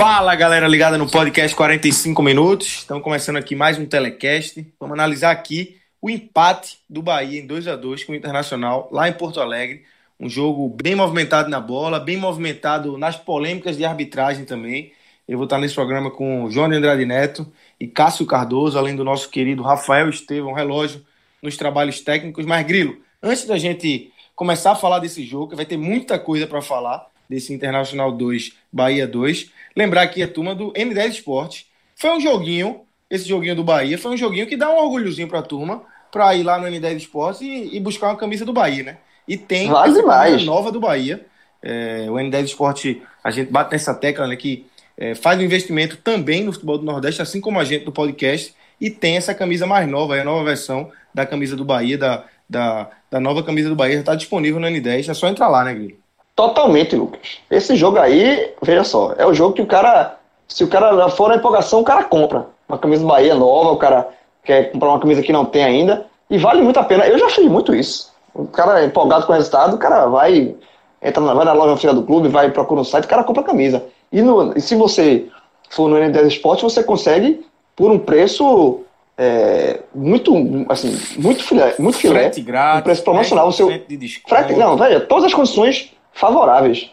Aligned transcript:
Fala 0.00 0.34
galera 0.34 0.66
ligada 0.66 0.96
no 0.96 1.06
podcast 1.06 1.54
45 1.54 2.22
minutos. 2.22 2.66
Estamos 2.68 3.04
começando 3.04 3.36
aqui 3.36 3.54
mais 3.54 3.78
um 3.78 3.84
telecast. 3.84 4.66
Vamos 4.80 4.94
analisar 4.94 5.30
aqui 5.30 5.76
o 6.00 6.08
empate 6.08 6.78
do 6.88 7.02
Bahia 7.02 7.38
em 7.38 7.46
2 7.46 7.68
a 7.68 7.76
2 7.76 8.04
com 8.04 8.12
o 8.12 8.14
Internacional 8.14 8.88
lá 8.90 9.10
em 9.10 9.12
Porto 9.12 9.42
Alegre. 9.42 9.84
Um 10.18 10.26
jogo 10.26 10.70
bem 10.70 10.94
movimentado 10.94 11.50
na 11.50 11.60
bola, 11.60 12.00
bem 12.00 12.16
movimentado 12.16 12.96
nas 12.96 13.14
polêmicas 13.14 13.76
de 13.76 13.84
arbitragem 13.84 14.46
também. 14.46 14.90
Eu 15.28 15.36
vou 15.36 15.44
estar 15.44 15.58
nesse 15.58 15.74
programa 15.74 16.10
com 16.10 16.44
o 16.44 16.50
João 16.50 16.70
de 16.70 16.76
Andrade 16.76 17.04
Neto 17.04 17.46
e 17.78 17.86
Cássio 17.86 18.24
Cardoso, 18.24 18.78
além 18.78 18.96
do 18.96 19.04
nosso 19.04 19.28
querido 19.28 19.62
Rafael 19.62 20.08
Estevão 20.08 20.54
Relógio 20.54 21.04
nos 21.42 21.58
trabalhos 21.58 22.00
técnicos. 22.00 22.46
Mas, 22.46 22.66
Grilo, 22.66 22.96
antes 23.22 23.44
da 23.44 23.58
gente 23.58 24.10
começar 24.34 24.72
a 24.72 24.76
falar 24.76 25.00
desse 25.00 25.26
jogo, 25.26 25.50
que 25.50 25.56
vai 25.56 25.66
ter 25.66 25.76
muita 25.76 26.18
coisa 26.18 26.46
para 26.46 26.62
falar 26.62 27.09
desse 27.30 27.54
Internacional 27.54 28.10
2, 28.10 28.54
Bahia 28.72 29.06
2, 29.06 29.52
lembrar 29.76 30.02
aqui 30.02 30.20
a 30.20 30.26
turma 30.26 30.52
do 30.52 30.72
N10 30.72 31.10
Esporte. 31.10 31.68
Foi 31.94 32.10
um 32.10 32.20
joguinho, 32.20 32.80
esse 33.08 33.28
joguinho 33.28 33.54
do 33.54 33.62
Bahia, 33.62 33.96
foi 33.96 34.10
um 34.10 34.16
joguinho 34.16 34.48
que 34.48 34.56
dá 34.56 34.68
um 34.68 34.76
orgulhozinho 34.76 35.28
para 35.28 35.38
a 35.38 35.42
turma, 35.42 35.82
para 36.10 36.34
ir 36.34 36.42
lá 36.42 36.58
no 36.58 36.66
N10 36.66 36.96
Esporte 36.96 37.44
e, 37.44 37.76
e, 37.76 37.78
buscar 37.78 38.08
uma 38.08 38.16
camisa 38.16 38.44
do 38.44 38.52
Bahia, 38.52 38.82
né? 38.82 38.96
E 39.28 39.36
tem 39.36 39.70
vale 39.70 39.92
essa 39.92 40.02
camisa 40.02 40.44
nova 40.44 40.72
do 40.72 40.80
Bahia. 40.80 41.24
É, 41.62 42.06
o 42.10 42.14
N10 42.14 42.46
Esporte, 42.46 43.00
a 43.22 43.30
gente 43.30 43.52
bate 43.52 43.70
nessa 43.70 43.94
tecla, 43.94 44.26
né, 44.26 44.34
que 44.34 44.66
é, 44.98 45.14
faz 45.14 45.38
um 45.38 45.42
investimento 45.42 45.98
também 45.98 46.42
no 46.42 46.52
futebol 46.52 46.78
do 46.78 46.84
Nordeste, 46.84 47.22
assim 47.22 47.40
como 47.40 47.60
a 47.60 47.64
gente 47.64 47.84
do 47.84 47.92
podcast, 47.92 48.52
e 48.80 48.90
tem 48.90 49.16
essa 49.16 49.32
camisa 49.32 49.66
mais 49.68 49.88
nova, 49.88 50.20
a 50.20 50.24
nova 50.24 50.42
versão 50.42 50.90
da 51.14 51.24
camisa 51.24 51.54
do 51.54 51.64
Bahia, 51.64 51.96
da, 51.96 52.24
da, 52.48 52.90
da 53.08 53.20
nova 53.20 53.44
camisa 53.44 53.68
do 53.68 53.76
Bahia, 53.76 53.94
já 53.94 54.00
está 54.00 54.14
disponível 54.16 54.58
no 54.58 54.66
N10, 54.66 55.08
é 55.08 55.14
só 55.14 55.28
entrar 55.28 55.46
lá, 55.46 55.62
né, 55.62 55.74
Grilo? 55.74 55.99
Totalmente, 56.40 56.96
Lucas. 56.96 57.38
Esse 57.50 57.76
jogo 57.76 57.98
aí, 57.98 58.54
veja 58.62 58.82
só, 58.82 59.12
é 59.18 59.26
o 59.26 59.34
jogo 59.34 59.52
que 59.52 59.60
o 59.60 59.66
cara, 59.66 60.16
se 60.48 60.64
o 60.64 60.68
cara 60.68 61.10
for 61.10 61.28
na 61.28 61.36
empolgação, 61.36 61.80
o 61.80 61.84
cara 61.84 62.04
compra. 62.04 62.46
Uma 62.66 62.78
camisa 62.78 63.02
do 63.02 63.08
Bahia 63.08 63.34
nova, 63.34 63.72
o 63.72 63.76
cara 63.76 64.08
quer 64.42 64.72
comprar 64.72 64.88
uma 64.88 65.00
camisa 65.00 65.20
que 65.20 65.34
não 65.34 65.44
tem 65.44 65.62
ainda, 65.62 66.06
e 66.30 66.38
vale 66.38 66.62
muito 66.62 66.80
a 66.80 66.82
pena. 66.82 67.06
Eu 67.06 67.18
já 67.18 67.28
fiz 67.28 67.44
muito 67.44 67.74
isso. 67.74 68.10
O 68.32 68.46
cara 68.46 68.80
é 68.80 68.86
empolgado 68.86 69.26
com 69.26 69.32
o 69.32 69.34
resultado, 69.34 69.74
o 69.74 69.78
cara 69.78 70.06
vai, 70.06 70.54
entra 71.02 71.22
na, 71.22 71.34
vai 71.34 71.44
na 71.44 71.52
loja 71.52 71.72
oficial 71.72 71.92
do 71.92 72.04
clube, 72.04 72.28
vai 72.28 72.50
procura 72.50 72.80
um 72.80 72.84
site, 72.84 73.04
o 73.04 73.08
cara 73.08 73.22
compra 73.22 73.42
a 73.42 73.46
camisa. 73.46 73.84
E, 74.10 74.22
no, 74.22 74.56
e 74.56 74.62
se 74.62 74.74
você 74.74 75.26
for 75.68 75.90
no 75.90 75.96
N10 75.96 76.26
Esporte, 76.26 76.62
você 76.62 76.82
consegue 76.82 77.44
por 77.76 77.90
um 77.90 77.98
preço 77.98 78.80
é, 79.18 79.80
muito, 79.94 80.34
assim, 80.70 80.98
muito 81.18 81.44
filé, 81.44 81.74
muito 81.78 81.98
filé, 81.98 82.20
frete 82.20 82.40
grátis, 82.40 82.80
um 82.80 82.84
preço 82.84 83.04
promocional. 83.04 83.48
O 83.48 83.52
seu, 83.52 83.68
frete, 83.68 84.54
não, 84.54 84.78
veja, 84.78 85.00
todas 85.00 85.26
as 85.26 85.34
condições 85.34 85.92
favoráveis. 86.20 86.90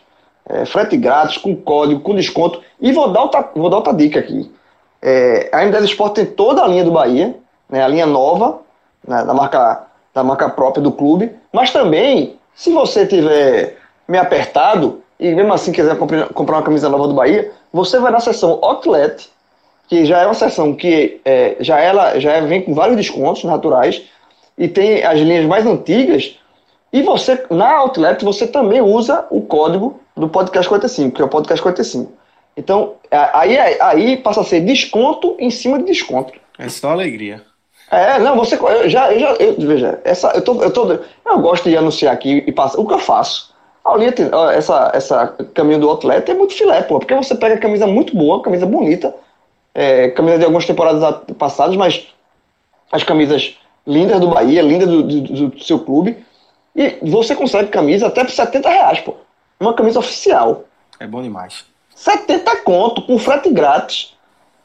É, 0.50 0.66
frete 0.66 0.96
grátis, 0.96 1.38
com 1.38 1.56
código, 1.56 2.00
com 2.00 2.16
desconto. 2.16 2.62
E 2.80 2.92
vou 2.92 3.12
dar 3.12 3.24
outra, 3.24 3.50
vou 3.54 3.70
dar 3.70 3.78
outra 3.78 3.94
dica 3.94 4.20
aqui. 4.20 4.50
É, 5.02 5.50
a 5.52 5.60
M10 5.60 5.84
Sport 5.84 6.16
tem 6.16 6.26
toda 6.26 6.64
a 6.64 6.68
linha 6.68 6.84
do 6.84 6.92
Bahia, 6.92 7.36
né, 7.70 7.84
a 7.84 7.88
linha 7.88 8.06
nova, 8.06 8.62
né, 9.06 9.24
da, 9.24 9.34
marca, 9.34 9.84
da 10.14 10.24
marca 10.24 10.50
própria 10.50 10.82
do 10.82 10.92
clube, 10.92 11.32
mas 11.52 11.72
também, 11.72 12.38
se 12.56 12.72
você 12.72 13.06
tiver 13.06 13.78
meio 14.08 14.24
apertado 14.24 15.02
e 15.20 15.34
mesmo 15.34 15.54
assim 15.54 15.72
quiser 15.72 15.98
comprar 15.98 16.56
uma 16.56 16.64
camisa 16.64 16.90
nova 16.90 17.08
do 17.08 17.14
Bahia, 17.14 17.52
você 17.72 18.00
vai 18.00 18.12
na 18.12 18.20
seção 18.20 18.60
Outlet, 18.62 19.30
que 19.88 20.06
já 20.06 20.22
é 20.22 20.26
uma 20.26 20.34
seção 20.34 20.74
que 20.74 21.22
é, 21.26 21.58
já 21.60 21.80
ela 21.80 22.20
já 22.20 22.40
vem 22.42 22.62
com 22.62 22.74
vários 22.74 22.98
descontos 22.98 23.44
naturais 23.44 24.04
e 24.58 24.68
tem 24.68 25.04
as 25.04 25.20
linhas 25.20 25.46
mais 25.46 25.66
antigas 25.66 26.40
e 26.92 27.02
você, 27.02 27.44
na 27.50 27.76
Outlet, 27.78 28.24
você 28.24 28.48
também 28.48 28.82
usa 28.82 29.26
o 29.30 29.42
código 29.42 30.00
do 30.16 30.30
Podcast 30.30 30.68
45, 30.68 31.16
que 31.16 31.22
é 31.22 31.26
o 31.26 31.30
Podcast 31.30 31.62
45. 31.62 32.12
Então, 32.56 32.96
aí, 33.12 33.58
aí 33.58 34.18
passa 34.18 34.42
a 34.42 34.44
ser 34.44 34.62
desconto 34.62 35.36
em 35.38 35.52
cima 35.52 35.78
de 35.78 35.86
desconto. 35.86 36.34
É 36.58 36.70
só 36.70 36.92
alegria. 36.92 37.44
É, 37.92 38.20
não, 38.20 38.36
você. 38.36 38.56
Eu 38.56 38.90
já, 38.90 39.14
eu 39.14 39.20
já 39.20 39.34
eu, 39.36 39.56
veja, 39.60 40.02
essa, 40.04 40.32
eu, 40.32 40.42
tô, 40.42 40.62
eu, 40.62 40.72
tô, 40.72 40.92
eu 40.92 41.40
gosto 41.40 41.70
de 41.70 41.78
anunciar 41.78 42.14
aqui 42.14 42.44
e 42.46 42.52
passar. 42.52 42.80
O 42.80 42.88
que 42.88 42.94
eu 42.94 43.00
faço? 43.00 43.54
A 43.86 43.96
linha, 43.96 44.14
essa, 44.54 44.92
essa 44.94 45.28
caminho 45.54 45.80
do 45.80 45.90
Outlet 45.90 46.30
é 46.30 46.34
muito 46.34 46.54
filé, 46.54 46.82
pô, 46.82 47.00
porque 47.00 47.16
você 47.16 47.36
pega 47.36 47.58
camisa 47.58 47.88
muito 47.88 48.18
boa, 48.18 48.42
camisa 48.42 48.66
bonita, 48.66 49.16
é, 49.74 50.10
camisa 50.10 50.40
de 50.40 50.44
algumas 50.44 50.66
temporadas 50.66 51.22
passadas, 51.38 51.78
mas 51.78 52.08
as 52.92 53.04
camisas 53.04 53.58
lindas 53.86 54.20
do 54.20 54.28
Bahia, 54.28 54.62
lindas 54.62 54.90
do, 54.90 55.04
do, 55.04 55.50
do 55.50 55.64
seu 55.64 55.80
clube, 55.80 56.18
e 56.78 56.98
você 57.02 57.36
consegue 57.36 57.70
camisa 57.70 58.08
até 58.08 58.24
por 58.24 58.32
70 58.32 58.70
reais, 58.70 59.00
pô. 59.00 59.16
Uma 59.60 59.74
camisa 59.74 59.98
oficial. 59.98 60.66
É 61.00 61.08
bom 61.08 61.24
demais. 61.24 61.66
70 61.96 62.58
conto, 62.58 63.02
com 63.02 63.18
frete 63.18 63.50
grátis. 63.50 64.16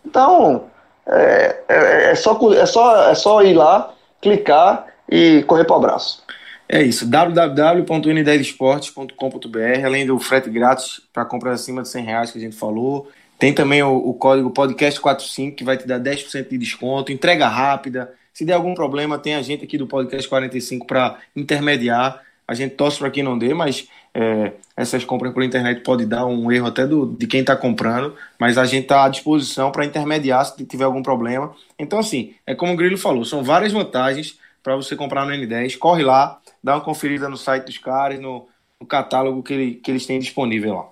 Então, 0.05 0.65
é, 1.07 1.63
é, 1.67 2.11
é, 2.11 2.15
só, 2.15 2.39
é, 2.53 2.67
só, 2.67 3.11
é 3.11 3.15
só 3.15 3.43
ir 3.43 3.55
lá, 3.55 3.95
clicar 4.21 4.89
e 5.09 5.43
correr 5.45 5.65
para 5.65 5.75
o 5.75 5.79
abraço. 5.79 6.23
É 6.69 6.83
isso, 6.83 7.07
www.n10esportes.com.br, 7.07 9.85
além 9.85 10.07
do 10.07 10.19
frete 10.19 10.51
grátis 10.51 11.01
para 11.13 11.25
compras 11.25 11.61
acima 11.61 11.83
de 11.83 11.89
100 11.89 12.05
reais 12.05 12.31
que 12.31 12.39
a 12.39 12.41
gente 12.41 12.57
falou. 12.57 13.11
Tem 13.39 13.53
também 13.53 13.83
o, 13.83 13.97
o 13.97 14.15
código 14.15 14.51
podcast45 14.51 15.55
que 15.55 15.65
vai 15.65 15.77
te 15.77 15.87
dar 15.87 15.99
10% 15.99 16.49
de 16.49 16.59
desconto, 16.59 17.11
entrega 17.11 17.49
rápida, 17.49 18.13
se 18.33 18.45
der 18.45 18.55
algum 18.55 18.75
problema, 18.75 19.19
tem 19.19 19.35
a 19.35 19.43
gente 19.43 19.65
aqui 19.65 19.77
do 19.77 19.87
Podcast 19.87 20.29
45 20.29 20.87
para 20.87 21.19
intermediar. 21.37 22.23
A 22.47 22.55
gente 22.55 22.75
torce 22.75 22.99
para 22.99 23.11
que 23.11 23.23
não 23.23 23.39
dê, 23.39 23.55
mas 23.55 23.89
é, 24.15 24.53
essas 24.77 25.05
compras 25.05 25.33
por 25.33 25.43
internet 25.43 25.81
pode 25.83 26.05
dar 26.05 26.27
um 26.27 26.51
erro 26.51 26.67
até 26.67 26.87
do, 26.87 27.07
de 27.07 27.27
quem 27.27 27.41
está 27.41 27.57
comprando, 27.57 28.15
mas 28.39 28.59
a 28.59 28.65
gente 28.65 28.83
está 28.83 29.05
à 29.05 29.09
disposição 29.09 29.71
para 29.71 29.85
intermediar 29.85 30.45
se 30.45 30.65
tiver 30.65 30.85
algum 30.85 31.03
problema. 31.03 31.55
Então, 31.79 31.99
assim, 31.99 32.35
é 32.47 32.55
como 32.55 32.73
o 32.73 32.77
Grilo 32.77 32.99
falou, 32.99 33.25
são 33.25 33.43
várias 33.43 33.73
vantagens 33.73 34.39
para 34.63 34.77
você 34.77 34.95
comprar 34.97 35.27
no 35.27 35.33
N10. 35.33 35.79
Corre 35.79 36.03
lá, 36.03 36.41
dá 36.63 36.75
uma 36.75 36.81
conferida 36.81 37.29
no 37.29 37.37
site 37.37 37.67
dos 37.67 37.79
caras, 37.79 38.21
no, 38.21 38.47
no 38.81 38.87
catálogo 38.87 39.43
que, 39.43 39.53
ele, 39.53 39.75
que 39.75 39.91
eles 39.91 40.07
têm 40.07 40.19
disponível 40.19 40.75
lá. 40.75 40.92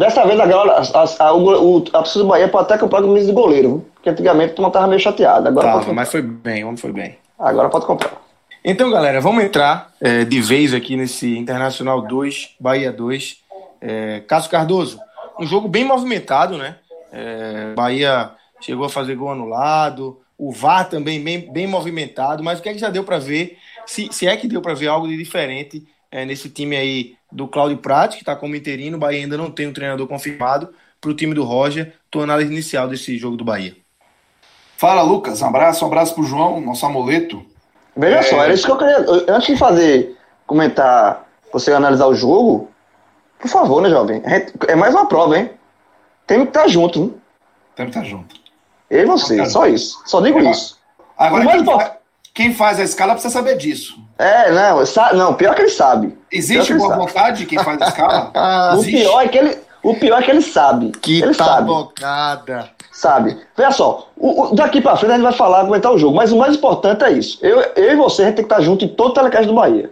Dessa 0.00 0.24
vez 0.24 0.40
agora 0.40 0.72
a, 0.72 0.80
a, 0.80 1.26
a, 1.28 1.34
o, 1.34 1.78
a 1.88 1.98
torcida 1.98 2.24
do 2.24 2.30
Bahia 2.30 2.48
pode 2.48 2.64
até 2.64 2.78
comprar 2.78 3.02
camisa 3.02 3.26
de 3.26 3.32
goleiro, 3.34 3.86
porque 3.92 4.08
antigamente 4.08 4.54
tu 4.54 4.62
não 4.62 4.70
tava 4.70 4.86
meio 4.86 4.98
chateado. 4.98 5.46
Agora 5.46 5.72
Tava, 5.72 5.92
mas 5.92 6.10
foi 6.10 6.22
bem, 6.22 6.64
homem 6.64 6.78
foi 6.78 6.90
bem. 6.90 7.18
Agora 7.38 7.68
pode 7.68 7.84
comprar. 7.84 8.12
Então, 8.64 8.90
galera, 8.90 9.20
vamos 9.20 9.44
entrar 9.44 9.92
é, 10.00 10.24
de 10.24 10.40
vez 10.40 10.72
aqui 10.72 10.96
nesse 10.96 11.36
Internacional 11.36 12.00
2, 12.00 12.56
Bahia 12.58 12.90
2. 12.90 13.42
É, 13.82 14.20
Cássio 14.20 14.50
Cardoso, 14.50 14.98
um 15.38 15.46
jogo 15.46 15.68
bem 15.68 15.84
movimentado, 15.84 16.56
né? 16.56 16.76
É, 17.12 17.74
Bahia 17.74 18.30
chegou 18.58 18.86
a 18.86 18.88
fazer 18.88 19.14
gol 19.16 19.32
anulado, 19.32 20.18
o 20.38 20.50
VAR 20.50 20.88
também 20.88 21.22
bem, 21.22 21.52
bem 21.52 21.66
movimentado, 21.66 22.42
mas 22.42 22.58
o 22.58 22.62
que 22.62 22.70
é 22.70 22.72
que 22.72 22.78
já 22.78 22.88
deu 22.88 23.04
para 23.04 23.18
ver? 23.18 23.58
Se, 23.84 24.08
se 24.10 24.26
é 24.26 24.34
que 24.34 24.48
deu 24.48 24.62
para 24.62 24.72
ver 24.72 24.88
algo 24.88 25.06
de 25.06 25.18
diferente 25.18 25.86
é, 26.10 26.24
nesse 26.24 26.48
time 26.48 26.74
aí 26.74 27.19
do 27.30 27.46
Cláudio 27.48 27.78
Prat, 27.78 28.14
que 28.14 28.22
está 28.22 28.34
como 28.34 28.56
interino, 28.56 28.96
o 28.96 29.00
Bahia 29.00 29.20
ainda 29.20 29.36
não 29.36 29.50
tem 29.50 29.66
um 29.66 29.72
treinador 29.72 30.06
confirmado, 30.06 30.72
para 31.00 31.10
o 31.10 31.14
time 31.14 31.34
do 31.34 31.44
Roger, 31.44 31.94
tua 32.10 32.24
análise 32.24 32.52
inicial 32.52 32.86
desse 32.86 33.16
jogo 33.16 33.36
do 33.36 33.44
Bahia. 33.44 33.74
Fala, 34.76 35.02
Lucas. 35.02 35.40
Um 35.42 35.46
abraço, 35.46 35.84
um 35.84 35.88
abraço 35.88 36.14
pro 36.14 36.24
João, 36.24 36.60
nosso 36.60 36.84
amuleto. 36.84 37.44
Veja 37.96 38.18
é... 38.18 38.22
só, 38.22 38.42
era 38.42 38.52
isso 38.52 38.66
que 38.66 38.72
eu 38.72 38.78
queria. 38.78 39.34
Antes 39.34 39.48
de 39.48 39.56
fazer, 39.56 40.16
comentar, 40.46 41.26
você 41.52 41.72
analisar 41.72 42.06
o 42.06 42.14
jogo, 42.14 42.70
por 43.38 43.48
favor, 43.48 43.82
né, 43.82 43.88
jovem? 43.88 44.22
É 44.68 44.74
mais 44.74 44.94
uma 44.94 45.06
prova, 45.06 45.38
hein? 45.38 45.50
Tem 46.26 46.42
que 46.42 46.48
estar 46.48 46.68
junto, 46.68 46.98
hein? 46.98 47.14
Tem 47.74 47.86
que 47.86 47.90
estar 47.90 48.04
junto. 48.04 48.36
Eu 48.88 49.02
e 49.02 49.06
você, 49.06 49.44
só 49.46 49.66
isso. 49.66 50.02
Só 50.04 50.20
digo 50.20 50.38
é, 50.38 50.50
isso. 50.50 50.78
Agora, 51.16 51.46
quem, 51.46 51.64
vai, 51.64 51.92
quem 52.34 52.54
faz 52.54 52.78
a 52.78 52.84
escala 52.84 53.12
precisa 53.12 53.32
saber 53.32 53.56
disso. 53.56 53.98
É, 54.18 54.50
não, 54.52 54.82
não 55.14 55.34
pior 55.34 55.54
que 55.54 55.62
ele 55.62 55.70
sabe. 55.70 56.16
Existe 56.30 56.74
boa 56.74 56.90
sabe. 56.90 57.00
vontade 57.00 57.38
de 57.38 57.46
quem 57.46 57.58
faz 57.58 57.80
a 57.80 57.88
escala? 57.88 58.32
o, 58.78 58.84
pior 58.84 59.20
é 59.22 59.28
que 59.28 59.38
ele, 59.38 59.58
o 59.82 59.94
pior 59.94 60.20
é 60.20 60.22
que 60.22 60.30
ele 60.30 60.42
sabe. 60.42 60.92
Que 61.00 61.22
ele 61.22 61.34
tabocada. 61.34 62.70
Sabe. 62.92 63.30
sabe. 63.32 63.46
Veja 63.56 63.70
só, 63.72 64.10
o, 64.16 64.42
o, 64.42 64.54
daqui 64.54 64.80
pra 64.80 64.96
frente 64.96 65.12
a 65.12 65.14
gente 65.14 65.24
vai 65.24 65.32
falar, 65.32 65.64
comentar 65.64 65.92
o 65.92 65.98
jogo, 65.98 66.16
mas 66.16 66.32
o 66.32 66.38
mais 66.38 66.56
importante 66.56 67.02
é 67.04 67.12
isso. 67.12 67.38
Eu, 67.40 67.60
eu 67.60 67.92
e 67.92 67.96
você, 67.96 68.22
a 68.22 68.26
gente 68.26 68.36
tem 68.36 68.44
que 68.44 68.52
estar 68.52 68.62
junto 68.62 68.84
em 68.84 68.88
todo 68.88 69.10
o 69.10 69.14
telecast 69.14 69.46
do 69.46 69.54
Bahia. 69.54 69.90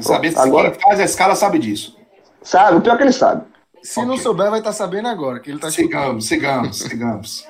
Saber 0.00 0.32
se 0.32 0.38
agora, 0.38 0.70
quem 0.70 0.80
faz 0.80 1.00
a 1.00 1.04
escala 1.04 1.34
sabe 1.34 1.58
disso. 1.58 1.96
Sabe, 2.42 2.78
o 2.78 2.80
pior 2.80 2.94
é 2.94 2.96
que 2.96 3.02
ele 3.04 3.12
sabe. 3.12 3.42
Se 3.82 3.98
okay. 3.98 4.08
não 4.08 4.16
souber, 4.16 4.50
vai 4.50 4.60
estar 4.60 4.72
sabendo 4.72 5.08
agora, 5.08 5.40
que 5.40 5.50
ele 5.50 5.58
tá 5.58 5.70
Sigamos, 5.70 6.26
sigamos, 6.26 6.78
sigamos. 6.78 7.46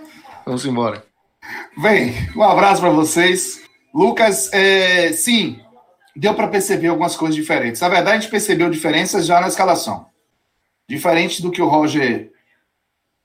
Vamos 0.46 0.64
embora. 0.64 1.04
Bem, 1.76 2.14
um 2.34 2.42
abraço 2.42 2.80
para 2.80 2.90
vocês. 2.90 3.61
Lucas, 3.92 4.50
é, 4.52 5.12
sim, 5.12 5.60
deu 6.16 6.34
para 6.34 6.48
perceber 6.48 6.88
algumas 6.88 7.16
coisas 7.16 7.34
diferentes. 7.34 7.80
Na 7.80 7.88
verdade, 7.88 8.16
a 8.16 8.20
gente 8.20 8.30
percebeu 8.30 8.70
diferenças 8.70 9.26
já 9.26 9.40
na 9.40 9.48
escalação. 9.48 10.06
Diferente 10.88 11.42
do 11.42 11.50
que 11.50 11.60
o 11.60 11.68
Roger 11.68 12.32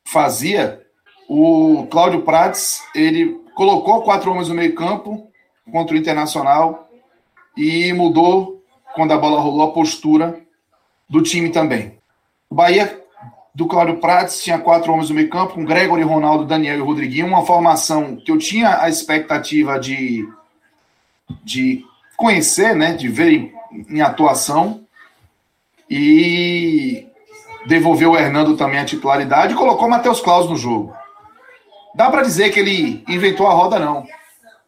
fazia, 0.06 0.82
o 1.28 1.88
Cláudio 1.90 2.22
Prates, 2.22 2.82
ele 2.96 3.40
colocou 3.56 4.02
quatro 4.02 4.32
homens 4.32 4.50
no 4.50 4.56
meio 4.56 4.74
campo 4.76 5.30
contra 5.72 5.96
o 5.96 5.98
Internacional 5.98 6.90
e 7.56 7.92
mudou, 7.94 8.64
quando 8.96 9.12
a 9.12 9.18
bola 9.18 9.40
rolou, 9.40 9.70
a 9.70 9.74
postura 9.74 10.42
do 11.10 11.22
time 11.22 11.50
também. 11.50 11.98
O 12.50 12.56
Bahia 12.56 13.02
do 13.54 13.68
Cláudio 13.68 13.98
Prates 13.98 14.42
tinha 14.44 14.60
quatro 14.60 14.94
homens 14.94 15.10
no 15.10 15.16
meio 15.16 15.30
campo, 15.30 15.56
com 15.56 15.66
Gregory, 15.66 16.04
Ronaldo, 16.04 16.46
Daniel 16.46 16.78
e 16.78 16.82
Rodriguinho, 16.82 17.28
uma 17.28 17.46
formação 17.46 18.16
que 18.16 18.32
eu 18.32 18.38
tinha 18.38 18.82
a 18.82 18.88
expectativa 18.88 19.80
de, 19.80 20.26
de 21.44 21.86
conhecer, 22.16 22.76
né, 22.76 22.94
de 22.94 23.08
ver 23.08 23.32
em, 23.32 23.54
em 23.90 24.02
atuação, 24.02 24.86
e 25.90 27.08
devolveu 27.66 28.12
o 28.12 28.18
Hernando 28.18 28.58
também 28.58 28.80
a 28.80 28.86
titularidade 28.86 29.54
e 29.54 29.58
colocou 29.58 29.88
o 29.88 29.90
Matheus 29.90 30.20
Claus 30.20 30.50
no 30.50 30.56
jogo. 30.56 30.94
Dá 31.96 32.10
para 32.10 32.24
dizer 32.24 32.52
que 32.52 32.60
ele 32.60 33.04
inventou 33.08 33.48
a 33.48 33.54
roda, 33.54 33.80
não. 33.80 34.06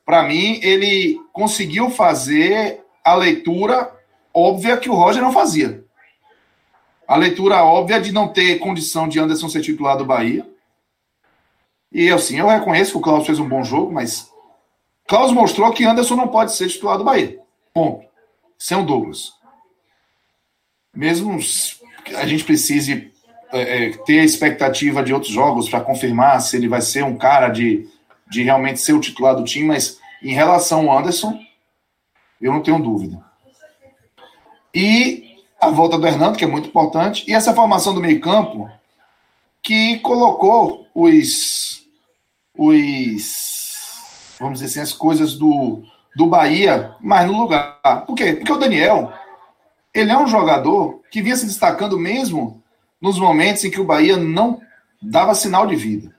Para 0.06 0.24
mim, 0.24 0.60
ele 0.64 1.20
conseguiu 1.32 1.90
fazer 1.90 2.82
a 3.04 3.14
leitura 3.16 3.92
óbvia 4.34 4.78
que 4.78 4.90
o 4.90 4.96
Roger 4.96 5.22
não 5.22 5.32
fazia 5.32 5.84
a 7.10 7.16
leitura 7.16 7.64
óbvia 7.64 8.00
de 8.00 8.12
não 8.12 8.28
ter 8.28 8.60
condição 8.60 9.08
de 9.08 9.20
Anderson 9.20 9.50
ser 9.50 9.62
titular 9.62 9.98
do 9.98 10.06
Bahia. 10.06 10.48
E 11.92 12.12
assim, 12.12 12.38
eu 12.38 12.48
reconheço 12.48 12.92
que 12.92 12.98
o 13.00 13.02
Klaus 13.02 13.26
fez 13.26 13.40
um 13.40 13.50
bom 13.50 13.64
jogo, 13.64 13.92
mas 13.92 14.29
Klaus 15.10 15.32
mostrou 15.32 15.74
que 15.74 15.84
Anderson 15.84 16.16
não 16.16 16.28
pode 16.28 16.54
ser 16.54 16.68
titular 16.68 16.96
do 16.96 17.04
Bahia. 17.04 17.40
Ponto. 17.74 18.06
Sem 18.60 18.78
o 18.78 18.86
Douglas. 18.86 19.34
Mesmo 20.96 21.40
a 22.16 22.28
gente 22.28 22.44
precise 22.44 23.12
é, 23.52 23.86
é, 23.86 23.90
ter 24.06 24.20
a 24.20 24.24
expectativa 24.24 25.02
de 25.02 25.12
outros 25.12 25.32
jogos 25.32 25.68
para 25.68 25.82
confirmar 25.82 26.40
se 26.42 26.56
ele 26.56 26.68
vai 26.68 26.82
ser 26.82 27.04
um 27.04 27.18
cara 27.18 27.50
de, 27.50 27.90
de 28.30 28.44
realmente 28.44 28.82
ser 28.82 28.94
o 28.94 29.00
titular 29.00 29.36
do 29.36 29.44
time, 29.44 29.70
mas 29.70 30.00
em 30.22 30.32
relação 30.32 30.88
ao 30.88 31.00
Anderson, 31.00 31.40
eu 32.40 32.54
não 32.54 32.62
tenho 32.62 32.78
dúvida. 32.78 33.20
E 34.76 35.38
a 35.60 35.72
volta 35.72 35.98
do 35.98 36.06
Hernando, 36.06 36.38
que 36.38 36.44
é 36.44 36.48
muito 36.48 36.70
importante, 36.70 37.24
e 37.28 37.34
essa 37.34 37.56
formação 37.56 37.96
do 37.96 38.02
meio-campo 38.02 38.70
que 39.64 39.98
colocou 40.00 40.86
os, 40.94 41.84
os 42.56 43.59
vamos 44.40 44.60
dizer 44.60 44.66
assim, 44.68 44.80
as 44.80 44.98
coisas 44.98 45.36
do, 45.36 45.84
do 46.16 46.26
Bahia 46.26 46.96
mais 47.02 47.28
no 47.28 47.38
lugar. 47.38 47.80
Por 48.06 48.16
quê? 48.16 48.34
Porque 48.34 48.52
o 48.52 48.58
Daniel, 48.58 49.12
ele 49.94 50.12
é 50.12 50.18
um 50.18 50.28
jogador 50.28 51.02
que 51.12 51.22
vinha 51.22 51.36
se 51.36 51.46
destacando 51.46 52.00
mesmo 52.00 52.64
nos 53.02 53.20
momentos 53.20 53.64
em 53.64 53.72
que 53.72 53.82
o 53.82 53.86
Bahia 53.86 54.18
não 54.18 54.62
dava 55.02 55.36
sinal 55.36 55.68
de 55.68 55.76
vida. 55.76 56.14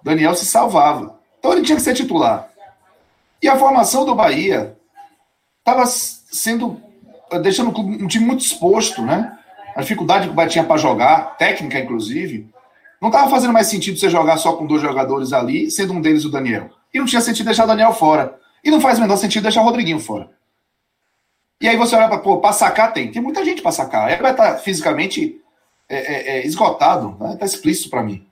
O 0.00 0.04
Daniel 0.04 0.34
se 0.34 0.46
salvava. 0.46 1.18
Então 1.38 1.52
ele 1.52 1.62
tinha 1.62 1.76
que 1.76 1.82
ser 1.82 1.94
titular. 1.94 2.48
E 3.42 3.48
a 3.48 3.56
formação 3.56 4.04
do 4.04 4.14
Bahia 4.14 4.76
estava 5.58 5.86
sendo 5.86 6.80
deixando 7.40 7.70
um 7.78 8.06
time 8.06 8.26
muito 8.26 8.44
exposto, 8.44 9.02
né? 9.02 9.38
A 9.74 9.80
dificuldade 9.80 10.26
que 10.26 10.32
o 10.32 10.34
Bahia 10.34 10.50
tinha 10.50 10.64
para 10.64 10.76
jogar, 10.76 11.36
técnica 11.38 11.78
inclusive, 11.78 12.50
não 13.00 13.08
estava 13.08 13.30
fazendo 13.30 13.52
mais 13.52 13.68
sentido 13.68 13.98
você 13.98 14.10
jogar 14.10 14.36
só 14.36 14.52
com 14.52 14.66
dois 14.66 14.82
jogadores 14.82 15.32
ali, 15.32 15.70
sendo 15.70 15.94
um 15.94 16.00
deles 16.00 16.24
o 16.24 16.30
Daniel. 16.30 16.70
E 16.92 16.98
não 16.98 17.06
tinha 17.06 17.20
sentido 17.20 17.46
deixar 17.46 17.64
o 17.64 17.66
Daniel 17.66 17.92
fora. 17.92 18.38
E 18.62 18.70
não 18.70 18.80
faz 18.80 18.98
o 18.98 19.00
menor 19.00 19.16
sentido 19.16 19.42
deixar 19.42 19.62
o 19.62 19.64
Rodriguinho 19.64 19.98
fora. 19.98 20.30
E 21.60 21.68
aí 21.68 21.76
você 21.76 21.94
olha 21.96 22.08
para, 22.08 22.18
pô, 22.18 22.38
para 22.38 22.52
sacar 22.52 22.92
tem. 22.92 23.10
Tem 23.10 23.22
muita 23.22 23.44
gente 23.44 23.62
para 23.62 23.72
sacar. 23.72 24.10
Ele 24.10 24.20
vai 24.20 24.32
estar 24.32 24.52
tá 24.52 24.58
fisicamente 24.58 25.40
é, 25.88 25.96
é, 25.96 26.38
é, 26.38 26.46
esgotado. 26.46 27.16
Né? 27.20 27.36
Tá 27.36 27.46
explícito 27.46 27.88
para 27.88 28.02
mim. 28.02 28.26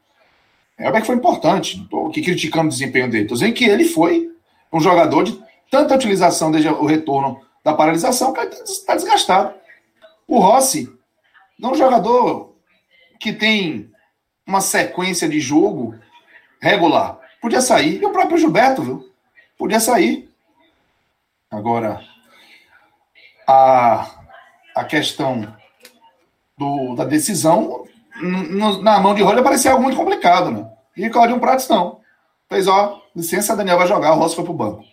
Elbeck 0.79 1.07
foi 1.07 1.17
importante. 1.17 1.77
Não 1.77 1.85
estou 1.85 2.09
aqui 2.09 2.23
criticando 2.23 2.67
o 2.67 2.71
desempenho 2.71 3.11
dele. 3.11 3.25
Estou 3.25 3.37
dizendo 3.37 3.55
que 3.55 3.65
ele 3.65 3.85
foi 3.85 4.31
um 4.73 4.81
jogador 4.81 5.23
de 5.25 5.41
tanta 5.71 5.95
utilização 5.95 6.51
desde 6.51 6.69
o 6.69 6.85
retorno 6.85 7.41
da 7.63 7.75
paralisação, 7.75 8.33
cara 8.33 8.49
está 8.49 8.95
desgastado. 8.95 9.55
O 10.27 10.39
Rossi 10.39 10.91
não 11.59 11.71
é 11.71 11.73
um 11.73 11.77
jogador 11.77 12.57
que 13.19 13.33
tem 13.33 13.91
uma 14.47 14.61
sequência 14.61 15.29
de 15.29 15.39
jogo 15.39 15.95
regular. 16.61 17.20
Podia 17.41 17.61
sair. 17.61 18.01
E 18.01 18.07
o 18.07 18.11
próprio 18.11 18.39
Gilberto, 18.39 18.83
viu? 18.83 19.11
Podia 19.59 19.81
sair. 19.81 20.31
Agora, 21.51 22.01
a, 23.47 24.09
a 24.77 24.85
questão 24.85 25.55
do, 26.57 26.95
da 26.95 27.05
decisão 27.05 27.85
na 28.83 29.01
mão 29.01 29.15
de 29.15 29.23
Roger 29.23 29.43
parecia 29.43 29.71
algo 29.71 29.83
muito 29.83 29.97
complicado, 29.97 30.51
né? 30.51 30.71
E 30.97 31.09
Claudinho 31.09 31.41
Prates 31.41 31.69
não. 31.69 32.01
Fez, 32.49 32.67
ó, 32.67 33.01
licença, 33.15 33.57
Daniel 33.57 33.79
vai 33.79 33.87
jogar, 33.87 34.13
o 34.13 34.19
Rossi 34.19 34.35
foi 34.35 34.45
pro 34.45 34.53
banco. 34.53 34.85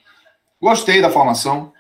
Gostei 0.62 1.02
da 1.02 1.10
formação. 1.10 1.74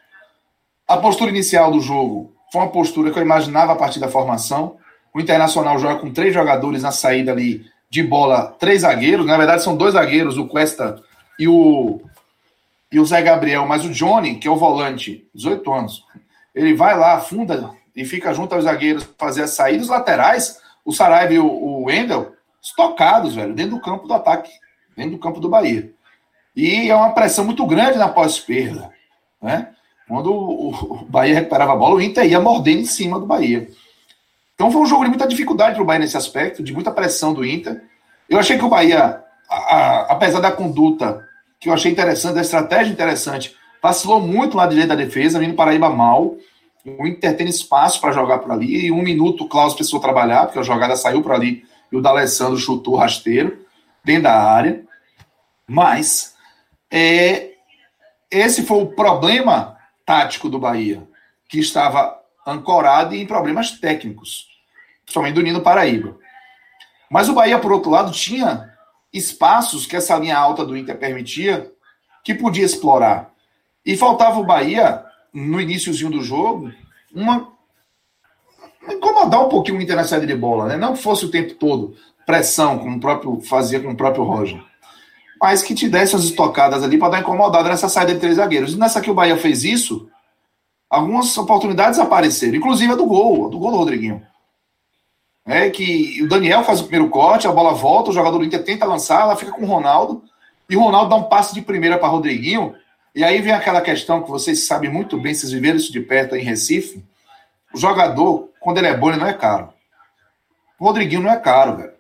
A 0.87 0.97
postura 0.97 1.31
inicial 1.31 1.71
do 1.71 1.79
jogo 1.79 2.33
foi 2.51 2.61
uma 2.61 2.71
postura 2.71 3.11
que 3.11 3.17
eu 3.17 3.23
imaginava 3.23 3.73
a 3.73 3.75
partir 3.75 3.99
da 3.99 4.07
formação. 4.07 4.77
O 5.13 5.19
Internacional 5.19 5.79
joga 5.79 5.99
com 5.99 6.11
três 6.11 6.33
jogadores 6.33 6.83
na 6.83 6.91
saída 6.91 7.31
ali 7.31 7.65
de 7.89 8.03
bola, 8.03 8.55
três 8.59 8.81
zagueiros. 8.81 9.25
Na 9.25 9.37
verdade, 9.37 9.63
são 9.63 9.75
dois 9.75 9.93
zagueiros, 9.93 10.37
o 10.37 10.47
Cuesta 10.47 11.01
e 11.39 11.47
o, 11.47 12.01
e 12.91 12.99
o 12.99 13.05
Zé 13.05 13.21
Gabriel. 13.21 13.65
Mas 13.65 13.85
o 13.85 13.89
Johnny, 13.89 14.35
que 14.35 14.47
é 14.47 14.51
o 14.51 14.57
volante, 14.57 15.27
18 15.33 15.73
anos, 15.73 16.03
ele 16.53 16.73
vai 16.73 16.97
lá, 16.97 17.13
afunda 17.13 17.71
e 17.95 18.05
fica 18.05 18.33
junto 18.33 18.53
aos 18.53 18.65
zagueiros 18.65 19.07
fazer 19.17 19.43
as 19.43 19.51
saídas 19.51 19.87
laterais. 19.87 20.59
O 20.85 20.93
Saraiva 20.93 21.33
e 21.33 21.39
o, 21.39 21.47
o 21.47 21.85
Wendel 21.85 22.33
estocados, 22.61 23.35
velho, 23.35 23.53
dentro 23.53 23.75
do 23.75 23.81
campo 23.81 24.07
do 24.07 24.13
ataque, 24.13 24.51
dentro 24.95 25.11
do 25.11 25.19
campo 25.19 25.39
do 25.39 25.49
Bahia. 25.49 25.91
E 26.55 26.89
é 26.89 26.95
uma 26.95 27.11
pressão 27.11 27.45
muito 27.45 27.65
grande 27.65 27.97
na 27.97 28.09
pós-perda, 28.09 28.91
né? 29.41 29.73
Quando 30.07 30.33
o 30.33 31.05
Bahia 31.09 31.35
recuperava 31.35 31.73
a 31.73 31.75
bola, 31.75 31.95
o 31.95 32.01
Inter 32.01 32.25
ia 32.25 32.39
mordendo 32.39 32.81
em 32.81 32.85
cima 32.85 33.19
do 33.19 33.25
Bahia. 33.25 33.67
Então 34.57 34.71
foi 34.71 34.81
um 34.81 34.87
jogo 34.87 35.03
de 35.03 35.09
muita 35.09 35.27
dificuldade 35.27 35.75
para 35.75 35.83
o 35.83 35.85
Bahia 35.85 35.99
nesse 35.99 36.17
aspecto, 36.17 36.63
de 36.63 36.73
muita 36.73 36.89
pressão 36.91 37.31
do 37.31 37.45
Inter. 37.45 37.79
Eu 38.27 38.39
achei 38.39 38.57
que 38.57 38.65
o 38.65 38.69
Bahia, 38.69 39.21
a, 39.47 39.55
a, 39.55 40.01
apesar 40.13 40.39
da 40.39 40.51
conduta 40.51 41.23
que 41.59 41.69
eu 41.69 41.73
achei 41.73 41.91
interessante, 41.91 42.33
da 42.33 42.41
estratégia 42.41 42.91
interessante, 42.91 43.55
vacilou 43.81 44.19
muito 44.19 44.57
lá 44.57 44.65
direito 44.65 44.89
da 44.89 44.95
defesa, 44.95 45.37
vindo 45.37 45.53
Paraíba 45.53 45.91
mal. 45.91 46.35
O 46.83 47.05
Inter 47.05 47.37
tendo 47.37 47.51
espaço 47.51 48.01
para 48.01 48.11
jogar 48.11 48.39
por 48.39 48.51
ali, 48.51 48.87
e 48.87 48.91
um 48.91 49.03
minuto 49.03 49.43
o 49.43 49.47
Klaus 49.47 49.75
precisou 49.75 49.99
trabalhar, 49.99 50.45
porque 50.45 50.57
a 50.57 50.63
jogada 50.63 50.95
saiu 50.95 51.21
por 51.21 51.33
ali 51.33 51.63
e 51.91 51.95
o 51.95 52.01
D'Alessandro 52.01 52.57
chutou 52.57 52.95
rasteiro 52.95 53.63
dentro 54.03 54.23
da 54.23 54.41
área. 54.41 54.83
Mas 55.67 56.33
é, 56.89 57.51
esse 58.31 58.63
foi 58.63 58.81
o 58.81 58.87
problema 58.87 59.77
tático 60.03 60.49
do 60.49 60.57
Bahia, 60.57 61.03
que 61.47 61.59
estava 61.59 62.16
ancorado 62.47 63.13
em 63.13 63.25
problemas 63.25 63.71
técnicos, 63.71 64.47
principalmente 65.03 65.35
do 65.35 65.41
Nino 65.41 65.61
Paraíba. 65.61 66.17
Mas 67.11 67.27
o 67.27 67.33
Bahia, 67.33 67.59
por 67.59 67.73
outro 67.73 67.91
lado, 67.91 68.11
tinha 68.11 68.73
espaços 69.11 69.85
que 69.85 69.95
essa 69.95 70.17
linha 70.17 70.37
alta 70.37 70.65
do 70.65 70.75
Inter 70.77 70.97
permitia 70.97 71.69
que 72.23 72.33
podia 72.33 72.65
explorar. 72.65 73.31
E 73.85 73.97
faltava 73.97 74.39
o 74.39 74.45
Bahia, 74.45 75.03
no 75.33 75.59
iníciozinho 75.59 76.11
do 76.11 76.23
jogo, 76.23 76.71
uma 77.13 77.51
incomodar 78.89 79.45
um 79.45 79.49
pouquinho 79.49 79.77
o 79.77 79.81
Inter 79.81 79.95
na 79.95 80.05
saída 80.05 80.25
de 80.25 80.35
bola, 80.35 80.65
né? 80.67 80.77
Não 80.77 80.93
que 80.93 81.01
fosse 81.03 81.25
o 81.25 81.31
tempo 81.31 81.53
todo 81.55 81.95
pressão, 82.25 82.79
como 82.79 82.97
o 82.97 82.99
próprio 82.99 83.41
fazia 83.41 83.79
com 83.79 83.89
o 83.89 83.95
próprio 83.95 84.23
Roger 84.23 84.61
mas 85.41 85.61
que 85.61 85.75
te 85.75 85.87
desse 85.87 86.15
as 86.15 86.23
estocadas 86.23 86.83
ali 86.83 86.97
para 86.97 87.09
dar 87.09 87.19
incomodada 87.19 87.69
nessa 87.69 87.89
saída 87.89 88.13
de 88.13 88.19
três 88.19 88.35
zagueiros. 88.35 88.73
E 88.73 88.77
nessa 88.77 89.01
que 89.01 89.11
o 89.11 89.13
Bahia 89.13 89.37
fez 89.37 89.63
isso, 89.63 90.06
algumas 90.89 91.37
oportunidades 91.37 91.99
apareceram, 91.99 92.55
inclusive 92.55 92.93
a 92.93 92.95
do 92.95 93.05
gol, 93.05 93.47
a 93.47 93.49
do 93.49 93.59
gol 93.59 93.71
do 93.71 93.77
Rodriguinho. 93.77 94.21
É 95.45 95.69
que 95.69 96.21
o 96.23 96.27
Daniel 96.27 96.63
faz 96.63 96.81
o 96.81 96.83
primeiro 96.83 97.09
corte, 97.09 97.47
a 97.47 97.51
bola 97.51 97.73
volta, 97.73 98.09
o 98.09 98.13
jogador 98.13 98.37
do 98.37 98.43
Inter 98.43 98.63
tenta 98.63 98.85
lançar, 98.85 99.21
ela 99.21 99.35
fica 99.35 99.51
com 99.51 99.63
o 99.63 99.67
Ronaldo, 99.67 100.23
e 100.69 100.75
o 100.75 100.81
Ronaldo 100.81 101.09
dá 101.09 101.15
um 101.15 101.23
passe 101.23 101.53
de 101.53 101.61
primeira 101.61 101.97
para 101.97 102.09
Rodriguinho, 102.09 102.75
E 103.17 103.23
aí 103.23 103.41
vem 103.41 103.51
aquela 103.51 103.81
questão 103.81 104.21
que 104.21 104.29
vocês 104.29 104.67
sabem 104.67 104.91
muito 104.91 105.19
bem, 105.19 105.33
vocês 105.33 105.51
viveram 105.51 105.77
isso 105.77 105.91
de 105.91 105.99
perto 105.99 106.35
em 106.35 106.43
Recife. 106.43 107.03
O 107.73 107.77
jogador, 107.79 108.51
quando 108.59 108.77
ele 108.77 108.85
é 108.85 108.95
bom, 108.95 109.09
ele 109.09 109.17
não 109.17 109.25
é 109.25 109.33
caro. 109.33 109.69
O 110.79 110.85
Rodriguinho 110.85 111.23
não 111.23 111.31
é 111.31 111.35
caro, 111.35 111.77
velho. 111.77 111.93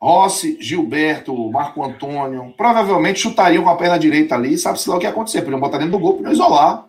Rossi, 0.00 0.58
Gilberto, 0.60 1.48
Marco 1.52 1.84
Antônio, 1.84 2.52
provavelmente 2.56 3.20
chutariam 3.20 3.62
com 3.62 3.70
a 3.70 3.76
perna 3.76 3.96
direita 3.96 4.34
ali, 4.34 4.58
sabe-se 4.58 4.90
lá 4.90 4.96
o 4.96 4.98
que 4.98 5.06
ia 5.06 5.10
acontecer. 5.10 5.42
Podiam 5.42 5.60
botar 5.60 5.78
dentro 5.78 5.92
do 5.92 6.00
gol, 6.00 6.14
podiam 6.14 6.32
isolar. 6.32 6.88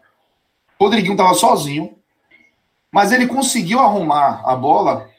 Rodriguinho 0.84 1.14
estava 1.14 1.34
sozinho, 1.34 1.98
mas 2.92 3.12
ele 3.12 3.28
conseguiu 3.28 3.80
arrumar 3.80 4.42
a 4.46 4.56
bola 4.56 5.10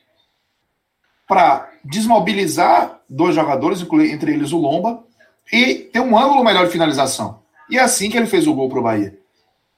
para 1.26 1.70
desmobilizar 1.84 3.00
dois 3.08 3.34
jogadores, 3.34 3.84
entre 4.10 4.32
eles 4.32 4.52
o 4.52 4.58
Lomba, 4.58 5.04
e 5.52 5.74
ter 5.92 6.00
um 6.00 6.16
ângulo 6.16 6.44
melhor 6.44 6.66
de 6.66 6.72
finalização. 6.72 7.42
E 7.68 7.78
é 7.78 7.82
assim 7.82 8.10
que 8.10 8.16
ele 8.16 8.26
fez 8.26 8.46
o 8.46 8.54
gol 8.54 8.68
para 8.68 8.78
o 8.78 8.82
Bahia. 8.82 9.18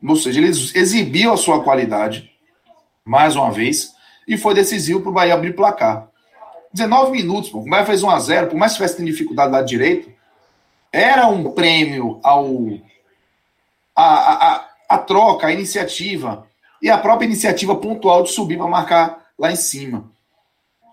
Ou 0.07 0.17
seja, 0.17 0.41
ele 0.41 0.49
exibiu 0.49 1.33
a 1.33 1.37
sua 1.37 1.63
qualidade, 1.63 2.31
mais 3.05 3.37
uma 3.37 3.51
vez, 3.51 3.93
e 4.27 4.37
foi 4.37 4.55
decisivo 4.55 5.01
para 5.01 5.11
o 5.11 5.15
Bahia 5.15 5.35
abrir 5.35 5.55
placar. 5.55 6.09
19 6.73 7.13
minutos, 7.13 7.51
pô, 7.51 7.59
o 7.59 7.69
Bahia 7.69 7.87
fez 7.87 8.03
1 8.03 8.11
a 8.11 8.19
0 8.19 8.47
por 8.49 8.57
mais 8.57 8.73
que 8.73 8.79
tivesse 8.79 9.05
dificuldade 9.05 9.53
lá 9.53 9.63
direito, 9.63 10.11
era 10.93 11.27
um 11.29 11.53
prêmio 11.53 12.21
ao 12.23 12.47
a, 13.95 14.55
a 14.55 14.66
troca, 14.99 15.47
a 15.47 15.53
iniciativa 15.53 16.47
e 16.81 16.91
a 16.91 16.99
própria 16.99 17.27
iniciativa 17.27 17.75
pontual 17.77 18.23
de 18.23 18.31
subir 18.31 18.59
para 18.59 18.67
marcar 18.67 19.27
lá 19.39 19.51
em 19.51 19.57
cima. 19.57 20.11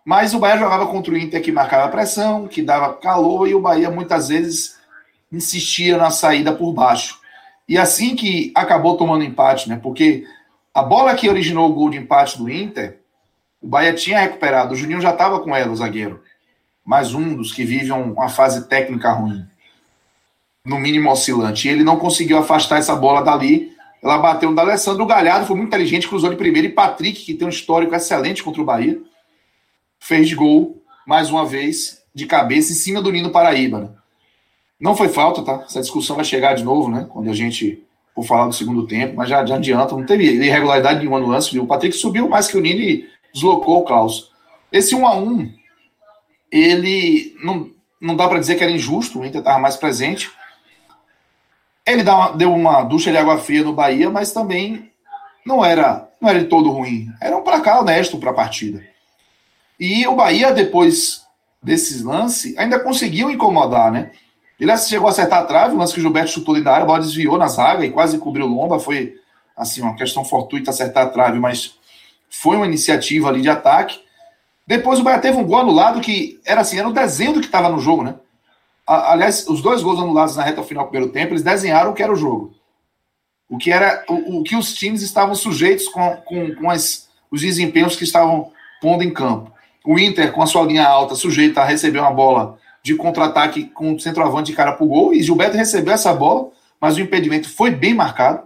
Mas 0.05 0.33
o 0.33 0.39
Bahia 0.39 0.57
jogava 0.57 0.88
contra 0.88 1.13
o 1.13 1.17
Inter 1.17 1.41
que 1.41 1.51
marcava 1.51 1.91
pressão, 1.91 2.48
que 2.48 2.62
dava 2.62 2.93
calor, 2.93 3.48
e 3.48 3.55
o 3.55 3.62
Bahia 3.62 3.89
muitas 3.89 4.27
vezes 4.27 4.77
insistia 5.31 5.98
na 5.98 6.12
saída 6.12 6.53
por 6.53 6.74
baixo. 6.74 7.19
E 7.67 7.77
assim 7.77 8.15
que 8.15 8.51
acabou 8.53 8.98
tomando 8.98 9.24
empate, 9.24 9.69
né? 9.69 9.79
Porque 9.81 10.25
a 10.74 10.83
bola 10.83 11.15
que 11.15 11.29
originou 11.29 11.69
o 11.69 11.74
gol 11.74 11.89
de 11.89 11.98
empate 11.98 12.38
do 12.38 12.50
Inter, 12.50 13.00
o 13.62 13.67
Bahia 13.67 13.93
tinha 13.93 14.19
recuperado. 14.19 14.74
O 14.74 14.75
Juninho 14.75 15.00
já 15.00 15.12
estava 15.12 15.39
com 15.39 15.55
ela, 15.55 15.72
o 15.72 15.75
zagueiro. 15.75 16.22
Mais 16.83 17.13
um 17.13 17.36
dos 17.36 17.53
que 17.53 17.63
vivem 17.63 17.91
uma 17.91 18.27
fase 18.27 18.67
técnica 18.67 19.12
ruim. 19.12 19.45
No 20.65 20.77
mínimo 20.77 21.10
oscilante. 21.10 21.67
E 21.67 21.72
ele 21.72 21.83
não 21.83 21.98
conseguiu 21.98 22.38
afastar 22.38 22.79
essa 22.79 22.95
bola 22.95 23.22
dali. 23.22 23.73
Ela 24.03 24.17
bateu 24.17 24.51
no 24.51 24.60
Alessandro 24.60 25.05
Galhardo, 25.05 25.48
foi 25.48 25.55
muito 25.55 25.69
inteligente, 25.69 26.10
cruzou 26.10 26.29
de 26.29 26.36
primeiro. 26.36 26.67
E 26.67 26.72
Patrick, 26.72 27.24
que 27.24 27.33
tem 27.33 27.48
um 27.48 27.50
histórico 27.50 27.95
excelente 27.95 28.43
contra 28.43 28.62
o 28.62 28.65
Bahia, 28.65 29.01
fez 29.98 30.33
gol, 30.33 30.83
mais 31.07 31.29
uma 31.29 31.45
vez, 31.45 32.03
de 32.13 32.25
cabeça 32.25 32.74
em 32.74 32.75
cima 32.75 33.01
do 33.01 33.12
Nino 33.12 33.31
Paraíba. 33.31 33.79
Né? 33.79 33.89
Não 34.77 34.93
foi 34.93 35.07
falta, 35.07 35.41
tá? 35.41 35.63
Essa 35.65 35.79
discussão 35.79 36.17
vai 36.17 36.25
chegar 36.25 36.53
de 36.53 36.63
novo, 36.63 36.89
né? 36.89 37.07
Quando 37.10 37.29
a 37.29 37.33
gente 37.33 37.81
for 38.13 38.24
falar 38.24 38.48
do 38.48 38.53
segundo 38.53 38.86
tempo, 38.86 39.15
mas 39.15 39.29
já, 39.29 39.45
já 39.45 39.55
adianta, 39.55 39.95
não 39.95 40.05
teve 40.05 40.25
irregularidade 40.25 41.00
nenhuma 41.00 41.19
no 41.19 41.27
lance. 41.27 41.57
O 41.57 41.65
Patrick 41.65 41.95
subiu 41.95 42.27
mais 42.27 42.50
que 42.50 42.57
o 42.57 42.62
Nino 42.62 42.81
e 42.81 43.07
deslocou 43.33 43.79
o 43.79 43.83
Klaus. 43.83 44.31
Esse 44.69 44.93
1 44.93 45.07
a 45.07 45.15
1 45.15 45.50
ele 46.51 47.36
não, 47.41 47.72
não 48.01 48.15
dá 48.17 48.27
para 48.27 48.39
dizer 48.39 48.55
que 48.55 48.63
era 48.63 48.72
injusto, 48.72 49.19
o 49.19 49.25
Inter 49.25 49.39
estava 49.39 49.60
mais 49.60 49.77
presente. 49.77 50.29
Ele 51.86 52.02
uma, 52.04 52.32
deu 52.32 52.54
uma 52.54 52.84
ducha 52.84 53.12
de 53.12 53.18
água 53.18 53.38
fria 53.38 53.63
no 53.63 53.74
Bahia, 53.74 54.10
mas 54.10 54.32
também 54.32 54.90
não 55.46 55.63
era 55.63 56.10
não 56.24 56.30
era 56.30 56.40
de 56.40 56.46
todo 56.46 56.72
ruim. 56.72 57.12
Era 57.20 57.36
um 57.36 57.44
placar 57.44 57.82
honesto 57.82 58.18
para 58.18 58.32
a 58.32 58.34
partida. 58.34 58.82
E 59.78 60.08
o 60.08 60.16
Bahia, 60.16 60.54
depois 60.54 61.24
desses 61.62 62.02
lances, 62.02 62.58
ainda 62.58 62.80
conseguiu 62.80 63.30
incomodar, 63.30 63.92
né? 63.92 64.12
Ele 64.58 64.78
chegou 64.78 65.08
a 65.08 65.12
acertar 65.12 65.40
a 65.40 65.46
trave, 65.46 65.75
o 65.75 65.78
lance 65.78 65.94
que 65.94 66.00
o 66.00 66.02
Gilberto 66.02 66.32
chutou 66.32 66.56
ali 66.56 66.66
área, 66.66 66.84
a 66.84 66.86
bola 66.86 67.02
desviou 67.02 67.38
na 67.38 67.48
zaga 67.48 67.86
e 67.86 67.92
quase 67.92 68.18
cobriu 68.18 68.46
lomba. 68.46 68.80
Foi, 68.80 69.16
assim, 69.58 69.82
uma 69.82 69.96
questão 69.96 70.24
fortuita 70.24 70.72
acertar 70.72 71.08
a 71.08 71.10
trave, 71.10 71.38
mas 71.40 71.75
foi 72.30 72.56
uma 72.56 72.66
iniciativa 72.66 73.28
ali 73.28 73.42
de 73.42 73.50
ataque. 73.50 74.00
Depois 74.66 75.00
o 75.00 75.04
Bahia 75.04 75.20
teve 75.20 75.38
um 75.38 75.44
gol 75.44 75.60
anulado 75.60 76.00
que 76.00 76.40
era 76.46 76.62
assim, 76.62 76.80
era 76.80 76.88
o 76.88 76.94
desenho 76.94 77.34
do 77.34 77.40
que 77.42 77.48
estava 77.48 77.68
no 77.68 77.80
jogo, 77.80 78.04
né? 78.04 78.16
Aliás, 78.86 79.48
os 79.48 79.62
dois 79.62 79.82
gols 79.82 80.00
anulados 80.00 80.36
na 80.36 80.44
reta 80.44 80.63
final 80.63 80.86
do 80.86 80.90
primeiro 80.90 81.13
tempo, 81.13 81.32
eles 81.32 81.44
desenharam 81.44 81.92
o 81.92 81.94
que 81.94 82.04
era 82.04 82.12
o 82.12 82.18
jogo. 82.18 82.54
O 83.50 83.58
que 83.58 83.72
era 83.72 84.04
o, 84.10 84.40
o 84.40 84.44
que 84.44 84.56
os 84.56 84.74
times 84.74 85.02
estavam 85.02 85.36
sujeitos 85.36 85.88
com, 85.88 86.18
com, 86.25 86.56
com 86.56 86.70
as, 86.70 87.10
os 87.32 87.42
desempenhos 87.42 87.96
que 87.96 88.04
estavam 88.04 88.52
pondo 88.82 89.04
em 89.04 89.13
campo. 89.13 89.52
O 89.86 89.98
Inter, 90.00 90.32
com 90.32 90.42
a 90.42 90.48
sua 90.48 90.63
linha 90.63 90.86
alta, 90.86 91.16
sujeita 91.16 91.62
a 91.62 91.66
receber 91.66 92.00
uma 92.00 92.12
bola 92.12 92.58
de 92.82 92.96
contra-ataque 92.96 93.66
com 93.66 93.94
o 93.94 94.00
centroavante 94.00 94.52
de 94.52 94.58
cara 94.58 94.74
pro 94.74 94.86
gol. 94.86 95.13
E 95.13 95.24
Gilberto 95.24 95.56
recebeu 95.56 95.94
essa 95.94 96.13
bola, 96.13 96.50
mas 96.80 96.98
o 96.98 97.02
impedimento 97.02 97.50
foi 97.50 97.72
bem 97.72 97.94
marcado. 97.94 98.44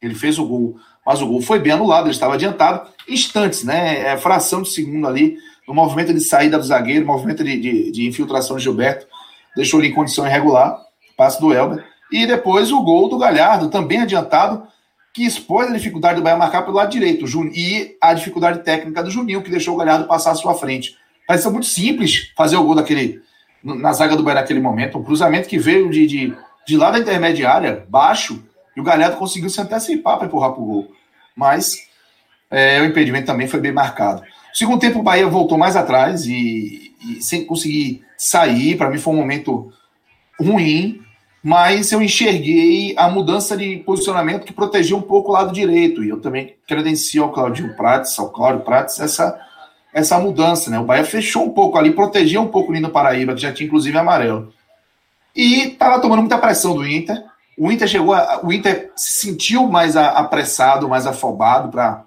Ele 0.00 0.14
fez 0.14 0.38
o 0.38 0.46
gol, 0.46 0.76
mas 1.04 1.22
o 1.22 1.26
gol 1.26 1.40
foi 1.40 1.58
bem 1.58 1.72
anulado, 1.72 2.04
ele 2.04 2.14
estava 2.14 2.34
adiantado. 2.34 2.90
Instantes, 3.08 3.64
né? 3.64 4.00
É, 4.00 4.16
fração 4.18 4.60
de 4.62 4.68
segundo 4.68 5.06
ali, 5.06 5.38
no 5.66 5.74
movimento 5.74 6.12
de 6.12 6.20
saída 6.20 6.58
do 6.58 6.64
zagueiro, 6.64 7.06
movimento 7.06 7.42
de, 7.42 7.58
de, 7.58 7.90
de 7.90 8.06
infiltração 8.06 8.56
de 8.56 8.62
Gilberto, 8.62 9.06
deixou 9.54 9.80
ele 9.80 9.88
em 9.88 9.94
condição 9.94 10.26
irregular, 10.26 10.78
passe 11.16 11.40
do 11.40 11.52
Elber. 11.52 11.84
E 12.10 12.26
depois 12.26 12.70
o 12.70 12.82
gol 12.82 13.08
do 13.08 13.18
Galhardo, 13.18 13.68
também 13.68 14.00
adiantado, 14.00 14.66
que 15.12 15.24
expôs 15.24 15.68
a 15.68 15.72
dificuldade 15.72 16.16
do 16.16 16.22
Bahia 16.22 16.36
marcar 16.36 16.62
pelo 16.62 16.76
lado 16.76 16.90
direito 16.90 17.24
e 17.54 17.96
a 18.00 18.12
dificuldade 18.12 18.64
técnica 18.64 19.02
do 19.02 19.10
Juninho, 19.10 19.42
que 19.42 19.50
deixou 19.50 19.74
o 19.74 19.76
Galhardo 19.76 20.08
passar 20.08 20.32
à 20.32 20.34
sua 20.34 20.54
frente. 20.54 20.96
Parecia 21.26 21.50
muito 21.50 21.66
simples 21.66 22.32
fazer 22.36 22.56
o 22.56 22.64
gol 22.64 22.74
daquele, 22.74 23.22
na 23.62 23.92
zaga 23.92 24.16
do 24.16 24.22
Bahia 24.22 24.40
naquele 24.40 24.60
momento. 24.60 24.98
Um 24.98 25.04
cruzamento 25.04 25.48
que 25.48 25.58
veio 25.58 25.88
de, 25.88 26.06
de, 26.06 26.36
de 26.66 26.76
lá 26.76 26.90
da 26.90 26.98
intermediária, 26.98 27.86
baixo, 27.88 28.42
e 28.76 28.80
o 28.80 28.84
Galhardo 28.84 29.16
conseguiu 29.16 29.48
se 29.48 29.60
antecipar 29.60 30.18
para 30.18 30.26
empurrar 30.26 30.50
para 30.50 30.60
o 30.60 30.66
gol. 30.66 30.92
Mas 31.36 31.76
é, 32.50 32.80
o 32.80 32.84
impedimento 32.84 33.26
também 33.26 33.46
foi 33.46 33.60
bem 33.60 33.72
marcado. 33.72 34.22
Segundo 34.52 34.80
tempo, 34.80 34.98
o 34.98 35.02
Bahia 35.02 35.26
voltou 35.26 35.56
mais 35.56 35.76
atrás 35.76 36.26
e, 36.26 36.92
e 37.00 37.22
sem 37.22 37.44
conseguir 37.44 38.03
sair. 38.16 38.76
Para 38.76 38.90
mim, 38.90 38.98
foi 38.98 39.12
um 39.12 39.18
momento 39.18 39.72
ruim 40.40 41.04
mas 41.44 41.92
eu 41.92 42.00
enxerguei 42.00 42.94
a 42.96 43.06
mudança 43.06 43.54
de 43.54 43.76
posicionamento 43.80 44.46
que 44.46 44.52
protegia 44.52 44.96
um 44.96 45.02
pouco 45.02 45.28
o 45.28 45.34
lado 45.34 45.52
direito. 45.52 46.02
E 46.02 46.08
eu 46.08 46.18
também 46.18 46.56
credencio 46.66 47.22
ao 47.22 47.32
Claudio 47.32 47.76
Prates, 47.76 48.18
ao 48.18 48.30
Cláudio 48.30 48.64
Prates, 48.64 48.98
essa, 48.98 49.38
essa 49.92 50.18
mudança. 50.18 50.70
Né? 50.70 50.78
O 50.78 50.84
Bahia 50.84 51.04
fechou 51.04 51.44
um 51.44 51.50
pouco 51.50 51.76
ali, 51.76 51.92
protegia 51.92 52.40
um 52.40 52.48
pouco 52.48 52.70
o 52.70 52.72
Nino 52.72 52.88
Paraíba, 52.88 53.34
que 53.34 53.42
já 53.42 53.52
tinha 53.52 53.66
inclusive 53.66 53.98
amarelo. 53.98 54.54
E 55.36 55.64
estava 55.64 56.00
tomando 56.00 56.20
muita 56.20 56.38
pressão 56.38 56.74
do 56.74 56.88
Inter. 56.88 57.22
O 57.58 57.70
Inter 57.70 57.88
chegou, 57.88 58.14
a, 58.14 58.40
o 58.42 58.50
Inter 58.50 58.90
se 58.96 59.12
sentiu 59.12 59.68
mais 59.68 59.98
apressado, 59.98 60.88
mais 60.88 61.06
afobado 61.06 61.68
para 61.70 62.04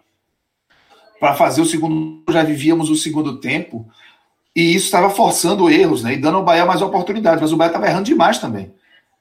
para 1.20 1.36
fazer 1.36 1.62
o 1.62 1.66
segundo. 1.66 2.24
Já 2.28 2.42
vivíamos 2.42 2.90
o 2.90 2.96
segundo 2.96 3.40
tempo 3.40 3.88
e 4.58 4.74
isso 4.74 4.86
estava 4.86 5.08
forçando 5.12 5.70
erros, 5.70 6.02
né? 6.02 6.14
E 6.14 6.18
dando 6.18 6.38
ao 6.38 6.44
Bahia 6.44 6.66
mais 6.66 6.82
oportunidades. 6.82 7.40
Mas 7.40 7.54
o 7.54 7.58
Bahia 7.58 7.70
estava 7.70 7.86
errando 7.86 8.06
demais 8.06 8.40
também. 8.40 8.74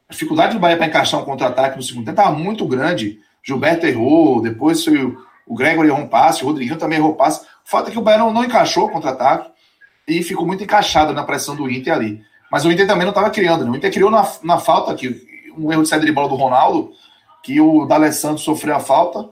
A 0.09 0.13
dificuldade 0.15 0.55
do 0.55 0.59
Bahia 0.59 0.79
para 0.79 0.87
encaixar 0.87 1.21
um 1.21 1.27
contra-ataque 1.27 1.77
no 1.77 1.83
segundo 1.83 2.07
tempo 2.07 2.19
estava 2.19 2.35
muito 2.35 2.67
grande. 2.67 3.21
Gilberto 3.45 3.85
errou, 3.85 4.41
depois 4.41 4.83
foi 4.83 5.15
o, 5.47 5.55
Gregory 5.55 5.89
errou 5.89 6.01
um 6.01 6.09
passe, 6.09 6.43
o 6.43 6.47
Rodriguinho 6.47 6.79
também 6.79 6.99
errou 6.99 7.15
passe. 7.15 7.43
O 7.43 7.69
fato 7.69 7.89
é 7.89 7.91
que 7.91 7.99
o 7.99 8.01
Bahia 8.01 8.21
não, 8.21 8.33
não 8.33 8.45
encaixou 8.47 8.87
o 8.87 8.89
contra-ataque 8.89 9.51
e 10.09 10.23
ficou 10.23 10.47
muito 10.47 10.65
encaixado 10.65 11.13
na 11.13 11.23
pressão 11.23 11.55
do 11.55 11.71
Inter 11.71 11.93
ali. 11.93 12.23
Mas 12.51 12.65
o 12.65 12.73
Inter 12.73 12.87
também 12.87 13.05
não 13.05 13.11
estava 13.11 13.29
criando, 13.29 13.63
né? 13.63 13.71
O 13.71 13.77
Inter 13.77 13.93
criou 13.93 14.11
na, 14.11 14.27
na 14.43 14.59
falta 14.59 14.91
aqui, 14.91 15.21
um 15.55 15.71
erro 15.71 15.83
de 15.83 15.89
saída 15.91 16.07
de 16.07 16.13
bola 16.13 16.31
do 16.31 16.35
Ronaldo, 16.35 16.93
que 17.43 17.61
o 17.61 17.85
D'Alessandro 17.85 18.39
sofreu 18.39 18.75
a 18.75 18.81
falta 18.81 19.29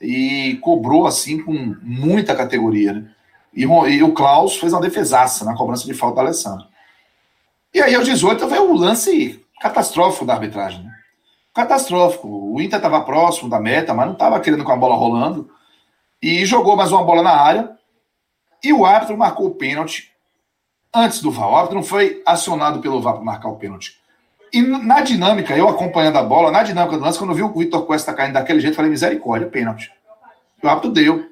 e 0.00 0.56
cobrou 0.62 1.04
assim 1.04 1.42
com 1.42 1.74
muita 1.82 2.32
categoria, 2.32 2.92
né? 2.92 3.08
E, 3.54 3.62
e 3.62 4.02
o 4.02 4.12
Klaus 4.12 4.56
fez 4.56 4.72
uma 4.72 4.80
defesaça 4.80 5.44
na 5.44 5.54
cobrança 5.54 5.84
de 5.84 5.94
falta 5.94 6.16
do 6.16 6.20
Alessandro. 6.20 6.66
E 7.74 7.80
aí, 7.80 7.94
aos 7.94 8.04
18, 8.04 8.46
veio 8.48 8.70
o 8.70 8.76
lance 8.76 9.44
catastrófico 9.60 10.26
da 10.26 10.34
arbitragem. 10.34 10.82
Né? 10.82 10.90
Catastrófico. 11.54 12.28
O 12.28 12.60
Inter 12.60 12.78
estava 12.78 13.00
próximo 13.02 13.48
da 13.48 13.60
meta, 13.60 13.94
mas 13.94 14.06
não 14.06 14.14
estava 14.14 14.40
querendo 14.40 14.64
com 14.64 14.72
a 14.72 14.76
bola 14.76 14.94
rolando. 14.94 15.50
E 16.20 16.44
jogou 16.44 16.76
mais 16.76 16.92
uma 16.92 17.04
bola 17.04 17.22
na 17.22 17.32
área. 17.32 17.70
E 18.62 18.72
o 18.72 18.84
árbitro 18.84 19.16
marcou 19.16 19.46
o 19.46 19.54
pênalti 19.54 20.12
antes 20.94 21.20
do 21.20 21.30
VAR. 21.30 21.50
O 21.50 21.56
árbitro 21.56 21.76
não 21.76 21.82
foi 21.82 22.22
acionado 22.26 22.80
pelo 22.80 23.00
VAR 23.00 23.14
para 23.14 23.24
marcar 23.24 23.48
o 23.48 23.56
pênalti. 23.56 24.00
E 24.52 24.60
na 24.60 25.00
dinâmica, 25.00 25.56
eu 25.56 25.68
acompanhando 25.68 26.18
a 26.18 26.22
bola, 26.22 26.50
na 26.50 26.62
dinâmica 26.62 26.98
do 26.98 27.02
lance, 27.02 27.18
quando 27.18 27.30
eu 27.30 27.36
vi 27.36 27.42
o 27.42 27.52
Vitor 27.52 27.86
Costa 27.86 28.12
caindo 28.12 28.34
daquele 28.34 28.60
jeito, 28.60 28.76
falei, 28.76 28.90
misericórdia, 28.90 29.48
pênalti. 29.48 29.90
O 30.62 30.68
árbitro 30.68 30.90
deu. 30.90 31.31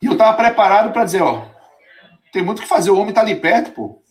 E 0.00 0.06
eu 0.06 0.12
estava 0.12 0.36
preparado 0.36 0.92
para 0.92 1.04
dizer, 1.04 1.22
ó, 1.22 1.42
tem 2.32 2.42
muito 2.42 2.58
o 2.58 2.62
que 2.62 2.68
fazer, 2.68 2.90
o 2.90 2.96
homem 2.96 3.08
está 3.10 3.20
ali 3.20 3.34
perto, 3.34 3.72
pô. 3.72 4.02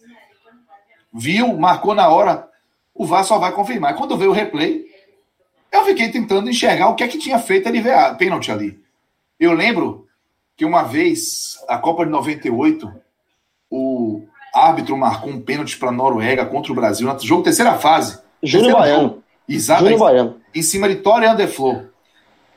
Viu, 1.13 1.57
marcou 1.57 1.95
na 1.95 2.09
hora, 2.09 2.47
o 2.93 3.05
VAR 3.05 3.23
só 3.23 3.37
vai 3.39 3.51
confirmar. 3.51 3.95
Quando 3.95 4.17
veio 4.17 4.31
o 4.31 4.33
replay, 4.33 4.85
eu 5.71 5.85
fiquei 5.85 6.09
tentando 6.09 6.49
enxergar 6.49 6.89
o 6.89 6.95
que 6.95 7.03
é 7.03 7.07
que 7.07 7.17
tinha 7.17 7.39
feito 7.39 7.67
ele 7.67 7.81
ver 7.81 7.93
a 7.93 8.13
pênalti 8.13 8.51
ali. 8.51 8.79
Eu 9.39 9.53
lembro 9.53 10.07
que 10.55 10.65
uma 10.65 10.83
vez, 10.83 11.63
a 11.67 11.77
Copa 11.77 12.03
de 12.05 12.11
98, 12.11 12.91
o 13.69 14.23
árbitro 14.53 14.97
marcou 14.97 15.29
um 15.29 15.39
pênalti 15.39 15.77
para 15.77 15.89
a 15.89 15.91
Noruega 15.91 16.45
contra 16.45 16.71
o 16.71 16.75
Brasil, 16.75 17.07
no 17.07 17.19
jogo 17.19 17.43
terceira 17.43 17.77
fase. 17.77 18.19
Júnior 18.41 18.73
Baiano. 18.73 19.23
Exato. 19.47 19.83
Júnior 19.83 19.99
Baiano. 19.99 20.41
Em 20.53 20.61
cima 20.61 20.89
de 20.89 20.95
Torian 20.95 21.35
Deflor. 21.35 21.85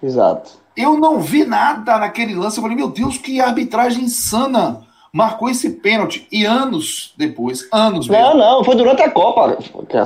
Exato. 0.02 0.59
Eu 0.76 0.98
não 0.98 1.20
vi 1.20 1.44
nada 1.44 1.98
naquele 1.98 2.34
lance. 2.34 2.58
Eu 2.58 2.62
falei, 2.62 2.76
meu 2.76 2.88
Deus, 2.88 3.18
que 3.18 3.40
arbitragem 3.40 4.04
insana. 4.04 4.82
Marcou 5.12 5.50
esse 5.50 5.70
pênalti. 5.70 6.26
E 6.30 6.44
anos 6.44 7.12
depois, 7.16 7.68
anos 7.72 8.06
mesmo. 8.08 8.22
Não, 8.22 8.36
não, 8.36 8.64
foi 8.64 8.76
durante 8.76 9.02
a 9.02 9.10
Copa. 9.10 9.58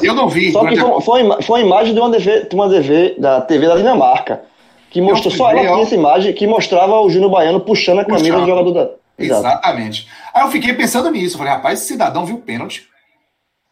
Eu 0.03 0.15
não 0.15 0.29
vi. 0.29 0.51
Só 0.51 0.67
que 0.67 0.77
foi, 0.77 0.91
a... 0.91 1.01
foi, 1.01 1.43
foi 1.43 1.61
uma 1.61 1.67
imagem 1.67 1.95
de 1.95 2.01
uma 2.01 2.11
TV, 2.11 2.49
de 2.49 2.55
uma 2.55 2.69
TV 2.71 3.15
da 3.19 3.41
TV 3.43 3.69
da 3.69 3.77
Dinamarca. 3.77 4.43
Que 4.91 5.01
mostrou, 5.01 5.35
só 5.35 5.51
ela 5.51 5.61
tinha 5.61 5.83
essa 5.83 5.95
imagem 5.95 6.33
que 6.33 6.47
mostrava 6.47 7.01
o 7.01 7.11
Júnior 7.11 7.31
Baiano 7.31 7.61
puxando 7.61 7.99
a 7.99 8.05
camisa 8.05 8.39
do 8.39 8.47
jogador 8.47 8.73
da. 8.73 8.91
Exato. 9.19 9.47
Exatamente. 9.47 10.09
Aí 10.33 10.43
eu 10.43 10.51
fiquei 10.51 10.73
pensando 10.73 11.11
nisso. 11.11 11.37
Falei, 11.37 11.53
rapaz, 11.53 11.81
esse 11.81 11.89
cidadão 11.89 12.25
viu 12.25 12.39
pênalti. 12.39 12.89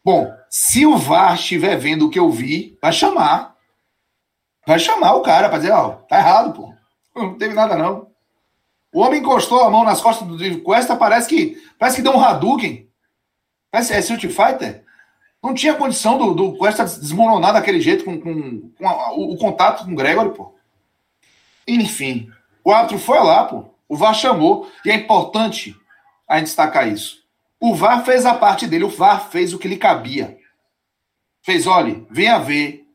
Bom, 0.05 0.29
se 0.51 0.85
o 0.85 0.97
VAR 0.97 1.35
estiver 1.35 1.77
vendo 1.77 2.07
o 2.07 2.11
que 2.11 2.19
eu 2.19 2.29
vi, 2.29 2.77
vai 2.83 2.93
chamar. 2.93 3.55
Vai 4.67 4.79
chamar 4.79 5.15
o 5.15 5.23
cara 5.23 5.49
para 5.49 5.59
dizer, 5.59 5.73
ó, 5.73 5.91
tá 6.09 6.19
errado, 6.19 6.53
pô. 6.53 6.72
Não 7.15 7.35
teve 7.35 7.55
nada, 7.55 7.77
não. 7.77 8.11
O 8.93 9.01
homem 9.01 9.21
encostou 9.21 9.63
a 9.63 9.71
mão 9.71 9.85
nas 9.85 10.01
costas 10.01 10.27
do 10.27 10.37
David 10.37 10.61
Cuesta, 10.61 10.97
parece 10.97 11.29
que 11.29 11.63
parece 11.79 11.97
que 11.97 12.03
deu 12.03 12.13
um 12.13 12.23
Hadouken. 12.23 12.89
Parece 13.71 13.95
é 13.95 14.01
Street 14.01 14.27
Fighter. 14.27 14.85
Não 15.43 15.55
tinha 15.55 15.75
condição 15.75 16.19
do, 16.19 16.35
do 16.35 16.57
Cuesta 16.57 16.85
desmoronar 16.85 17.55
daquele 17.55 17.81
jeito 17.81 18.05
com, 18.05 18.21
com, 18.21 18.71
com 18.79 18.89
a, 18.89 19.13
o, 19.13 19.33
o, 19.33 19.39
contato 19.39 19.85
com 19.85 19.93
o 19.93 19.97
Gregory, 19.97 20.35
pô. 20.35 20.55
Enfim, 21.67 22.31
o 22.63 22.71
árbitro 22.71 22.99
foi 22.99 23.19
lá, 23.19 23.45
pô. 23.45 23.65
O 23.89 23.97
VAR 23.97 24.15
chamou. 24.15 24.71
E 24.85 24.91
é 24.91 24.95
importante 24.95 25.77
a 26.29 26.37
gente 26.37 26.47
destacar 26.47 26.87
isso. 26.87 27.23
O 27.59 27.75
VAR 27.75 28.05
fez 28.05 28.25
a 28.25 28.35
parte 28.35 28.67
dele, 28.67 28.85
o 28.85 28.91
VAR 28.91 29.31
fez 29.31 29.53
o 29.53 29.59
que 29.59 29.69
lhe 29.69 29.77
cabia. 29.77 30.39
Fez, 31.43 31.67
olha, 31.67 32.05
venha 32.11 32.39
ver 32.39 32.87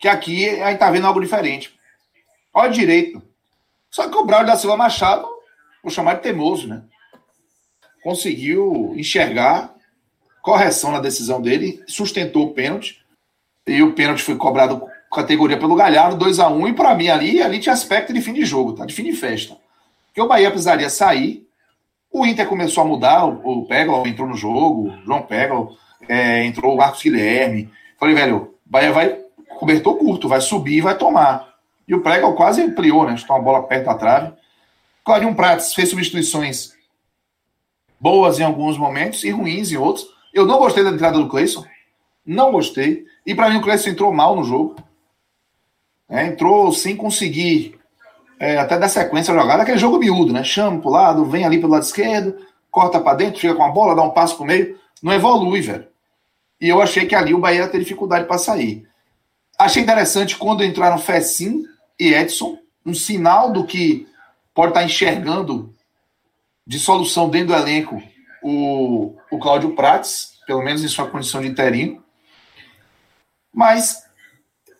que 0.00 0.08
aqui 0.08 0.48
a 0.60 0.70
gente 0.70 0.78
tá 0.78 0.90
vendo 0.90 1.06
algo 1.06 1.20
diferente. 1.20 1.78
Olha 2.52 2.70
direito. 2.70 3.22
Só 3.90 4.08
que 4.08 4.16
o 4.16 4.24
Braulio 4.24 4.46
da 4.46 4.56
Silva 4.56 4.76
Machado, 4.76 5.26
vou 5.82 5.92
chamar 5.92 6.14
de 6.14 6.22
teimoso, 6.22 6.68
né? 6.68 6.82
Conseguiu 8.02 8.94
enxergar 8.96 9.74
correção 10.42 10.90
na 10.90 11.00
decisão 11.00 11.40
dele, 11.40 11.82
sustentou 11.86 12.46
o 12.46 12.52
pênalti. 12.52 13.00
E 13.66 13.82
o 13.82 13.92
pênalti 13.92 14.22
foi 14.22 14.36
cobrado 14.36 14.82
categoria 15.12 15.58
pelo 15.58 15.76
Galhardo, 15.76 16.16
2 16.16 16.40
a 16.40 16.48
1 16.48 16.58
um, 16.58 16.68
E 16.68 16.72
para 16.72 16.94
mim 16.94 17.08
ali, 17.08 17.40
ali 17.40 17.60
tinha 17.60 17.72
aspecto 17.72 18.12
de 18.12 18.20
fim 18.20 18.32
de 18.32 18.44
jogo, 18.44 18.72
tá? 18.72 18.84
De 18.84 18.94
fim 18.94 19.04
de 19.04 19.12
festa. 19.12 19.56
Porque 20.06 20.20
o 20.20 20.26
Bahia 20.26 20.50
precisaria 20.50 20.90
sair. 20.90 21.46
O 22.10 22.26
Inter 22.26 22.46
começou 22.46 22.82
a 22.82 22.86
mudar, 22.86 23.24
o, 23.24 23.60
o 23.60 23.66
Peglo 23.66 24.06
entrou 24.06 24.28
no 24.28 24.36
jogo, 24.36 24.92
João 25.04 25.22
Peglo, 25.22 25.76
é, 26.08 26.44
entrou 26.44 26.74
o 26.74 26.76
Marcos 26.76 27.02
Guilherme. 27.02 27.70
Falei, 27.98 28.14
velho, 28.14 28.54
o 28.66 28.70
Bahia 28.70 28.92
vai 28.92 29.18
cobertor 29.58 29.96
curto, 29.96 30.28
vai 30.28 30.40
subir 30.40 30.78
e 30.78 30.80
vai 30.80 30.96
tomar. 30.96 31.51
E 31.86 31.94
o 31.94 32.00
Prego 32.00 32.34
quase 32.34 32.62
ampliou, 32.62 33.04
né? 33.04 33.14
Estou 33.14 33.36
uma 33.36 33.42
bola 33.42 33.62
perto 33.64 33.86
da 33.86 33.94
trave. 33.94 34.32
Clarinho 35.04 35.34
Prates 35.34 35.74
fez 35.74 35.88
substituições 35.90 36.72
boas 38.00 38.40
em 38.40 38.44
alguns 38.44 38.76
momentos 38.76 39.22
e 39.24 39.30
ruins 39.30 39.70
em 39.70 39.76
outros. 39.76 40.06
Eu 40.32 40.46
não 40.46 40.58
gostei 40.58 40.82
da 40.82 40.90
entrada 40.90 41.18
do 41.18 41.28
Cleison. 41.28 41.64
Não 42.24 42.50
gostei. 42.52 43.04
E 43.26 43.34
para 43.34 43.50
mim 43.50 43.58
o 43.58 43.62
Cleison 43.62 43.90
entrou 43.90 44.12
mal 44.12 44.34
no 44.34 44.44
jogo. 44.44 44.76
É, 46.08 46.26
entrou 46.26 46.72
sem 46.72 46.96
conseguir 46.96 47.78
é, 48.38 48.58
até 48.58 48.78
dar 48.78 48.88
sequência 48.88 49.32
à 49.32 49.38
jogada. 49.38 49.62
Aquele 49.62 49.78
jogo 49.78 49.98
miúdo, 49.98 50.32
né? 50.32 50.42
Chama 50.44 50.80
pro 50.80 50.90
lado, 50.90 51.24
vem 51.24 51.44
ali 51.44 51.58
pelo 51.58 51.72
lado 51.72 51.84
esquerdo, 51.84 52.36
corta 52.70 53.00
para 53.00 53.16
dentro, 53.16 53.40
fica 53.40 53.54
com 53.54 53.64
a 53.64 53.70
bola, 53.70 53.94
dá 53.94 54.02
um 54.02 54.10
passo 54.10 54.36
pro 54.36 54.44
meio. 54.44 54.78
Não 55.02 55.12
evolui, 55.12 55.60
velho. 55.60 55.86
E 56.60 56.68
eu 56.68 56.80
achei 56.80 57.06
que 57.06 57.14
ali 57.14 57.34
o 57.34 57.38
Bahia 57.38 57.60
ia 57.60 57.68
ter 57.68 57.78
dificuldade 57.78 58.26
para 58.26 58.38
sair. 58.38 58.86
Achei 59.58 59.82
interessante 59.82 60.36
quando 60.36 60.64
entraram 60.64 60.98
Fessim 60.98 61.64
e 62.02 62.14
Edson, 62.14 62.58
um 62.84 62.94
sinal 62.94 63.52
do 63.52 63.64
que 63.64 64.08
pode 64.52 64.70
estar 64.70 64.84
enxergando 64.84 65.72
de 66.66 66.78
solução 66.78 67.28
dentro 67.28 67.48
do 67.48 67.54
elenco 67.54 68.02
o, 68.42 69.16
o 69.30 69.38
Cláudio 69.38 69.74
Prates, 69.74 70.38
pelo 70.46 70.62
menos 70.62 70.82
em 70.82 70.88
sua 70.88 71.08
condição 71.08 71.40
de 71.40 71.48
interino. 71.48 72.02
Mas 73.54 74.04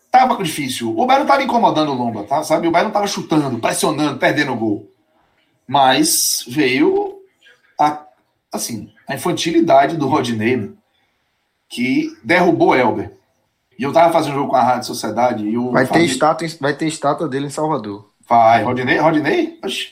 estava 0.05 0.41
difícil. 0.43 0.97
O 0.97 1.05
Bahia 1.05 1.19
não 1.19 1.25
estava 1.25 1.43
incomodando 1.43 1.91
o 1.91 1.95
Lomba, 1.95 2.23
tá? 2.23 2.43
sabe? 2.43 2.67
O 2.67 2.71
Bahia 2.71 2.83
não 2.83 2.89
estava 2.89 3.07
chutando, 3.07 3.59
pressionando, 3.59 4.19
perdendo 4.19 4.51
o 4.51 4.57
gol. 4.57 4.91
Mas 5.65 6.43
veio 6.47 7.21
a, 7.79 8.05
assim, 8.51 8.91
a 9.07 9.15
infantilidade 9.15 9.95
do 9.95 10.07
Rodinei, 10.07 10.57
né? 10.57 10.69
que 11.69 12.15
derrubou 12.23 12.69
o 12.69 12.75
Elber. 12.75 13.13
E 13.83 13.85
eu 13.85 13.91
tava 13.91 14.13
fazendo 14.13 14.35
jogo 14.35 14.49
com 14.49 14.55
a 14.55 14.63
Rádio 14.63 14.87
Sociedade 14.87 15.45
e 15.45 15.57
o. 15.57 15.71
Vai 15.71 15.85
ter, 15.85 16.05
estátua, 16.05 16.47
vai 16.61 16.73
ter 16.73 16.87
estátua 16.87 17.27
dele 17.27 17.47
em 17.47 17.49
Salvador. 17.49 18.09
Vai, 18.25 18.63
Rodinei, 18.63 18.97
Rodinei 18.97 19.59
oxe, 19.61 19.89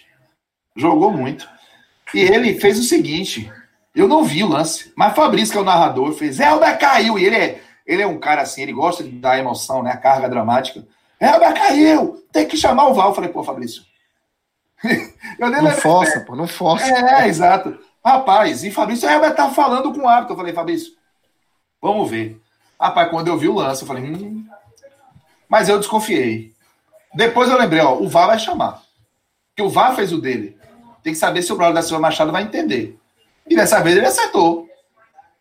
jogou 0.78 1.12
muito. 1.12 1.46
E 2.14 2.22
ele 2.22 2.58
fez 2.58 2.80
o 2.80 2.84
seguinte: 2.84 3.52
eu 3.94 4.08
não 4.08 4.24
vi 4.24 4.46
o 4.46 4.48
lance, 4.48 4.94
mas 4.96 5.14
Fabrício, 5.14 5.52
que 5.52 5.58
é 5.58 5.62
o 5.62 5.66
narrador, 5.66 6.14
fez: 6.14 6.40
Elber 6.40 6.80
caiu. 6.80 7.20
E 7.20 7.26
ele 7.26 7.36
é, 7.36 7.62
ele 7.86 8.02
é 8.02 8.08
um 8.08 8.18
cara 8.18 8.44
assim, 8.44 8.62
ele 8.62 8.72
gosta 8.72 9.04
de 9.04 9.10
dar 9.10 9.38
emoção, 9.38 9.84
né? 9.84 9.92
A 9.92 9.98
carga 9.98 10.30
dramática. 10.30 10.88
Elber 11.20 11.54
caiu, 11.54 12.26
tem 12.32 12.48
que 12.48 12.56
chamar 12.56 12.88
o 12.88 12.94
Val. 12.94 13.10
Eu 13.10 13.16
falei, 13.16 13.30
pô, 13.30 13.44
Fabrício. 13.44 13.84
não 15.38 15.70
força, 15.72 16.22
pô, 16.22 16.34
não 16.34 16.48
força. 16.48 16.86
É, 16.86 17.26
é, 17.26 17.28
exato. 17.28 17.78
Rapaz, 18.04 18.64
e 18.64 18.72
Fabrício, 18.72 19.10
Elber 19.10 19.36
tá 19.36 19.50
falando 19.50 19.94
com 19.94 20.06
o 20.06 20.08
árbitro. 20.08 20.32
Eu 20.32 20.38
falei, 20.38 20.54
Fabrício, 20.54 20.94
vamos 21.82 22.10
ver. 22.10 22.42
Rapaz, 22.82 23.10
quando 23.12 23.28
eu 23.28 23.38
vi 23.38 23.48
o 23.48 23.54
lance, 23.54 23.84
eu 23.84 23.88
falei, 23.88 24.04
hum. 24.04 24.44
Mas 25.48 25.70
eu 25.70 25.78
desconfiei. 25.78 26.52
Depois 27.14 27.48
eu 27.48 27.58
lembrei, 27.58 27.82
ó, 27.82 27.94
o 27.94 28.10
VAR 28.10 28.28
vai 28.28 28.40
chamar. 28.40 28.82
Porque 29.50 29.62
o 29.62 29.70
VAR 29.70 29.96
fez 29.96 30.12
o 30.12 30.20
dele. 30.20 30.58
Tem 31.04 31.14
que 31.14 31.20
saber 31.20 31.44
se 31.44 31.54
o 31.54 31.56
Braulio 31.56 31.76
da 31.76 31.84
Silva 31.84 32.02
Machado 32.02 32.32
vai 32.32 32.42
entender. 32.42 32.98
E 33.48 33.56
dessa 33.56 33.82
vez 33.82 33.98
ele 33.98 34.08
acertou. 34.08 34.68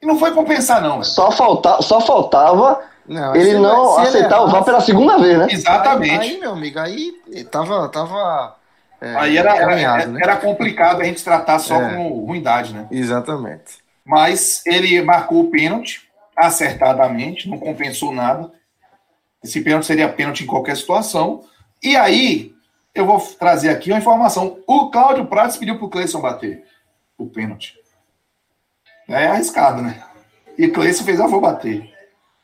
E 0.02 0.06
não 0.06 0.18
foi 0.18 0.32
compensar, 0.32 0.82
não. 0.82 1.02
Só, 1.02 1.30
falta, 1.30 1.80
só 1.80 2.00
faltava 2.00 2.82
não, 3.06 3.34
ele 3.34 3.58
não 3.58 3.98
aceitar 3.98 4.42
o 4.42 4.48
VAR 4.48 4.64
pela 4.64 4.80
segunda 4.80 5.16
vez, 5.16 5.38
né? 5.38 5.46
Exatamente. 5.50 6.20
Aí, 6.20 6.30
aí 6.32 6.40
meu 6.40 6.52
amigo, 6.52 6.78
aí 6.78 7.12
tava. 7.50 7.88
tava 7.88 8.56
é, 9.00 9.14
aí 9.16 9.38
era, 9.38 9.56
era, 9.56 10.06
né? 10.06 10.20
era, 10.22 10.36
complicado 10.36 11.00
a 11.00 11.04
gente 11.04 11.24
tratar 11.24 11.58
só 11.58 11.80
é, 11.80 11.94
com 11.94 12.26
ruindade, 12.26 12.74
né? 12.74 12.86
Exatamente. 12.90 13.78
Mas 14.04 14.62
ele 14.66 15.00
marcou 15.02 15.40
o 15.40 15.50
pênalti 15.50 16.09
acertadamente, 16.36 17.48
não 17.48 17.58
compensou 17.58 18.12
nada. 18.12 18.52
Esse 19.42 19.60
pênalti 19.60 19.86
seria 19.86 20.08
pênalti 20.08 20.44
em 20.44 20.46
qualquer 20.46 20.76
situação. 20.76 21.44
E 21.82 21.96
aí, 21.96 22.54
eu 22.94 23.06
vou 23.06 23.18
trazer 23.20 23.70
aqui 23.70 23.90
uma 23.90 23.98
informação. 23.98 24.58
O 24.66 24.90
Cláudio 24.90 25.26
Prates 25.26 25.56
pediu 25.56 25.76
para 25.76 25.86
o 25.86 25.90
Cleison 25.90 26.20
bater 26.20 26.64
o 27.16 27.26
pênalti. 27.26 27.78
É 29.08 29.26
arriscado, 29.26 29.82
né? 29.82 30.02
E 30.58 30.68
Cleison 30.68 31.04
fez, 31.04 31.18
eu 31.18 31.28
vou 31.28 31.40
bater. 31.40 31.90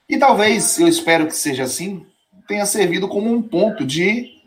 E 0.09 0.18
talvez, 0.18 0.79
eu 0.79 0.88
espero 0.88 1.27
que 1.27 1.35
seja 1.35 1.64
assim, 1.64 2.07
tenha 2.46 2.64
servido 2.64 3.09
como 3.09 3.33
um 3.33 3.42
ponto 3.42 3.85
de, 3.85 4.40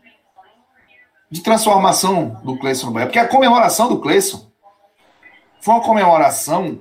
de 1.30 1.42
transformação 1.42 2.40
do 2.42 2.58
Cleison 2.58 2.86
no 2.86 2.92
Bahia. 2.92 3.06
Porque 3.06 3.18
a 3.18 3.28
comemoração 3.28 3.88
do 3.88 4.00
Cleison 4.00 4.50
foi 5.60 5.74
uma 5.74 5.84
comemoração 5.84 6.80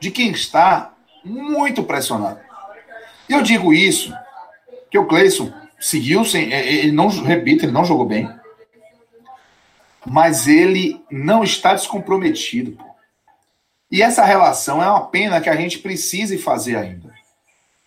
de 0.00 0.10
quem 0.10 0.30
está 0.30 0.95
muito 1.26 1.82
pressionado. 1.82 2.38
Eu 3.28 3.42
digo 3.42 3.72
isso, 3.72 4.14
que 4.90 4.98
o 4.98 5.06
Cleison 5.06 5.52
seguiu 5.78 6.24
sem. 6.24 6.52
É, 6.52 6.60
é, 6.60 6.72
ele 6.72 6.92
não, 6.92 7.08
repito, 7.08 7.64
ele 7.64 7.72
não 7.72 7.84
jogou 7.84 8.06
bem. 8.06 8.30
Mas 10.06 10.46
ele 10.46 11.04
não 11.10 11.42
está 11.42 11.74
descomprometido. 11.74 12.72
Pô. 12.72 12.84
E 13.90 14.02
essa 14.02 14.24
relação 14.24 14.82
é 14.82 14.88
uma 14.88 15.06
pena 15.08 15.40
que 15.40 15.50
a 15.50 15.56
gente 15.56 15.80
precise 15.80 16.38
fazer 16.38 16.76
ainda. 16.76 17.12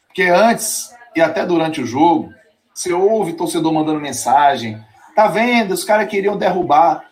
Porque 0.07 0.23
antes, 0.23 0.93
e 1.15 1.21
até 1.21 1.45
durante 1.45 1.81
o 1.81 1.85
jogo, 1.85 2.33
você 2.73 2.91
ouve 2.91 3.33
torcedor 3.33 3.73
mandando 3.73 4.01
mensagem. 4.01 4.83
Tá 5.15 5.27
vendo? 5.27 5.73
Os 5.73 5.85
caras 5.85 6.09
queriam 6.09 6.37
derrubar. 6.37 7.05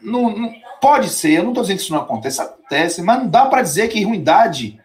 Não, 0.00 0.30
não, 0.30 0.54
pode 0.80 1.10
ser, 1.10 1.32
eu 1.32 1.42
não 1.42 1.50
estou 1.50 1.62
dizendo 1.62 1.76
que 1.76 1.82
isso 1.82 1.92
não 1.92 2.00
acontece, 2.00 2.40
acontece, 2.40 3.02
mas 3.02 3.18
não 3.18 3.28
dá 3.28 3.46
para 3.46 3.62
dizer 3.62 3.88
que 3.88 4.02
ruindade 4.02 4.80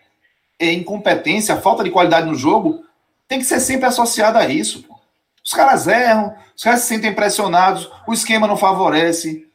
incompetência, 0.59 1.57
falta 1.57 1.83
de 1.83 1.91
qualidade 1.91 2.27
no 2.27 2.35
jogo, 2.35 2.83
tem 3.27 3.39
que 3.39 3.45
ser 3.45 3.59
sempre 3.59 3.85
associada 3.85 4.39
a 4.39 4.47
isso. 4.47 4.83
Pô. 4.83 4.99
Os 5.43 5.53
caras 5.53 5.87
erram, 5.87 6.35
os 6.55 6.63
caras 6.63 6.81
se 6.81 6.87
sentem 6.87 7.13
pressionados, 7.13 7.91
o 8.07 8.13
esquema 8.13 8.47
não 8.47 8.55
favorece. 8.55 9.47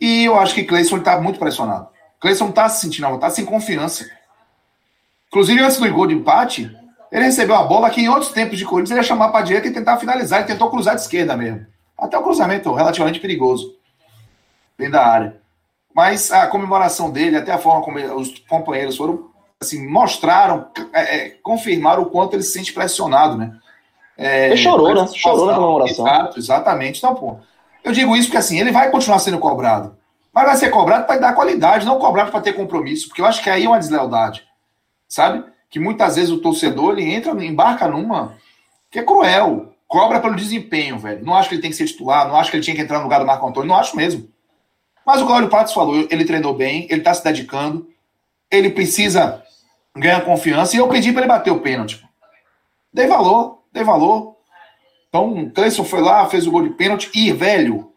E 0.00 0.24
eu 0.24 0.38
acho 0.38 0.54
que 0.54 0.64
Cleison 0.64 0.98
está 0.98 1.20
muito 1.20 1.38
pressionado. 1.38 1.88
Cleison 2.20 2.48
está 2.48 2.68
se 2.68 2.80
sentindo, 2.80 3.14
está 3.14 3.28
sem 3.28 3.44
confiança. 3.44 4.08
Inclusive, 5.28 5.60
antes 5.60 5.78
do 5.78 5.92
gol 5.92 6.06
de 6.06 6.14
empate, 6.14 6.74
ele 7.12 7.24
recebeu 7.24 7.54
a 7.54 7.64
bola 7.64 7.90
que 7.90 8.00
em 8.00 8.08
outros 8.08 8.32
tempos 8.32 8.58
de 8.58 8.64
Corinthians 8.64 8.92
ele 8.92 9.00
ia 9.00 9.04
chamar 9.04 9.28
para 9.28 9.40
a 9.40 9.42
direita 9.42 9.68
e 9.68 9.72
tentar 9.72 9.98
finalizar. 9.98 10.40
Ele 10.40 10.48
tentou 10.48 10.70
cruzar 10.70 10.94
de 10.94 11.02
esquerda 11.02 11.36
mesmo. 11.36 11.66
Até 11.98 12.16
o 12.16 12.22
cruzamento 12.22 12.72
relativamente 12.72 13.20
perigoso. 13.20 13.76
Dentro 14.78 14.94
da 14.94 15.06
área. 15.06 15.36
Mas 15.94 16.32
a 16.32 16.46
comemoração 16.46 17.10
dele, 17.10 17.36
até 17.36 17.52
a 17.52 17.58
forma 17.58 17.82
como 17.82 17.98
os 18.16 18.38
companheiros 18.40 18.96
foram 18.96 19.30
assim, 19.60 19.86
mostraram, 19.86 20.68
é, 20.92 21.16
é, 21.16 21.28
confirmaram 21.42 22.02
o 22.02 22.06
quanto 22.06 22.34
ele 22.34 22.42
se 22.42 22.52
sente 22.52 22.72
pressionado, 22.72 23.36
né? 23.36 23.56
É, 24.16 24.46
ele 24.46 24.56
chorou, 24.56 24.94
né? 24.94 25.08
Chorou 25.14 25.46
na 25.46 25.54
comemoração. 25.54 26.06
Exato, 26.06 26.38
exatamente. 26.38 26.98
Então, 26.98 27.14
pô, 27.14 27.36
eu 27.82 27.92
digo 27.92 28.16
isso 28.16 28.28
porque 28.28 28.38
assim, 28.38 28.60
ele 28.60 28.72
vai 28.72 28.90
continuar 28.90 29.18
sendo 29.18 29.38
cobrado. 29.38 29.96
Mas 30.32 30.46
vai 30.46 30.56
ser 30.56 30.70
cobrado 30.70 31.06
para 31.06 31.20
dar 31.20 31.32
qualidade, 31.34 31.86
não 31.86 31.98
cobrado 31.98 32.30
para 32.30 32.40
ter 32.40 32.54
compromisso. 32.54 33.08
Porque 33.08 33.20
eu 33.20 33.26
acho 33.26 33.42
que 33.42 33.48
aí 33.48 33.64
é 33.64 33.68
uma 33.68 33.78
deslealdade. 33.78 34.44
Sabe? 35.08 35.44
Que 35.70 35.78
muitas 35.78 36.16
vezes 36.16 36.30
o 36.30 36.38
torcedor 36.38 36.98
ele 36.98 37.12
entra, 37.12 37.32
embarca 37.44 37.86
numa 37.86 38.36
que 38.90 38.98
é 38.98 39.02
cruel. 39.02 39.72
Cobra 39.86 40.18
pelo 40.18 40.34
desempenho, 40.34 40.98
velho. 40.98 41.24
Não 41.24 41.34
acho 41.34 41.48
que 41.48 41.54
ele 41.54 41.62
tem 41.62 41.70
que 41.70 41.76
ser 41.76 41.86
titular, 41.86 42.26
não 42.26 42.36
acho 42.36 42.50
que 42.50 42.56
ele 42.56 42.64
tinha 42.64 42.74
que 42.74 42.82
entrar 42.82 42.98
no 42.98 43.04
lugar 43.04 43.20
do 43.20 43.26
Marco 43.26 43.46
Antônio, 43.46 43.68
não 43.68 43.76
acho 43.76 43.96
mesmo. 43.96 44.28
Mas 45.06 45.20
o 45.20 45.26
Cláudio 45.26 45.50
Patos 45.50 45.72
falou, 45.72 45.94
ele 46.10 46.24
treinou 46.24 46.54
bem, 46.54 46.86
ele 46.90 47.00
está 47.00 47.14
se 47.14 47.22
dedicando, 47.22 47.86
ele 48.50 48.70
precisa 48.70 49.43
ganhar 49.96 50.24
confiança, 50.24 50.74
e 50.74 50.78
eu 50.78 50.88
pedi 50.88 51.12
para 51.12 51.22
ele 51.22 51.28
bater 51.28 51.50
o 51.50 51.60
pênalti. 51.60 52.04
Dei 52.92 53.06
valor, 53.06 53.62
dei 53.72 53.84
valor. 53.84 54.36
Então, 55.08 55.32
o 55.32 55.50
Cleison 55.50 55.84
foi 55.84 56.00
lá, 56.00 56.28
fez 56.28 56.46
o 56.46 56.50
gol 56.50 56.62
de 56.62 56.70
pênalti, 56.70 57.10
e, 57.14 57.32
velho, 57.32 57.92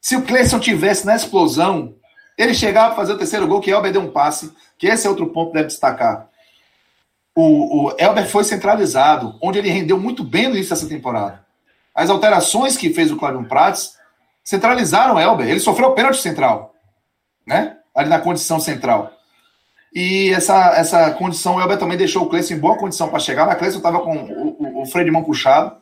se 0.00 0.16
o 0.16 0.22
Cleison 0.22 0.58
tivesse 0.58 1.06
na 1.06 1.14
explosão, 1.14 1.94
ele 2.36 2.54
chegava 2.54 2.88
para 2.88 2.96
fazer 2.96 3.12
o 3.12 3.18
terceiro 3.18 3.46
gol, 3.46 3.60
que 3.60 3.70
Elber 3.70 3.92
deu 3.92 4.00
um 4.00 4.10
passe, 4.10 4.52
que 4.76 4.86
esse 4.86 5.06
é 5.06 5.10
outro 5.10 5.26
ponto 5.28 5.48
que 5.48 5.54
deve 5.54 5.68
destacar. 5.68 6.28
O, 7.34 7.86
o 7.86 7.94
Elber 7.98 8.28
foi 8.28 8.42
centralizado, 8.42 9.38
onde 9.40 9.58
ele 9.58 9.70
rendeu 9.70 9.98
muito 9.98 10.24
bem 10.24 10.44
no 10.48 10.54
início 10.54 10.70
dessa 10.70 10.88
temporada. 10.88 11.44
As 11.94 12.10
alterações 12.10 12.76
que 12.76 12.92
fez 12.92 13.10
o 13.10 13.16
Cláudio 13.16 13.44
Prates 13.48 13.96
centralizaram 14.44 15.16
o 15.16 15.20
Elber. 15.20 15.48
Ele 15.48 15.60
sofreu 15.60 15.88
o 15.88 15.94
pênalti 15.94 16.20
central, 16.20 16.74
né? 17.46 17.76
Ali 17.94 18.08
na 18.08 18.20
condição 18.20 18.58
central. 18.58 19.12
E 19.94 20.30
essa, 20.32 20.74
essa 20.76 21.10
condição, 21.12 21.56
o 21.56 21.60
Elber 21.60 21.78
também 21.78 21.96
deixou 21.96 22.22
o 22.22 22.28
Cleison 22.28 22.54
em 22.54 22.58
boa 22.58 22.76
condição 22.76 23.08
para 23.08 23.18
chegar. 23.18 23.46
Na 23.46 23.54
Cleison 23.54 23.78
estava 23.78 24.00
com 24.00 24.16
o, 24.16 24.56
o, 24.58 24.82
o 24.82 24.86
freio 24.86 25.06
de 25.06 25.10
mão 25.10 25.24
puxado. 25.24 25.76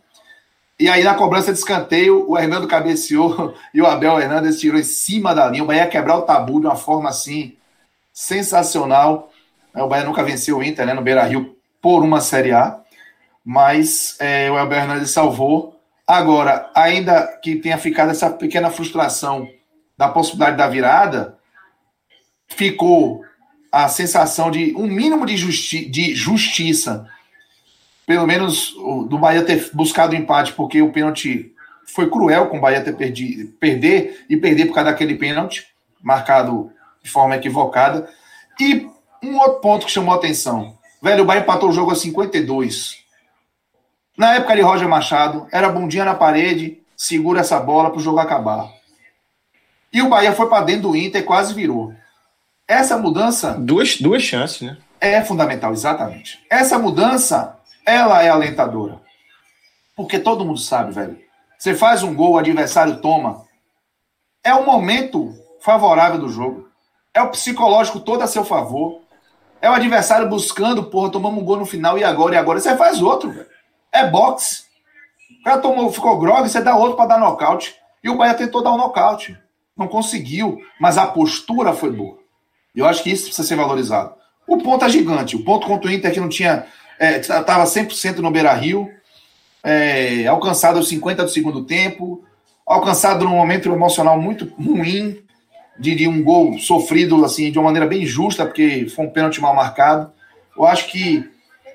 E 0.78 0.88
aí, 0.88 1.02
na 1.02 1.14
cobrança 1.14 1.52
de 1.52 1.58
escanteio, 1.58 2.28
o 2.30 2.38
Hernando 2.38 2.68
cabeceou 2.68 3.54
e 3.72 3.80
o 3.80 3.86
Abel 3.86 4.20
Hernandes 4.20 4.60
tirou 4.60 4.78
em 4.78 4.84
cima 4.84 5.34
da 5.34 5.48
linha. 5.48 5.64
O 5.64 5.66
Bahia 5.66 5.86
quebrar 5.86 6.18
o 6.18 6.22
tabu 6.22 6.60
de 6.60 6.66
uma 6.66 6.76
forma 6.76 7.08
assim 7.08 7.56
sensacional. 8.12 9.30
O 9.74 9.88
Bahia 9.88 10.04
nunca 10.04 10.22
venceu 10.22 10.58
o 10.58 10.62
Inter 10.62 10.86
né, 10.86 10.94
no 10.94 11.02
Beira 11.02 11.24
Rio 11.24 11.56
por 11.80 12.02
uma 12.02 12.20
Série 12.20 12.52
A. 12.52 12.78
Mas 13.44 14.16
é, 14.18 14.50
o 14.50 14.56
Abel 14.56 14.78
Hernandes 14.78 15.10
salvou. 15.10 15.80
Agora, 16.06 16.70
ainda 16.74 17.26
que 17.42 17.56
tenha 17.56 17.78
ficado 17.78 18.10
essa 18.10 18.30
pequena 18.30 18.70
frustração 18.70 19.48
da 19.96 20.08
possibilidade 20.08 20.56
da 20.56 20.68
virada, 20.68 21.38
ficou 22.48 23.22
a 23.84 23.88
sensação 23.88 24.50
de 24.50 24.74
um 24.74 24.86
mínimo 24.86 25.26
de, 25.26 25.36
justi 25.36 25.84
de 25.84 26.14
justiça, 26.14 27.06
pelo 28.06 28.26
menos 28.26 28.72
do 29.08 29.18
Bahia 29.18 29.42
ter 29.42 29.70
buscado 29.74 30.14
o 30.14 30.16
empate, 30.16 30.52
porque 30.52 30.80
o 30.80 30.92
pênalti 30.92 31.52
foi 31.86 32.08
cruel 32.08 32.46
com 32.46 32.56
o 32.56 32.60
Bahia 32.60 32.80
ter 32.80 32.96
perdido, 32.96 33.52
perder 33.60 34.24
e 34.30 34.36
perder 34.36 34.66
por 34.66 34.74
causa 34.74 34.90
daquele 34.90 35.14
pênalti, 35.16 35.66
marcado 36.02 36.72
de 37.02 37.10
forma 37.10 37.36
equivocada. 37.36 38.08
E 38.58 38.88
um 39.22 39.36
outro 39.38 39.60
ponto 39.60 39.84
que 39.84 39.92
chamou 39.92 40.14
a 40.14 40.16
atenção. 40.16 40.78
Velho, 41.02 41.22
o 41.22 41.26
Bahia 41.26 41.42
empatou 41.42 41.68
o 41.68 41.72
jogo 41.72 41.90
a 41.90 41.96
52. 41.96 43.04
Na 44.16 44.36
época 44.36 44.56
de 44.56 44.62
Roger 44.62 44.88
Machado, 44.88 45.46
era 45.52 45.68
bundinha 45.68 46.04
na 46.04 46.14
parede, 46.14 46.80
segura 46.96 47.40
essa 47.40 47.60
bola 47.60 47.90
para 47.90 47.98
o 47.98 48.02
jogo 48.02 48.18
acabar. 48.18 48.70
E 49.92 50.00
o 50.00 50.08
Bahia 50.08 50.32
foi 50.32 50.48
para 50.48 50.64
dentro 50.64 50.88
do 50.88 50.96
Inter 50.96 51.20
e 51.20 51.24
quase 51.24 51.52
virou. 51.52 51.92
Essa 52.68 52.98
mudança. 52.98 53.52
Duas, 53.52 53.96
duas 54.00 54.22
chances, 54.22 54.62
né? 54.62 54.76
É 55.00 55.22
fundamental, 55.22 55.72
exatamente. 55.72 56.44
Essa 56.50 56.78
mudança, 56.78 57.58
ela 57.86 58.22
é 58.22 58.28
alentadora. 58.28 59.00
Porque 59.94 60.18
todo 60.18 60.44
mundo 60.44 60.58
sabe, 60.58 60.92
velho. 60.92 61.18
Você 61.58 61.74
faz 61.74 62.02
um 62.02 62.14
gol, 62.14 62.32
o 62.32 62.38
adversário 62.38 63.00
toma. 63.00 63.44
É 64.44 64.52
o 64.52 64.66
momento 64.66 65.32
favorável 65.60 66.18
do 66.18 66.28
jogo. 66.28 66.68
É 67.14 67.22
o 67.22 67.30
psicológico 67.30 68.00
todo 68.00 68.22
a 68.22 68.26
seu 68.26 68.44
favor. 68.44 69.00
É 69.60 69.70
o 69.70 69.74
adversário 69.74 70.28
buscando, 70.28 70.84
porra, 70.84 71.10
tomamos 71.10 71.40
um 71.40 71.44
gol 71.44 71.56
no 71.56 71.66
final 71.66 71.96
e 71.96 72.04
agora, 72.04 72.34
e 72.34 72.38
agora. 72.38 72.60
Você 72.60 72.76
faz 72.76 73.00
outro, 73.00 73.30
velho. 73.30 73.46
É 73.92 74.06
boxe. 74.06 74.64
O 75.40 75.44
cara 75.44 75.60
tomou, 75.60 75.90
ficou 75.92 76.18
grog, 76.18 76.48
você 76.48 76.60
dá 76.60 76.76
outro 76.76 76.96
para 76.96 77.06
dar 77.06 77.18
nocaute. 77.18 77.74
E 78.02 78.10
o 78.10 78.16
Bahia 78.16 78.34
tentou 78.34 78.62
dar 78.62 78.72
um 78.72 78.76
nocaute. 78.76 79.38
Não 79.76 79.88
conseguiu, 79.88 80.60
mas 80.80 80.98
a 80.98 81.06
postura 81.06 81.72
foi 81.72 81.90
boa. 81.90 82.25
E 82.76 82.80
eu 82.80 82.86
acho 82.86 83.02
que 83.02 83.10
isso 83.10 83.24
precisa 83.24 83.48
ser 83.48 83.56
valorizado. 83.56 84.12
O 84.46 84.58
ponto 84.58 84.84
é 84.84 84.88
gigante. 84.90 85.34
O 85.34 85.42
ponto 85.42 85.66
contra 85.66 85.88
o 85.88 85.92
Inter 85.92 86.12
que 86.12 86.20
não 86.20 86.28
tinha. 86.28 86.66
Estava 87.00 87.62
é, 87.62 87.66
100% 87.66 88.18
no 88.18 88.30
Beira 88.30 88.52
Rio, 88.52 88.88
é, 89.64 90.26
alcançado 90.26 90.76
aos 90.76 90.88
50 90.88 91.24
do 91.24 91.30
segundo 91.30 91.64
tempo, 91.64 92.24
alcançado 92.66 93.24
num 93.24 93.36
momento 93.36 93.70
emocional 93.70 94.20
muito 94.20 94.50
ruim, 94.58 95.22
de, 95.78 95.94
de, 95.94 96.08
um 96.08 96.22
gol 96.22 96.58
sofrido 96.58 97.22
assim 97.22 97.50
de 97.50 97.58
uma 97.58 97.66
maneira 97.66 97.86
bem 97.86 98.06
justa, 98.06 98.46
porque 98.46 98.86
foi 98.94 99.06
um 99.06 99.10
pênalti 99.10 99.40
mal 99.40 99.54
marcado. 99.54 100.10
Eu 100.56 100.64
acho 100.64 100.86
que 100.90 101.28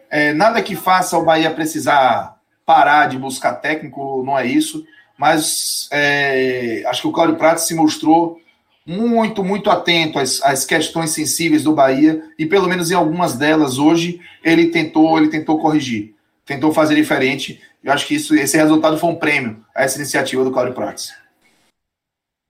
é, 0.10 0.34
nada 0.34 0.62
que 0.62 0.76
faça 0.76 1.18
o 1.18 1.24
Bahia 1.24 1.52
precisar 1.52 2.38
parar 2.66 3.08
de 3.08 3.18
buscar 3.18 3.54
técnico, 3.54 4.24
não 4.26 4.38
é 4.38 4.48
isso, 4.48 4.84
mas 5.18 5.88
é, 5.92 6.84
acho 6.88 7.02
que 7.02 7.08
o 7.08 7.12
Cláudio 7.12 7.36
Prato 7.36 7.60
se 7.62 7.76
mostrou 7.76 8.40
muito, 8.86 9.44
muito 9.44 9.70
atento 9.70 10.20
às, 10.20 10.42
às, 10.42 10.66
questões 10.66 11.12
sensíveis 11.12 11.64
do 11.64 11.74
Bahia 11.74 12.24
e 12.38 12.46
pelo 12.46 12.68
menos 12.68 12.90
em 12.90 12.96
algumas 12.96 13.38
delas 13.38 13.78
hoje 13.78 14.20
ele 14.44 14.68
tentou, 14.68 15.18
ele 15.18 15.30
tentou 15.30 15.60
corrigir, 15.60 16.16
tentou 16.46 16.74
fazer 16.74 16.96
diferente. 16.96 17.62
Eu 17.84 17.94
acho 17.94 18.08
que 18.08 18.16
isso, 18.16 18.36
esse 18.36 18.58
resultado 18.58 18.98
foi 18.98 19.10
um 19.10 19.16
prêmio 19.16 19.64
a 19.76 19.84
essa 19.84 19.98
iniciativa 19.98 20.44
do 20.44 20.52
Cláudio 20.52 20.74
Prates. 20.74 21.14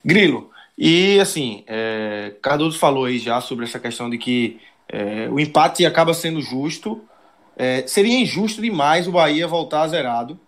Grilo, 0.04 0.50
e 0.78 1.20
assim, 1.20 1.63
é, 1.67 2.34
Cardoso 2.41 2.80
falou 2.80 3.06
aí 3.06 3.20
já 3.20 3.39
sobre 3.39 3.65
essa 3.65 3.80
questão 3.80 4.10
de 4.10 4.17
que 4.17 4.60
é, 4.89 5.30
o 5.30 5.39
empate 5.39 5.86
acaba 5.86 6.13
sendo 6.13 6.41
justo. 6.41 7.02
É, 7.56 7.86
seria 7.86 8.20
injusto 8.20 8.62
demais 8.62 9.08
o 9.08 9.12
Bahia 9.12 9.48
voltar 9.48 9.88
zerado. 9.88 10.39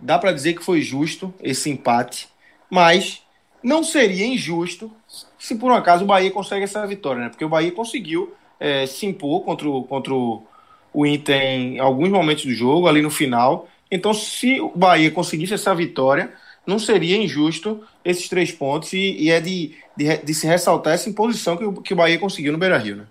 Dá 0.00 0.18
para 0.18 0.32
dizer 0.32 0.54
que 0.54 0.64
foi 0.64 0.80
justo 0.80 1.34
esse 1.40 1.68
empate, 1.68 2.28
mas 2.70 3.22
não 3.62 3.82
seria 3.82 4.26
injusto 4.26 4.90
se 5.38 5.54
por 5.56 5.70
um 5.70 5.74
acaso 5.74 6.04
o 6.04 6.06
Bahia 6.06 6.30
consegue 6.30 6.64
essa 6.64 6.86
vitória, 6.86 7.22
né? 7.22 7.28
Porque 7.28 7.44
o 7.44 7.48
Bahia 7.48 7.72
conseguiu 7.72 8.32
é, 8.58 8.86
se 8.86 9.06
impor 9.06 9.42
contra, 9.42 9.68
o, 9.68 9.82
contra 9.84 10.12
o 10.14 11.06
Inter 11.06 11.40
em 11.40 11.78
alguns 11.78 12.08
momentos 12.08 12.44
do 12.44 12.52
jogo, 12.52 12.88
ali 12.88 13.02
no 13.02 13.10
final. 13.10 13.68
Então, 13.90 14.12
se 14.12 14.60
o 14.60 14.72
Bahia 14.74 15.10
conseguisse 15.10 15.54
essa 15.54 15.74
vitória, 15.74 16.32
não 16.66 16.78
seria 16.78 17.16
injusto 17.16 17.80
esses 18.04 18.28
três 18.28 18.52
pontos 18.52 18.92
e, 18.92 19.16
e 19.18 19.30
é 19.30 19.40
de, 19.40 19.74
de, 19.96 20.18
de, 20.18 20.34
se 20.34 20.46
ressaltar 20.46 20.92
essa 20.92 21.08
imposição 21.08 21.56
que 21.56 21.64
o, 21.64 21.72
que 21.80 21.92
o 21.94 21.96
Bahia 21.96 22.18
conseguiu 22.18 22.52
no 22.52 22.58
Beira 22.58 22.78
Rio, 22.78 22.96
né? 22.96 23.04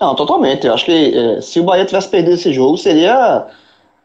Não, 0.00 0.14
totalmente. 0.14 0.66
Eu 0.66 0.74
acho 0.74 0.84
que 0.84 1.16
é, 1.16 1.40
se 1.40 1.60
o 1.60 1.64
Bahia 1.64 1.86
tivesse 1.86 2.08
perdido 2.08 2.34
esse 2.34 2.52
jogo, 2.52 2.76
seria 2.76 3.46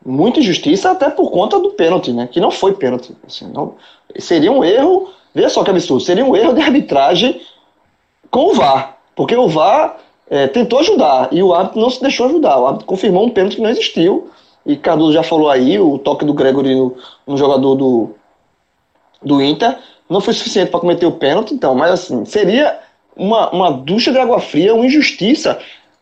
muita 0.06 0.40
injustiça, 0.40 0.92
até 0.92 1.10
por 1.10 1.32
conta 1.32 1.60
do 1.60 1.72
pênalti, 1.72 2.14
né? 2.14 2.30
Que 2.32 2.40
não 2.40 2.52
foi 2.52 2.74
pênalti. 2.74 3.16
Assim, 3.28 3.52
não, 3.52 3.76
seria 4.18 4.52
um 4.52 4.64
erro 4.64 5.10
Veja 5.34 5.50
só 5.50 5.64
que 5.64 5.70
absurdo. 5.70 6.04
Seria 6.04 6.26
um 6.26 6.36
erro 6.36 6.54
de 6.54 6.62
arbitragem 6.62 7.42
com 8.30 8.52
o 8.52 8.54
VAR. 8.54 8.98
Porque 9.16 9.36
o 9.36 9.48
VAR 9.48 9.98
é, 10.30 10.48
tentou 10.48 10.80
ajudar 10.80 11.30
e 11.32 11.42
o 11.42 11.54
árbitro 11.54 11.82
não 11.82 11.90
se 11.90 12.02
deixou 12.02 12.28
ajudar. 12.28 12.58
O 12.58 12.66
árbitro 12.68 12.88
confirmou 12.88 13.26
um 13.26 13.30
pênalti 13.30 13.56
que 13.56 13.62
não 13.62 13.70
existiu. 13.70 14.30
E 14.66 14.76
Cardoso 14.76 15.14
já 15.14 15.24
falou 15.24 15.50
aí, 15.50 15.80
o 15.80 15.98
toque 15.98 16.26
do 16.26 16.34
Gregory 16.34 16.76
no, 16.76 16.96
no 17.26 17.38
jogador 17.38 17.76
do, 17.76 18.10
do 19.22 19.42
Inter 19.42 19.78
não 20.10 20.22
foi 20.22 20.34
suficiente 20.34 20.72
para 20.72 20.80
cometer 20.80 21.06
o 21.06 21.12
pênalti, 21.12 21.54
então, 21.54 21.76
mas 21.76 21.92
assim, 21.92 22.26
seria 22.26 22.80
uma, 23.16 23.50
uma 23.52 23.72
ducha 23.72 24.12
de 24.12 24.18
água 24.18 24.40
fria, 24.40 24.74
uma 24.74 24.86
injustiça 24.86 25.60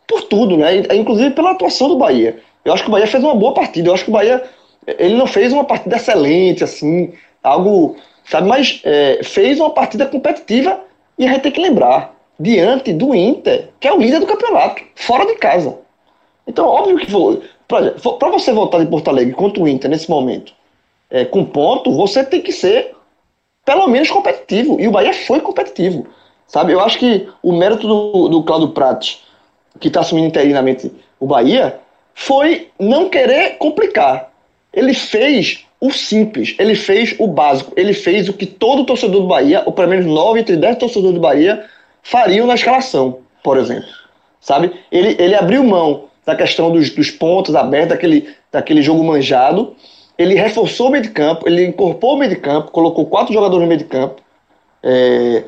por 0.07 0.23
tudo, 0.23 0.55
né? 0.55 0.77
Inclusive 0.95 1.31
pela 1.31 1.51
atuação 1.51 1.89
do 1.89 1.97
Bahia. 1.97 2.39
Eu 2.63 2.73
acho 2.73 2.83
que 2.83 2.89
o 2.89 2.91
Bahia 2.91 3.07
fez 3.07 3.23
uma 3.23 3.35
boa 3.35 3.53
partida. 3.53 3.89
Eu 3.89 3.93
acho 3.93 4.03
que 4.03 4.09
o 4.09 4.13
Bahia 4.13 4.43
ele 4.85 5.15
não 5.15 5.27
fez 5.27 5.51
uma 5.51 5.65
partida 5.65 5.97
excelente, 5.97 6.63
assim, 6.63 7.11
algo 7.43 7.97
sabe? 8.27 8.47
Mas 8.47 8.81
é, 8.83 9.21
fez 9.23 9.59
uma 9.59 9.71
partida 9.71 10.05
competitiva 10.05 10.79
e 11.17 11.25
a 11.25 11.31
gente 11.31 11.41
tem 11.41 11.51
que 11.51 11.61
lembrar, 11.61 12.13
diante 12.39 12.93
do 12.93 13.15
Inter, 13.15 13.69
que 13.79 13.87
é 13.87 13.93
o 13.93 13.99
líder 13.99 14.19
do 14.19 14.27
campeonato, 14.27 14.83
fora 14.95 15.25
de 15.25 15.35
casa. 15.35 15.77
Então, 16.45 16.67
óbvio 16.67 16.97
que 16.97 17.07
para 17.67 18.29
você 18.29 18.51
voltar 18.51 18.79
de 18.79 18.85
Porto 18.85 19.09
Alegre 19.09 19.33
contra 19.33 19.61
o 19.61 19.67
Inter 19.67 19.89
nesse 19.89 20.09
momento, 20.09 20.53
é, 21.09 21.25
com 21.25 21.43
ponto, 21.43 21.91
você 21.91 22.23
tem 22.23 22.41
que 22.41 22.51
ser 22.51 22.95
pelo 23.65 23.87
menos 23.87 24.09
competitivo. 24.09 24.79
E 24.79 24.87
o 24.87 24.91
Bahia 24.91 25.13
foi 25.13 25.41
competitivo. 25.41 26.07
Sabe? 26.47 26.71
Eu 26.71 26.79
acho 26.79 26.97
que 26.97 27.27
o 27.43 27.51
mérito 27.51 27.85
do, 27.85 28.29
do 28.29 28.43
Claudio 28.43 28.69
Prates, 28.69 29.21
que 29.79 29.89
está 29.89 29.99
assumindo 29.99 30.27
interinamente 30.27 30.89
o 31.19 31.27
Bahia, 31.27 31.79
foi 32.15 32.69
não 32.79 33.09
querer 33.09 33.57
complicar. 33.57 34.31
Ele 34.71 34.93
fez 34.93 35.66
o 35.79 35.91
simples, 35.91 36.55
ele 36.57 36.75
fez 36.75 37.15
o 37.19 37.27
básico, 37.27 37.71
ele 37.75 37.93
fez 37.93 38.27
o 38.27 38.33
que 38.33 38.45
todo 38.45 38.85
torcedor 38.85 39.21
do 39.21 39.27
Bahia, 39.27 39.61
ou 39.65 39.71
pelo 39.71 39.89
menos 39.89 40.05
9 40.05 40.39
entre 40.39 40.57
10 40.57 40.77
torcedores 40.77 41.13
do 41.13 41.21
Bahia, 41.21 41.65
fariam 42.01 42.47
na 42.47 42.55
escalação, 42.55 43.19
por 43.43 43.57
exemplo. 43.57 43.89
Sabe? 44.41 44.71
Ele, 44.91 45.15
ele 45.19 45.35
abriu 45.35 45.63
mão 45.63 46.05
da 46.25 46.35
questão 46.35 46.71
dos, 46.71 46.89
dos 46.89 47.11
pontos 47.11 47.55
abertos, 47.55 47.89
daquele, 47.89 48.29
daquele 48.51 48.81
jogo 48.81 49.03
manjado, 49.03 49.75
ele 50.17 50.33
reforçou 50.33 50.87
o 50.87 50.91
meio 50.91 51.03
de 51.03 51.11
campo, 51.11 51.47
ele 51.47 51.67
incorporou 51.67 52.15
o 52.15 52.19
meio 52.19 52.31
de 52.31 52.37
campo, 52.37 52.71
colocou 52.71 53.05
quatro 53.05 53.33
jogadores 53.33 53.61
no 53.61 53.67
meio 53.67 53.79
de 53.79 53.85
campo, 53.85 54.21
é, 54.81 55.43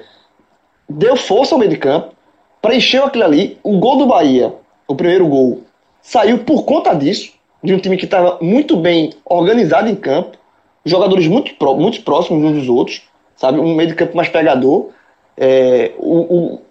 deu 0.88 1.16
força 1.16 1.56
ao 1.56 1.60
meio 1.60 1.72
de 1.72 1.78
campo, 1.78 2.14
preencheu 2.62 3.06
aquilo 3.06 3.24
ali. 3.24 3.58
O 3.64 3.80
gol 3.80 3.98
do 3.98 4.06
Bahia, 4.06 4.54
o 4.88 4.96
primeiro 4.96 5.28
gol, 5.28 5.64
saiu 6.02 6.40
por 6.40 6.64
conta 6.66 6.94
disso, 6.94 7.34
de 7.64 7.74
um 7.74 7.80
time 7.80 7.98
que 7.98 8.06
estava 8.06 8.38
muito 8.42 8.76
bem 8.78 9.14
organizado 9.26 9.90
em 9.90 9.96
campo, 9.96 10.38
jogadores 10.86 11.28
muito, 11.28 11.54
muito 11.76 12.02
próximos 12.04 12.44
uns 12.44 12.60
dos 12.60 12.70
outros, 12.70 13.02
sabe? 13.36 13.60
Um 13.60 13.76
meio 13.76 13.90
de 13.90 13.96
campo 13.96 14.16
mais 14.16 14.30
pegador, 14.30 14.90
é, 15.38 15.92
o, 15.98 16.18
o, 16.18 16.62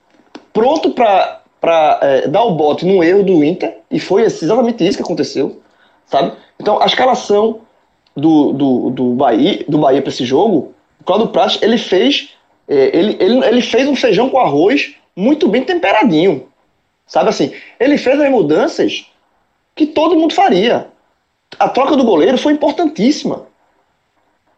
pronto 0.53 0.90
para 0.90 1.98
é, 2.03 2.29
dar 2.29 2.44
o 2.44 2.53
bote 2.53 2.87
no 2.87 3.03
erro 3.03 3.22
do 3.22 3.44
Inter, 3.44 3.79
e 3.90 3.98
foi 3.98 4.22
exatamente 4.22 4.87
isso 4.87 4.98
que 4.98 5.03
aconteceu, 5.03 5.61
sabe? 6.07 6.33
Então, 6.61 6.81
a 6.81 6.87
escalação 6.87 7.61
do, 8.16 8.53
do, 8.53 8.90
do 8.90 9.05
Bahia, 9.14 9.64
do 9.68 9.79
Bahia 9.79 10.03
para 10.03 10.11
esse 10.11 10.24
jogo, 10.24 10.74
o 11.01 11.05
Claudio 11.05 11.29
Prates, 11.29 11.61
ele 11.62 11.79
fez, 11.79 12.31
é, 12.66 12.96
ele, 12.96 13.16
ele, 13.20 13.44
ele 13.46 13.62
fez 13.62 13.87
um 13.88 13.94
feijão 13.94 14.29
com 14.29 14.38
arroz 14.38 14.94
muito 15.14 15.48
bem 15.48 15.64
temperadinho, 15.64 16.46
sabe 17.07 17.29
assim? 17.29 17.53
Ele 17.79 17.96
fez 17.96 18.20
as 18.20 18.31
mudanças 18.31 19.07
que 19.79 19.87
todo 19.87 20.17
mundo 20.17 20.35
faria. 20.35 20.88
A 21.59 21.69
troca 21.69 21.97
do 21.97 22.05
goleiro 22.05 22.37
foi 22.37 22.53
importantíssima. 22.53 23.47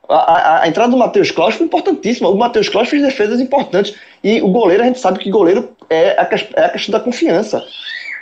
A, 0.08 0.14
a, 0.14 0.62
a 0.62 0.68
entrada 0.68 0.90
do 0.90 0.96
Matheus 0.96 1.30
Claus 1.30 1.54
foi 1.54 1.66
importantíssima. 1.66 2.28
O 2.28 2.36
Matheus 2.36 2.68
Claus 2.68 2.88
fez 2.88 3.02
defesas 3.02 3.38
importantes. 3.38 3.94
E 4.24 4.40
o 4.40 4.48
goleiro, 4.48 4.82
a 4.82 4.86
gente 4.86 4.98
sabe 4.98 5.18
que 5.18 5.30
goleiro 5.30 5.76
é 5.88 6.18
a, 6.18 6.28
é 6.56 6.64
a 6.64 6.68
questão 6.70 6.92
da 6.92 7.00
confiança. 7.00 7.64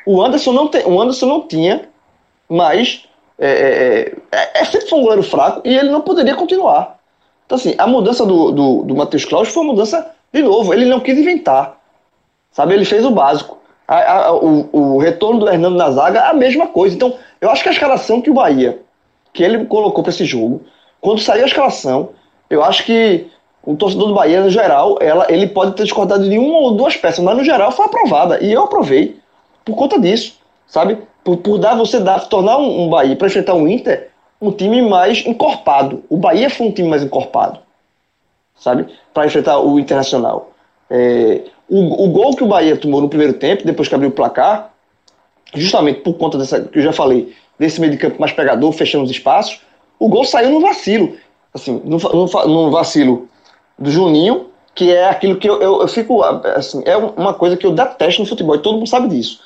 O 0.05 0.21
Anderson 0.23 0.53
não, 0.53 0.67
tem, 0.67 0.85
o 0.85 1.01
Anderson 1.01 1.27
não 1.27 1.47
tinha, 1.47 1.89
mas 2.49 3.05
é, 3.39 3.49
é, 4.33 4.37
é, 4.37 4.61
é 4.61 4.65
sempre 4.65 4.89
foi 4.89 4.99
um 4.99 5.03
goleiro 5.03 5.23
fraco 5.23 5.63
e 5.65 5.77
ele 5.77 5.91
não 5.91 6.01
poderia 6.01 6.35
continuar. 6.35 6.99
Então, 7.47 7.57
assim, 7.57 7.75
a 7.79 7.87
mudança 7.87 8.27
do, 8.27 8.51
do, 8.51 8.83
do 8.83 8.97
Matheus 8.97 9.25
Claus 9.25 9.49
foi 9.49 9.63
uma 9.63 9.73
mudança, 9.73 10.11
de 10.33 10.43
novo, 10.43 10.75
ele 10.75 10.85
não 10.85 11.01
quis 11.01 11.17
inventar. 11.17 11.79
Sabe, 12.53 12.75
ele 12.75 12.85
fez 12.85 13.05
o 13.05 13.11
básico. 13.11 13.58
A, 13.89 14.27
a, 14.27 14.33
o, 14.35 14.69
o, 14.71 14.99
retorno 14.99 15.41
do 15.41 15.49
Hernando 15.49 15.77
na 15.77 15.91
zaga, 15.91 16.29
a 16.29 16.35
mesma 16.35 16.67
coisa. 16.67 16.95
Então, 16.95 17.15
eu 17.41 17.51
acho 17.51 17.63
que 17.63 17.71
a 17.71 17.73
escalação 17.73 18.21
que 18.21 18.31
o 18.31 18.35
Bahia, 18.35 18.79
que 19.33 19.43
ele 19.43 19.65
colocou 19.65 20.05
para 20.05 20.13
esse 20.13 20.27
jogo, 20.27 20.63
quando 21.01 21.21
saiu 21.21 21.45
a 21.45 21.47
escalação, 21.47 22.11
eu 22.51 22.63
acho 22.63 22.85
que 22.85 23.27
o 23.65 23.75
torcedor 23.75 24.09
do 24.09 24.15
Bahia, 24.15 24.43
no 24.43 24.51
geral, 24.51 24.99
ela, 25.01 25.27
ele 25.31 25.47
pode 25.47 25.75
ter 25.75 25.85
discordado 25.85 26.29
de 26.29 26.39
uma 26.39 26.59
ou 26.59 26.73
duas 26.73 26.97
peças, 26.97 27.25
mas 27.25 27.37
no 27.37 27.45
geral 27.45 27.73
foi 27.73 27.87
aprovada. 27.87 28.45
E 28.45 28.53
eu 28.53 28.63
aprovei 28.63 29.19
por 29.65 29.75
conta 29.75 29.99
disso, 29.99 30.39
sabe? 30.67 30.99
Por, 31.25 31.39
por 31.39 31.59
dar 31.59 31.75
você 31.75 31.99
dar, 31.99 32.29
tornar 32.29 32.59
um, 32.59 32.85
um 32.85 32.91
Bahia 32.91 33.17
para 33.17 33.27
enfrentar 33.27 33.55
um 33.55 33.67
Inter 33.67 34.11
um 34.41 34.53
time 34.53 34.81
mais 34.83 35.27
encorpado. 35.27 36.05
O 36.09 36.17
Bahia 36.17 36.49
foi 36.49 36.69
um 36.69 36.73
time 36.73 36.89
mais 36.89 37.03
encorpado, 37.03 37.59
sabe? 38.57 38.87
Para 39.13 39.27
enfrentar 39.27 39.59
o 39.59 39.79
Internacional. 39.79 40.53
É, 40.89 41.43
o, 41.69 42.05
o 42.05 42.09
gol 42.09 42.35
que 42.35 42.43
o 42.43 42.47
Bahia 42.47 42.77
tomou 42.77 43.01
no 43.01 43.09
primeiro 43.09 43.35
tempo, 43.35 43.65
depois 43.65 43.89
que 43.89 43.95
abriu 43.95 44.11
o 44.11 44.13
placar, 44.13 44.73
justamente 45.55 46.01
por 46.01 46.15
conta 46.15 46.39
dessa 46.39 46.61
que 46.61 46.79
eu 46.79 46.83
já 46.83 46.93
falei, 46.93 47.35
desse 47.59 47.81
meio 47.81 47.93
de 47.93 47.99
campo 47.99 48.21
mais 48.21 48.33
pegador, 48.33 48.73
fechando 48.73 49.05
os 49.05 49.11
espaços, 49.11 49.61
o 49.99 50.09
gol 50.09 50.25
saiu 50.25 50.51
no 50.51 50.61
vacilo. 50.61 51.17
Assim, 51.53 51.81
no, 51.85 51.99
no, 51.99 52.47
no 52.47 52.71
vacilo 52.71 53.29
do 53.79 53.91
Juninho, 53.91 54.47
que 54.75 54.93
é 54.93 55.09
aquilo 55.09 55.37
que 55.37 55.49
eu, 55.49 55.61
eu, 55.61 55.81
eu, 55.81 55.89
fico. 55.89 56.23
Assim, 56.23 56.83
é 56.87 56.97
uma 56.97 57.35
coisa 57.35 57.57
que 57.57 57.67
eu 57.67 57.73
detesto 57.73 58.23
no 58.23 58.29
futebol, 58.29 58.55
e 58.55 58.61
todo 58.61 58.77
mundo 58.77 58.89
sabe 58.89 59.09
disso. 59.09 59.41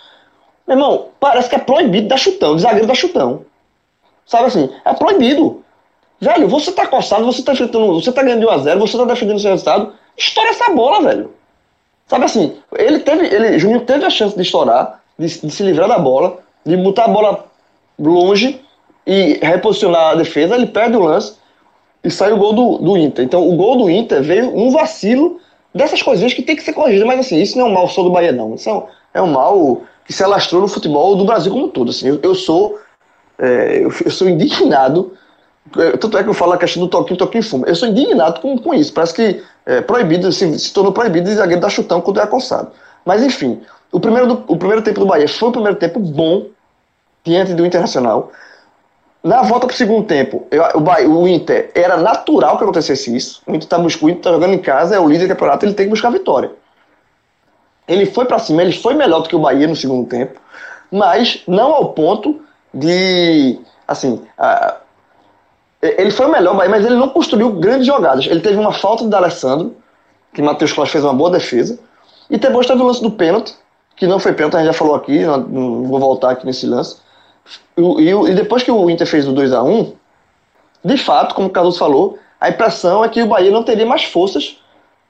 Meu 0.67 0.77
irmão, 0.77 1.07
parece 1.19 1.49
que 1.49 1.57
é 1.57 1.59
proibido 1.59 2.09
dar 2.09 2.17
chutão, 2.17 2.55
de 2.55 2.63
zagueiro 2.63 2.87
dar 2.87 2.95
chutão. 2.95 3.45
Sabe 4.27 4.47
assim, 4.47 4.71
é 4.85 4.93
proibido. 4.95 5.63
Velho, 6.21 6.47
você 6.49 6.71
tá 6.71 6.87
coçado, 6.87 7.25
você 7.25 7.43
tá 7.43 7.53
enfrentando, 7.53 7.95
você 7.95 8.13
tá 8.13 8.23
ganhando 8.23 8.41
de 8.41 8.47
1x0, 8.47 8.79
você 8.79 8.97
tá 8.97 9.05
defendendo 9.05 9.37
o 9.37 9.41
seu 9.41 9.51
resultado. 9.51 9.93
Estoura 10.17 10.51
essa 10.51 10.73
bola, 10.73 11.03
velho. 11.03 11.33
Sabe 12.13 12.27
assim, 12.27 12.59
ele 12.77 12.99
teve, 12.99 13.25
ele, 13.25 13.59
Juninho 13.59 13.81
teve 13.87 14.05
a 14.05 14.11
chance 14.11 14.37
de 14.37 14.43
estourar, 14.43 15.01
de, 15.19 15.27
de 15.27 15.51
se 15.51 15.63
livrar 15.63 15.89
da 15.89 15.99
bola, 15.99 16.41
de 16.63 16.77
botar 16.77 17.07
a 17.07 17.09
bola 17.09 17.47
longe 17.99 18.61
e 19.07 19.39
reposicionar 19.43 20.11
a 20.11 20.15
defesa, 20.17 20.55
ele 20.55 20.67
perde 20.67 20.95
o 20.95 21.01
lance 21.01 21.37
e 22.05 22.11
sai 22.11 22.31
o 22.31 22.37
gol 22.37 22.53
do, 22.53 22.77
do 22.77 22.99
Inter. 22.99 23.25
Então 23.25 23.49
o 23.49 23.57
gol 23.57 23.79
do 23.79 23.89
Inter 23.89 24.23
veio 24.23 24.55
um 24.55 24.71
vacilo 24.71 25.41
dessas 25.75 26.03
coisinhas 26.03 26.35
que 26.35 26.43
tem 26.43 26.55
que 26.55 26.63
ser 26.63 26.75
corrigidas, 26.75 27.07
mas 27.07 27.21
assim, 27.21 27.41
isso 27.41 27.57
não 27.57 27.65
é 27.65 27.71
um 27.71 27.73
mal 27.73 27.89
só 27.89 28.03
do 28.03 28.11
Bahia, 28.11 28.31
não. 28.31 28.57
Isso 28.57 28.69
é 28.69 28.75
um, 28.75 28.83
é 29.15 29.23
um 29.23 29.33
mal 29.33 29.81
que 30.05 30.13
se 30.13 30.23
alastrou 30.23 30.61
no 30.61 30.69
futebol 30.69 31.17
do 31.17 31.25
Brasil 31.25 31.51
como 31.51 31.65
um 31.65 31.71
todo. 31.71 31.89
Assim, 31.89 32.09
eu, 32.09 32.21
eu 32.23 32.35
sou 32.35 32.79
é, 33.39 33.79
eu, 33.79 33.91
eu, 34.05 34.11
sou 34.11 34.29
indignado, 34.29 35.17
tanto 35.71 36.19
é 36.19 36.23
que 36.23 36.29
eu 36.29 36.35
falo 36.35 36.53
a 36.53 36.59
questão 36.59 36.83
do 36.83 36.89
toquinho, 36.89 37.19
toquinho 37.19 37.43
fumo. 37.43 37.67
Eu 37.67 37.75
sou 37.75 37.89
indignado 37.89 38.41
com, 38.41 38.59
com 38.59 38.75
isso. 38.75 38.93
Parece 38.93 39.15
que 39.15 39.43
é, 39.65 39.81
proibido, 39.81 40.31
se, 40.33 40.59
se 40.59 40.73
tornou 40.73 40.93
proibido 40.93 41.29
de 41.29 41.37
zagueiro 41.37 41.61
dar 41.61 41.71
chutão 41.71 42.01
quando 42.01 42.21
é 42.21 42.23
acossado. 42.23 42.73
Mas 43.05 43.23
enfim, 43.23 43.61
o 43.91 44.01
primeiro, 44.01 44.27
do, 44.27 44.45
o 44.49 44.57
primeiro 44.57 44.83
tempo 44.83 45.01
do 45.01 45.07
Bahia 45.07 45.29
foi 45.29 45.49
um 45.49 45.53
primeiro 45.53 45.79
tempo 45.79 46.01
bom 46.01 46.47
diante 47.25 47.55
do 47.55 47.65
Internacional. 47.65 48.33
Na 49.23 49.43
volta 49.43 49.67
para 49.67 49.75
o 49.75 49.77
segundo 49.77 50.05
tempo, 50.05 50.47
eu, 50.51 50.65
o, 50.75 50.81
Bahia, 50.81 51.09
o 51.09 51.29
Inter 51.29 51.71
era 51.75 51.97
natural 51.97 52.59
que 52.59 52.65
acontecesse 52.65 53.15
isso. 53.15 53.41
O 53.47 53.51
Inter 53.55 53.63
está 53.63 53.77
tá 53.77 54.33
jogando 54.33 54.55
em 54.55 54.59
casa, 54.59 54.97
é 54.97 55.01
o 55.01 55.09
líder 55.09 55.27
do 55.27 55.29
campeonato, 55.29 55.65
ele 55.65 55.75
tem 55.75 55.87
que 55.87 55.91
buscar 55.91 56.11
vitória. 56.11 56.51
Ele 57.87 58.07
foi 58.07 58.25
para 58.25 58.39
cima, 58.39 58.63
ele 58.63 58.73
foi 58.73 58.95
melhor 58.95 59.21
do 59.21 59.29
que 59.29 59.37
o 59.37 59.39
Bahia 59.39 59.67
no 59.69 59.77
segundo 59.77 60.09
tempo, 60.09 60.41
mas 60.91 61.43
não 61.47 61.73
ao 61.73 61.93
ponto 61.93 62.41
de. 62.75 63.61
Assim, 63.87 64.23
a, 64.39 64.77
ele 65.83 66.11
foi 66.11 66.27
o 66.27 66.33
melhor, 66.33 66.55
mas 66.55 66.85
ele 66.85 66.95
não 66.95 67.09
construiu 67.09 67.51
grandes 67.53 67.87
jogadas. 67.87 68.27
Ele 68.27 68.41
teve 68.41 68.57
uma 68.57 68.73
falta 68.73 69.07
de 69.07 69.15
Alessandro, 69.15 69.77
que 70.33 70.41
Matheus 70.41 70.73
Claus 70.73 70.91
fez 70.91 71.03
uma 71.05 71.13
boa 71.13 71.31
defesa, 71.31 71.79
e 72.31 72.39
depois 72.39 72.67
teve 72.67 72.81
o 72.81 72.87
lance 72.87 73.03
do 73.03 73.11
pênalti, 73.11 73.55
que 73.97 74.07
não 74.07 74.19
foi 74.19 74.33
pênalti, 74.33 74.55
a 74.55 74.59
gente 74.61 74.69
já 74.69 74.73
falou 74.73 74.95
aqui, 74.95 75.25
não 75.25 75.85
vou 75.85 75.99
voltar 75.99 76.31
aqui 76.31 76.47
nesse 76.47 76.67
lance. 76.67 76.97
E, 77.77 78.11
e 78.11 78.35
depois 78.35 78.63
que 78.63 78.71
o 78.71 78.89
Inter 78.89 79.07
fez 79.07 79.27
o 79.27 79.33
2 79.33 79.53
a 79.53 79.63
1 79.63 79.93
de 80.85 80.97
fato, 80.97 81.35
como 81.35 81.49
o 81.49 81.51
Carlos 81.51 81.79
falou, 81.79 82.19
a 82.41 82.49
impressão 82.49 83.05
é 83.05 83.09
que 83.09 83.23
o 83.23 83.27
Bahia 83.27 83.51
não 83.51 83.63
teria 83.63 83.87
mais 83.87 84.05
forças 84.05 84.59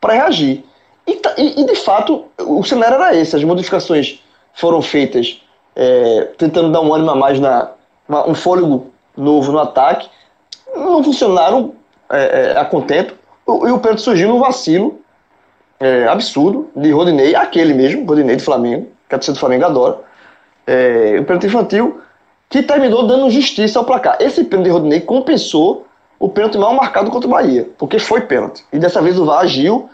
para 0.00 0.14
reagir. 0.14 0.64
E, 1.06 1.20
e, 1.38 1.64
de 1.64 1.74
fato, 1.76 2.26
o 2.38 2.62
cenário 2.62 2.94
era 2.96 3.16
esse. 3.16 3.34
As 3.34 3.42
modificações 3.42 4.22
foram 4.52 4.82
feitas 4.82 5.40
é, 5.74 6.28
tentando 6.36 6.70
dar 6.70 6.80
um 6.80 6.92
ânimo 6.92 7.10
a 7.10 7.14
mais, 7.14 7.40
na, 7.40 7.70
uma, 8.06 8.28
um 8.28 8.34
fôlego 8.34 8.92
novo 9.16 9.50
no 9.50 9.58
ataque. 9.58 10.08
Não 10.74 11.02
funcionaram 11.02 11.74
é, 12.10 12.52
é, 12.52 12.58
a 12.58 12.64
contento. 12.64 13.14
E 13.46 13.70
o 13.70 13.78
pênalti 13.78 14.02
surgiu 14.02 14.28
no 14.28 14.38
vacilo 14.38 15.00
é, 15.80 16.06
absurdo 16.06 16.70
de 16.76 16.92
Rodinei, 16.92 17.34
aquele 17.34 17.74
mesmo, 17.74 18.06
Rodinei 18.06 18.36
do 18.36 18.42
Flamengo, 18.42 18.88
que 19.08 19.14
a 19.14 19.18
torcida 19.18 19.34
do 19.34 19.40
Flamengo 19.40 19.64
adora. 19.64 19.98
É, 20.66 21.16
o 21.20 21.24
pênalti 21.24 21.46
infantil 21.46 22.00
que 22.48 22.62
terminou 22.62 23.06
dando 23.06 23.30
justiça 23.30 23.78
ao 23.78 23.84
placar. 23.84 24.16
Esse 24.20 24.44
pênalti 24.44 24.66
de 24.66 24.70
Rodinei 24.70 25.00
compensou 25.00 25.86
o 26.20 26.28
pênalti 26.28 26.56
mal 26.56 26.72
marcado 26.72 27.10
contra 27.10 27.26
o 27.26 27.30
Bahia, 27.32 27.68
porque 27.76 27.98
foi 27.98 28.20
pênalti. 28.20 28.64
E 28.72 28.78
dessa 28.78 29.02
vez 29.02 29.18
o 29.18 29.24
VAR 29.24 29.40
agiu, 29.40 29.90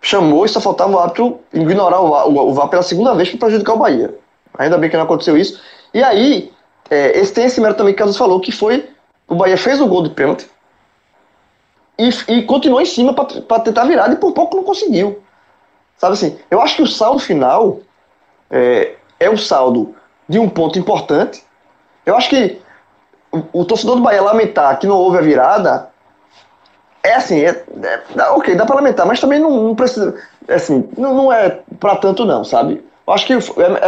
chamou 0.00 0.46
e 0.46 0.48
só 0.48 0.58
faltava 0.58 0.92
o 0.92 0.98
árbitro 0.98 1.38
ignorar 1.52 2.00
o 2.00 2.08
VAR, 2.08 2.28
o 2.28 2.54
VAR 2.54 2.68
pela 2.68 2.82
segunda 2.82 3.14
vez 3.14 3.28
para 3.28 3.40
prejudicar 3.40 3.74
o 3.74 3.78
Bahia. 3.78 4.14
Ainda 4.56 4.78
bem 4.78 4.88
que 4.88 4.96
não 4.96 5.04
aconteceu 5.04 5.36
isso. 5.36 5.60
E 5.92 6.02
aí, 6.02 6.50
é, 6.88 7.18
esse, 7.18 7.34
tem 7.34 7.44
esse 7.44 7.60
mérito 7.60 7.76
também 7.76 7.92
que 7.92 7.98
o 7.98 8.00
Carlos 8.00 8.16
falou, 8.16 8.40
que 8.40 8.50
foi 8.50 8.88
o 9.28 9.34
Bahia 9.34 9.56
fez 9.56 9.80
o 9.80 9.86
gol 9.86 10.02
de 10.02 10.10
pênalti 10.10 10.48
e, 11.98 12.08
e 12.28 12.42
continuou 12.42 12.80
em 12.80 12.86
cima 12.86 13.12
para 13.14 13.60
tentar 13.60 13.84
virar 13.84 14.12
e 14.12 14.16
por 14.16 14.32
pouco 14.32 14.56
não 14.56 14.64
conseguiu. 14.64 15.22
Sabe 15.96 16.12
assim, 16.12 16.38
eu 16.50 16.60
acho 16.60 16.76
que 16.76 16.82
o 16.82 16.86
saldo 16.86 17.18
final 17.18 17.78
é, 18.50 18.94
é 19.18 19.30
um 19.30 19.36
saldo 19.36 19.94
de 20.28 20.38
um 20.38 20.48
ponto 20.48 20.78
importante. 20.78 21.42
Eu 22.04 22.16
acho 22.16 22.28
que 22.28 22.60
o, 23.32 23.60
o 23.60 23.64
torcedor 23.64 23.96
do 23.96 24.02
Bahia 24.02 24.22
lamentar 24.22 24.78
que 24.78 24.86
não 24.86 24.96
houve 24.96 25.18
a 25.18 25.22
virada 25.22 25.88
é 27.02 27.14
assim, 27.14 27.40
é, 27.40 27.50
é, 27.50 28.22
ok, 28.30 28.54
dá 28.56 28.66
para 28.66 28.76
lamentar, 28.76 29.06
mas 29.06 29.20
também 29.20 29.38
não, 29.38 29.68
não 29.68 29.74
precisa, 29.74 30.20
é 30.48 30.54
assim, 30.54 30.88
não, 30.98 31.14
não 31.14 31.32
é 31.32 31.60
para 31.78 31.96
tanto 31.96 32.24
não, 32.24 32.44
sabe? 32.44 32.84
Eu 33.06 33.12
acho 33.12 33.26
que 33.26 33.32
é, 33.32 33.38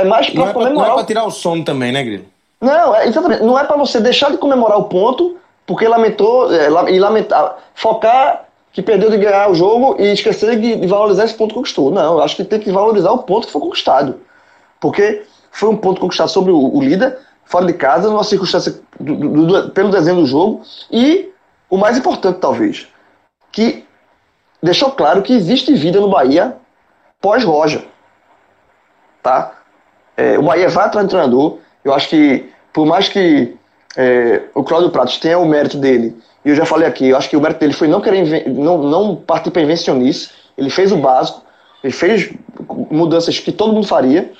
é 0.00 0.04
mais 0.04 0.30
para 0.30 0.52
comemorar. 0.52 0.88
Não 0.88 0.94
é 0.94 0.98
para 0.98 1.06
tirar 1.06 1.24
o 1.24 1.30
sono 1.30 1.64
também, 1.64 1.90
né, 1.90 2.02
Grilo? 2.04 2.24
Não, 2.60 2.94
é, 2.94 3.06
exatamente. 3.06 3.42
Não 3.42 3.58
é 3.58 3.64
para 3.64 3.76
você 3.76 4.00
deixar 4.00 4.30
de 4.30 4.38
comemorar 4.38 4.78
o 4.78 4.84
ponto 4.84 5.36
porque 5.66 5.86
lamentou 5.86 6.52
é, 6.52 6.68
e 6.90 6.98
lamentar, 6.98 7.56
focar 7.74 8.46
que 8.72 8.82
perdeu 8.82 9.10
de 9.10 9.18
ganhar 9.18 9.50
o 9.50 9.54
jogo 9.54 9.96
e 9.98 10.12
esquecer 10.12 10.58
de, 10.58 10.76
de 10.76 10.86
valorizar 10.86 11.24
esse 11.24 11.34
ponto 11.34 11.50
que 11.50 11.54
conquistou. 11.56 11.90
Não, 11.90 12.14
eu 12.14 12.22
acho 12.22 12.36
que 12.36 12.44
tem 12.44 12.60
que 12.60 12.70
valorizar 12.70 13.10
o 13.12 13.18
ponto 13.18 13.46
que 13.46 13.52
foi 13.52 13.60
conquistado. 13.60 14.20
Porque 14.80 15.24
foi 15.50 15.68
um 15.68 15.76
ponto 15.76 16.00
conquistado 16.00 16.30
sobre 16.30 16.52
o, 16.52 16.76
o 16.76 16.80
líder, 16.80 17.18
fora 17.44 17.66
de 17.66 17.72
casa, 17.72 18.08
numa 18.08 18.24
circunstância 18.24 18.80
do, 18.98 19.16
do, 19.16 19.46
do, 19.46 19.70
pelo 19.70 19.90
desenho 19.90 20.18
do 20.18 20.26
jogo, 20.26 20.62
e 20.90 21.30
o 21.68 21.76
mais 21.76 21.98
importante, 21.98 22.38
talvez, 22.38 22.86
que 23.50 23.84
deixou 24.62 24.90
claro 24.92 25.22
que 25.22 25.32
existe 25.32 25.74
vida 25.74 26.00
no 26.00 26.08
Bahia 26.08 26.56
pós-Roja. 27.20 27.84
Tá? 29.22 29.52
É, 30.16 30.38
o 30.38 30.42
Bahia 30.42 30.68
vai 30.68 30.86
atrás 30.86 31.06
do 31.06 31.10
treinador. 31.10 31.58
Eu 31.84 31.94
acho 31.94 32.08
que, 32.08 32.48
por 32.72 32.86
mais 32.86 33.08
que 33.08 33.54
é, 33.96 34.42
o 34.54 34.62
Cláudio 34.62 34.90
Pratos 34.90 35.18
tenha 35.18 35.38
o 35.38 35.46
mérito 35.46 35.76
dele, 35.76 36.16
e 36.44 36.50
eu 36.50 36.54
já 36.54 36.64
falei 36.64 36.86
aqui, 36.86 37.08
eu 37.08 37.16
acho 37.16 37.28
que 37.28 37.36
o 37.36 37.40
mérito 37.40 37.60
dele 37.60 37.72
foi 37.72 37.88
não 37.88 38.00
querer 38.00 38.48
não, 38.48 38.78
não 38.78 39.16
partir 39.16 39.50
para 39.50 39.62
invencionice, 39.62 40.30
ele 40.56 40.70
fez 40.70 40.92
o 40.92 40.96
básico, 40.96 41.42
ele 41.82 41.92
fez 41.92 42.30
mudanças 42.90 43.38
que 43.38 43.52
todo 43.52 43.72
mundo 43.72 43.86
faria, 43.86 44.30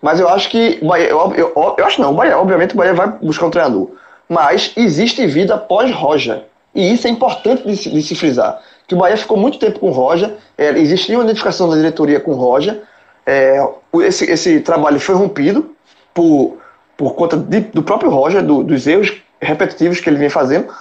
mas 0.00 0.20
eu 0.20 0.28
acho 0.28 0.48
que 0.48 0.78
eu, 0.82 1.34
eu, 1.34 1.74
eu 1.78 1.84
acho 1.84 2.00
não, 2.00 2.12
o 2.12 2.14
Bahia, 2.14 2.38
obviamente 2.38 2.74
o 2.74 2.76
Bahia 2.76 2.94
vai 2.94 3.08
buscar 3.08 3.46
um 3.46 3.50
treinador, 3.50 3.90
mas 4.28 4.72
existe 4.76 5.26
vida 5.26 5.56
pós-Roja, 5.56 6.44
e 6.74 6.92
isso 6.92 7.06
é 7.06 7.10
importante 7.10 7.66
de 7.66 7.76
se, 7.76 7.90
de 7.90 8.02
se 8.02 8.14
frisar, 8.14 8.60
que 8.86 8.94
o 8.94 8.98
Bahia 8.98 9.16
ficou 9.16 9.36
muito 9.36 9.58
tempo 9.58 9.80
com 9.80 9.90
Roja, 9.90 10.36
é, 10.56 10.70
existia 10.78 11.16
uma 11.16 11.24
identificação 11.24 11.68
da 11.68 11.76
diretoria 11.76 12.20
com 12.20 12.32
Roja, 12.32 12.82
é, 13.24 13.60
esse, 14.02 14.30
esse 14.30 14.60
trabalho 14.60 15.00
foi 15.00 15.14
rompido 15.14 15.74
por, 16.14 16.58
por 16.96 17.14
conta 17.14 17.36
de, 17.36 17.60
do 17.60 17.82
próprio 17.82 18.10
Roger, 18.10 18.44
do, 18.44 18.62
dos 18.62 18.86
erros 18.86 19.12
repetitivos 19.40 20.00
que 20.00 20.08
ele 20.08 20.18
vem 20.18 20.30
fazendo. 20.30 20.72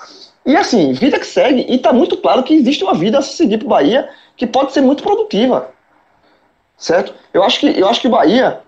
E 0.45 0.56
assim, 0.56 0.93
vida 0.93 1.19
que 1.19 1.25
segue, 1.25 1.65
e 1.67 1.75
está 1.75 1.91
muito 1.91 2.17
claro 2.17 2.43
que 2.43 2.54
existe 2.54 2.84
uma 2.84 2.93
vida 2.93 3.17
a 3.17 3.21
se 3.21 3.36
seguir 3.36 3.58
para 3.58 3.65
o 3.65 3.69
Bahia 3.69 4.10
que 4.38 4.45
pode 4.45 4.73
ser 4.73 4.82
muito 4.82 5.04
produtiva. 5.04 5.69
Certo? 6.78 7.13
Eu 7.34 7.43
acho 7.43 7.60
que, 7.60 7.80
eu 7.80 7.88
acho 7.88 8.01
que 8.01 8.08
o 8.08 8.12
Bahia 8.12 8.62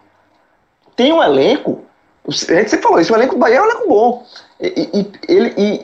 tem 0.96 1.14
um 1.14 1.22
elenco. 1.22 1.84
A 2.28 2.32
gente 2.32 2.70
sempre 2.70 2.84
falou 2.84 3.00
isso, 3.00 3.14
o 3.14 3.16
elenco 3.16 3.36
do 3.36 3.40
Bahia 3.40 3.58
é 3.58 3.62
um 3.62 3.66
elenco 3.66 3.88
bom. 3.88 4.24
E, 4.60 4.90
e, 4.94 5.12
ele 5.28 5.54
e 5.58 5.84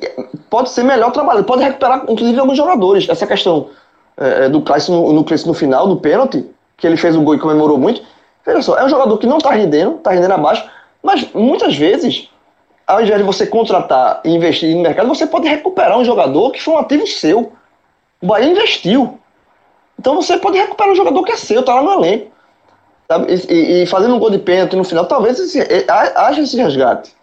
pode 0.49 0.69
ser 0.69 0.83
melhor 0.83 1.11
trabalho, 1.11 1.43
pode 1.43 1.63
recuperar, 1.63 2.05
inclusive, 2.09 2.39
alguns 2.39 2.57
jogadores. 2.57 3.07
Essa 3.07 3.27
questão 3.27 3.69
é, 4.17 4.49
do 4.49 4.61
Clayson 4.61 4.93
no, 4.93 5.13
no, 5.13 5.23
no 5.23 5.53
final, 5.53 5.87
do 5.87 5.97
pênalti, 5.97 6.45
que 6.77 6.87
ele 6.87 6.97
fez 6.97 7.15
o 7.15 7.21
gol 7.21 7.35
e 7.35 7.39
comemorou 7.39 7.77
muito. 7.77 8.01
Veja 8.45 8.61
só, 8.61 8.77
é 8.77 8.83
um 8.83 8.89
jogador 8.89 9.17
que 9.17 9.27
não 9.27 9.37
está 9.37 9.51
rendendo, 9.51 9.95
está 9.95 10.11
rendendo 10.11 10.33
abaixo, 10.33 10.67
mas 11.03 11.29
muitas 11.33 11.75
vezes, 11.75 12.29
ao 12.87 13.01
invés 13.01 13.19
de 13.19 13.25
você 13.25 13.45
contratar 13.45 14.21
e 14.23 14.29
investir 14.29 14.73
no 14.73 14.81
mercado, 14.81 15.09
você 15.09 15.27
pode 15.27 15.49
recuperar 15.49 15.99
um 15.99 16.05
jogador 16.05 16.51
que 16.51 16.61
foi 16.61 16.73
um 16.73 16.77
ativo 16.77 17.05
seu. 17.05 17.51
O 18.21 18.27
Bahia 18.27 18.49
investiu. 18.49 19.19
Então 19.99 20.15
você 20.15 20.37
pode 20.37 20.57
recuperar 20.57 20.93
um 20.93 20.95
jogador 20.95 21.21
que 21.23 21.33
é 21.33 21.35
seu, 21.35 21.59
está 21.59 21.75
lá 21.75 21.81
no 21.81 22.05
elenco. 22.05 22.31
E, 23.27 23.83
e, 23.83 23.85
fazendo 23.85 24.15
um 24.15 24.19
gol 24.19 24.31
de 24.31 24.39
pênalti 24.39 24.77
no 24.77 24.83
final, 24.83 25.05
talvez 25.05 25.37
esse, 25.37 25.59
haja 26.15 26.41
esse 26.41 26.55
resgate. 26.55 27.13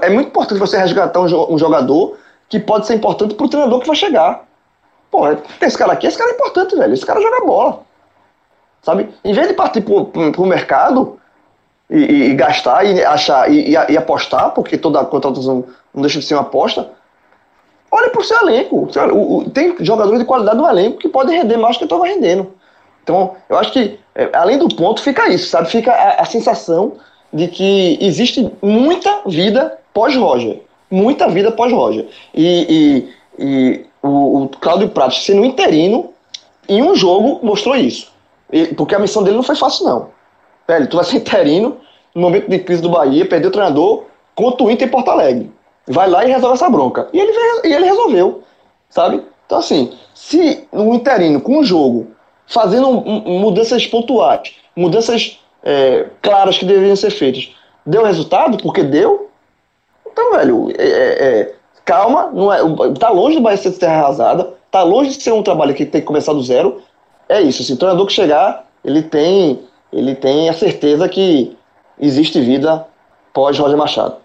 É 0.00 0.08
muito 0.08 0.28
importante 0.28 0.58
você 0.58 0.78
resgatar 0.78 1.20
um 1.20 1.58
jogador 1.58 2.16
que 2.48 2.58
pode 2.58 2.86
ser 2.86 2.94
importante 2.94 3.34
para 3.34 3.46
o 3.46 3.48
treinador 3.48 3.80
que 3.80 3.86
vai 3.86 3.94
chegar. 3.94 4.44
Pô, 5.10 5.26
tem 5.36 5.68
esse 5.68 5.76
cara 5.76 5.92
aqui, 5.92 6.06
esse 6.06 6.16
cara 6.16 6.30
é 6.30 6.34
importante, 6.34 6.74
velho. 6.74 6.94
Esse 6.94 7.04
cara 7.04 7.20
joga 7.20 7.44
bola. 7.44 7.82
Sabe? 8.80 9.10
Em 9.22 9.34
vez 9.34 9.48
de 9.48 9.54
partir 9.54 9.82
pro, 9.82 10.06
pro 10.06 10.46
mercado 10.46 11.20
e, 11.92 12.30
e, 12.30 12.34
gastar 12.34 12.84
e 12.86 13.04
achar 13.04 13.52
e, 13.52 13.70
e, 13.70 13.96
apostar, 13.96 14.52
porque 14.52 14.78
toda 14.78 15.04
contratação 15.04 15.64
não 15.92 16.00
deixa 16.00 16.18
de 16.18 16.24
ser 16.24 16.34
uma 16.34 16.40
aposta, 16.40 16.88
olhe 17.90 18.08
pro 18.08 18.24
seu 18.24 18.38
elenco. 18.38 18.88
O, 19.12 19.38
o, 19.38 19.50
tem 19.50 19.76
jogadores 19.80 20.18
de 20.18 20.24
qualidade 20.24 20.56
no 20.56 20.66
elenco 20.66 20.96
que 20.96 21.08
podem 21.08 21.36
render 21.36 21.58
mais 21.58 21.76
do 21.76 21.80
que 21.80 21.84
estava 21.84 22.06
rendendo. 22.06 22.50
Então, 23.02 23.34
eu 23.48 23.58
acho 23.58 23.72
que, 23.72 23.98
é, 24.14 24.30
além 24.32 24.56
do 24.56 24.68
ponto, 24.68 25.02
fica 25.02 25.28
isso, 25.28 25.50
sabe? 25.50 25.68
Fica 25.68 25.92
a, 25.92 26.22
a 26.22 26.24
sensação 26.24 26.94
de 27.30 27.48
que 27.48 27.98
existe 28.00 28.50
muita 28.62 29.22
vida 29.26 29.78
pós-Roger. 29.92 30.62
Muita 30.90 31.28
vida 31.28 31.52
pós-Roger. 31.52 32.08
E, 32.34 33.08
e, 33.38 33.44
e 33.44 33.86
o, 34.02 34.44
o 34.44 34.48
Cláudio 34.48 34.88
Pratos 34.88 35.24
sendo 35.24 35.44
interino, 35.44 36.10
em 36.68 36.82
um 36.82 36.94
jogo 36.94 37.40
mostrou 37.42 37.76
isso. 37.76 38.10
E, 38.50 38.68
porque 38.68 38.94
a 38.94 38.98
missão 38.98 39.22
dele 39.22 39.36
não 39.36 39.42
foi 39.42 39.56
fácil, 39.56 39.84
não. 39.84 40.11
Velho, 40.66 40.86
tu 40.88 40.96
vai 40.96 41.04
ser 41.04 41.16
interino 41.16 41.78
no 42.14 42.22
momento 42.22 42.48
de 42.48 42.58
crise 42.58 42.82
do 42.82 42.88
Bahia, 42.88 43.26
perdeu 43.26 43.48
o 43.48 43.52
treinador 43.52 44.04
contra 44.34 44.64
o 44.64 44.70
Inter 44.70 44.88
em 44.88 44.90
Porto 44.90 45.10
Alegre. 45.10 45.50
Vai 45.86 46.08
lá 46.08 46.24
e 46.24 46.30
resolve 46.30 46.54
essa 46.54 46.70
bronca. 46.70 47.08
E 47.12 47.18
ele, 47.18 47.32
e 47.64 47.72
ele 47.72 47.84
resolveu, 47.84 48.42
sabe? 48.88 49.22
Então, 49.46 49.58
assim, 49.58 49.92
se 50.14 50.66
um 50.72 50.94
interino 50.94 51.40
com 51.40 51.58
um 51.58 51.64
jogo, 51.64 52.08
fazendo 52.46 52.90
mudanças 52.90 53.86
pontuais, 53.86 54.54
mudanças 54.76 55.40
é, 55.62 56.06
claras 56.20 56.58
que 56.58 56.64
deveriam 56.64 56.96
ser 56.96 57.10
feitas, 57.10 57.54
deu 57.84 58.04
resultado, 58.04 58.58
porque 58.58 58.82
deu, 58.82 59.30
então, 60.06 60.32
velho, 60.32 60.72
é, 60.78 60.84
é, 60.84 61.40
é 61.40 61.54
calma, 61.84 62.30
não 62.32 62.52
é, 62.52 62.58
tá 62.98 63.10
longe 63.10 63.36
do 63.36 63.42
Bahia 63.42 63.56
ser 63.56 63.72
terra 63.72 64.02
arrasada, 64.02 64.54
tá 64.70 64.82
longe 64.82 65.16
de 65.16 65.22
ser 65.22 65.32
um 65.32 65.42
trabalho 65.42 65.74
que 65.74 65.84
tem 65.84 66.00
que 66.00 66.06
começar 66.06 66.32
do 66.32 66.42
zero. 66.42 66.82
É 67.28 67.40
isso, 67.40 67.62
assim, 67.62 67.74
o 67.74 67.76
treinador 67.76 68.06
que 68.06 68.12
chegar, 68.12 68.66
ele 68.84 69.02
tem, 69.02 69.60
ele 69.92 70.14
tem 70.14 70.48
a 70.48 70.54
certeza 70.54 71.08
que 71.08 71.56
existe 71.98 72.40
vida 72.40 72.86
pós 73.32 73.58
Roger 73.58 73.76
Machado. 73.76 74.16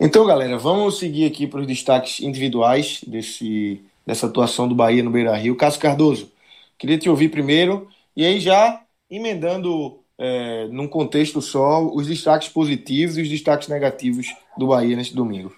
Então, 0.00 0.24
galera, 0.24 0.56
vamos 0.56 0.98
seguir 0.98 1.26
aqui 1.26 1.46
para 1.46 1.60
os 1.60 1.66
destaques 1.66 2.20
individuais 2.20 3.00
desse, 3.06 3.82
dessa 4.06 4.26
atuação 4.26 4.68
do 4.68 4.74
Bahia 4.74 5.02
no 5.02 5.10
Beira 5.10 5.36
Rio. 5.36 5.56
Cássio 5.56 5.80
Cardoso, 5.80 6.30
queria 6.78 6.96
te 6.96 7.10
ouvir 7.10 7.30
primeiro, 7.30 7.88
e 8.16 8.24
aí 8.24 8.38
já 8.38 8.80
emendando 9.10 9.98
é, 10.16 10.66
num 10.70 10.86
contexto 10.86 11.42
só 11.42 11.84
os 11.84 12.06
destaques 12.06 12.48
positivos 12.48 13.18
e 13.18 13.22
os 13.22 13.28
destaques 13.28 13.68
negativos 13.68 14.34
do 14.56 14.68
Bahia 14.68 14.96
neste 14.96 15.14
domingo. 15.14 15.54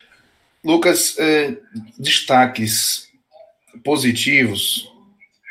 Lucas, 0.64 1.18
é, 1.18 1.56
destaques 1.98 3.08
positivos. 3.84 4.90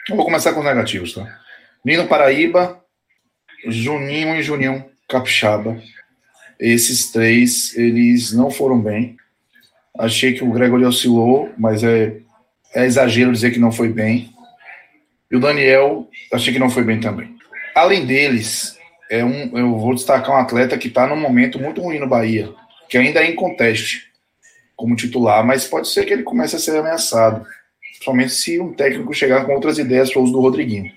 Eu 0.08 0.16
vou 0.16 0.26
começar 0.26 0.54
com 0.54 0.60
os 0.60 0.66
negativos, 0.66 1.14
tá? 1.14 1.40
Nino 1.84 2.08
Paraíba, 2.08 2.79
Juninho 3.66 4.36
e 4.36 4.44
Juninho 4.44 4.86
Capixaba. 5.08 5.82
Esses 6.60 7.12
três, 7.12 7.76
eles 7.78 8.34
não 8.34 8.52
foram 8.52 8.80
bem. 8.80 9.18
Achei 9.98 10.34
que 10.34 10.44
o 10.44 10.52
Gregory 10.52 10.86
oscilou, 10.86 11.50
mas 11.58 11.84
é, 11.84 12.18
é 12.74 12.86
exagero 12.86 13.32
dizer 13.32 13.52
que 13.52 13.60
não 13.60 13.72
foi 13.72 13.90
bem. 13.90 14.34
E 15.32 15.36
o 15.36 15.40
Daniel, 15.40 16.08
achei 16.34 16.52
que 16.52 16.60
não 16.60 16.70
foi 16.70 16.84
bem 16.84 17.00
também. 17.00 17.36
Além 17.76 18.06
deles, 18.06 18.78
é 19.10 19.24
um, 19.24 19.58
eu 19.58 19.78
vou 19.78 19.96
destacar 19.96 20.36
um 20.36 20.40
atleta 20.40 20.78
que 20.78 20.88
está 20.88 21.08
num 21.08 21.16
momento 21.16 21.60
muito 21.60 21.82
ruim 21.82 22.00
no 22.00 22.08
Bahia, 22.08 22.54
que 22.90 22.98
ainda 22.98 23.22
é 23.22 23.30
em 23.30 23.36
conteste 23.36 24.10
como 24.76 24.96
titular, 24.96 25.46
mas 25.46 25.68
pode 25.68 25.88
ser 25.88 26.06
que 26.06 26.14
ele 26.14 26.24
comece 26.24 26.56
a 26.56 26.60
ser 26.60 26.78
ameaçado, 26.78 27.46
principalmente 27.90 28.32
se 28.32 28.60
um 28.60 28.74
técnico 28.74 29.14
chegar 29.14 29.46
com 29.46 29.54
outras 29.54 29.78
ideias 29.78 30.12
para 30.12 30.20
o 30.20 30.24
uso 30.24 30.34
do 30.34 30.42
Rodriguinho. 30.42 30.92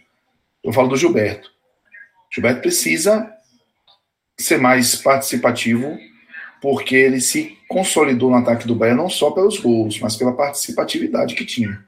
Eu 0.62 0.72
falo 0.72 0.88
do 0.88 0.96
Gilberto. 0.96 1.51
Gilberto 2.32 2.62
precisa 2.62 3.30
ser 4.38 4.58
mais 4.58 4.96
participativo, 4.96 5.98
porque 6.60 6.96
ele 6.96 7.20
se 7.20 7.58
consolidou 7.68 8.30
no 8.30 8.36
ataque 8.36 8.66
do 8.66 8.74
Bahia 8.74 8.94
não 8.94 9.10
só 9.10 9.30
pelos 9.30 9.58
gols, 9.58 10.00
mas 10.00 10.16
pela 10.16 10.32
participatividade 10.32 11.34
que 11.34 11.44
tinha. 11.44 11.84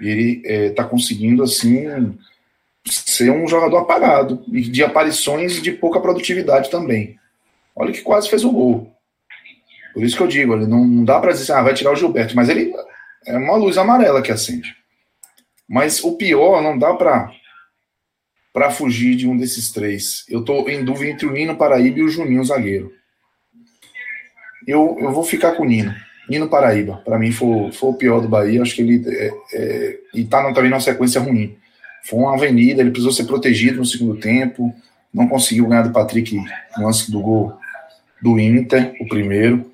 E 0.00 0.08
ele 0.08 0.42
está 0.68 0.84
é, 0.84 0.86
conseguindo, 0.86 1.42
assim, 1.42 2.16
ser 2.84 3.30
um 3.30 3.48
jogador 3.48 3.78
apagado, 3.78 4.44
e 4.52 4.62
de 4.62 4.84
aparições 4.84 5.60
de 5.60 5.72
pouca 5.72 6.00
produtividade 6.00 6.70
também. 6.70 7.18
Olha 7.74 7.92
que 7.92 8.02
quase 8.02 8.28
fez 8.28 8.44
o 8.44 8.52
gol. 8.52 8.92
Por 9.92 10.04
isso 10.04 10.16
que 10.16 10.22
eu 10.22 10.28
digo, 10.28 10.54
ele 10.54 10.66
não, 10.66 10.86
não 10.86 11.04
dá 11.04 11.18
para 11.18 11.32
dizer 11.32 11.44
assim, 11.44 11.60
ah, 11.60 11.62
vai 11.62 11.74
tirar 11.74 11.92
o 11.92 11.96
Gilberto, 11.96 12.36
mas 12.36 12.48
ele 12.48 12.72
é 13.26 13.36
uma 13.36 13.56
luz 13.56 13.76
amarela 13.76 14.22
que 14.22 14.30
acende. 14.30 14.76
Mas 15.68 16.02
o 16.04 16.16
pior, 16.16 16.62
não 16.62 16.78
dá 16.78 16.94
para 16.94 17.32
para 18.52 18.70
fugir 18.70 19.16
de 19.16 19.28
um 19.28 19.36
desses 19.36 19.70
três. 19.70 20.24
Eu 20.28 20.40
estou 20.40 20.68
em 20.68 20.84
dúvida 20.84 21.10
entre 21.10 21.26
o 21.26 21.32
Nino 21.32 21.56
Paraíba 21.56 21.98
e 21.98 22.02
o 22.02 22.08
Juninho 22.08 22.44
zagueiro. 22.44 22.92
Eu, 24.66 24.96
eu 25.00 25.12
vou 25.12 25.24
ficar 25.24 25.52
com 25.52 25.62
o 25.62 25.66
Nino. 25.66 25.94
Nino 26.28 26.48
Paraíba, 26.48 27.00
para 27.04 27.18
mim 27.18 27.32
foi, 27.32 27.72
foi 27.72 27.90
o 27.90 27.94
pior 27.94 28.20
do 28.20 28.28
Bahia. 28.28 28.60
Acho 28.60 28.74
que 28.74 28.82
ele 28.82 29.02
é, 29.08 29.32
é, 29.54 29.98
e 30.14 30.24
tá 30.24 30.52
também 30.52 30.70
numa 30.70 30.80
sequência 30.80 31.20
ruim. 31.20 31.56
Foi 32.04 32.18
uma 32.18 32.34
avenida, 32.34 32.80
ele 32.80 32.90
precisou 32.90 33.12
ser 33.12 33.24
protegido 33.24 33.78
no 33.78 33.84
segundo 33.84 34.18
tempo, 34.18 34.74
não 35.12 35.26
conseguiu 35.26 35.66
ganhar 35.66 35.82
do 35.82 35.92
Patrick 35.92 36.36
no 36.76 36.84
lance 36.84 37.10
do 37.10 37.20
gol 37.20 37.56
do 38.20 38.38
Inter, 38.38 38.94
o 39.00 39.08
primeiro. 39.08 39.70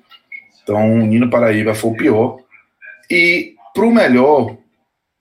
Então, 0.63 0.95
o 0.95 1.05
Nino 1.05 1.29
Paraíba 1.29 1.75
foi 1.75 1.91
o 1.91 1.95
pior. 1.95 2.39
E 3.09 3.53
pro 3.73 3.91
melhor, 3.91 4.57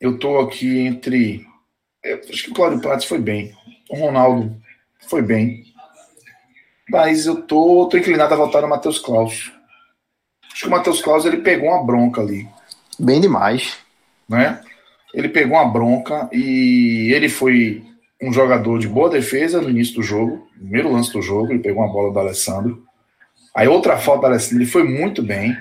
eu 0.00 0.18
tô 0.18 0.38
aqui 0.38 0.78
entre. 0.80 1.46
Eu 2.04 2.20
acho 2.30 2.44
que 2.44 2.50
o 2.50 2.54
Cláudio 2.54 2.80
Prates 2.80 3.06
foi 3.06 3.18
bem. 3.18 3.56
O 3.88 3.96
Ronaldo 3.96 4.54
foi 5.08 5.22
bem. 5.22 5.64
Mas 6.90 7.24
eu 7.24 7.42
tô, 7.42 7.88
tô 7.90 7.96
inclinado 7.96 8.34
a 8.34 8.36
voltar 8.36 8.60
no 8.60 8.68
Matheus 8.68 8.98
Klaus. 8.98 9.50
Acho 10.52 10.62
que 10.62 10.68
o 10.68 10.70
Matheus 10.70 11.00
Klaus 11.00 11.24
ele 11.24 11.38
pegou 11.38 11.70
uma 11.70 11.82
bronca 11.82 12.20
ali. 12.20 12.46
Bem 12.98 13.20
demais. 13.20 13.78
Né? 14.28 14.60
Ele 15.14 15.28
pegou 15.28 15.56
uma 15.56 15.68
bronca 15.68 16.28
e 16.30 17.10
ele 17.14 17.28
foi 17.28 17.82
um 18.22 18.32
jogador 18.32 18.78
de 18.78 18.88
boa 18.88 19.08
defesa 19.08 19.60
no 19.60 19.70
início 19.70 19.94
do 19.94 20.02
jogo, 20.02 20.48
primeiro 20.56 20.92
lance 20.92 21.12
do 21.12 21.20
jogo, 21.20 21.52
ele 21.52 21.58
pegou 21.58 21.82
uma 21.82 21.92
bola 21.92 22.12
do 22.12 22.18
Alessandro. 22.18 22.82
Aí 23.54 23.68
outra 23.68 23.96
falta 23.98 24.22
do 24.22 24.26
Alessandro, 24.26 24.58
ele 24.58 24.70
foi 24.70 24.82
muito 24.82 25.22
bem. 25.22 25.56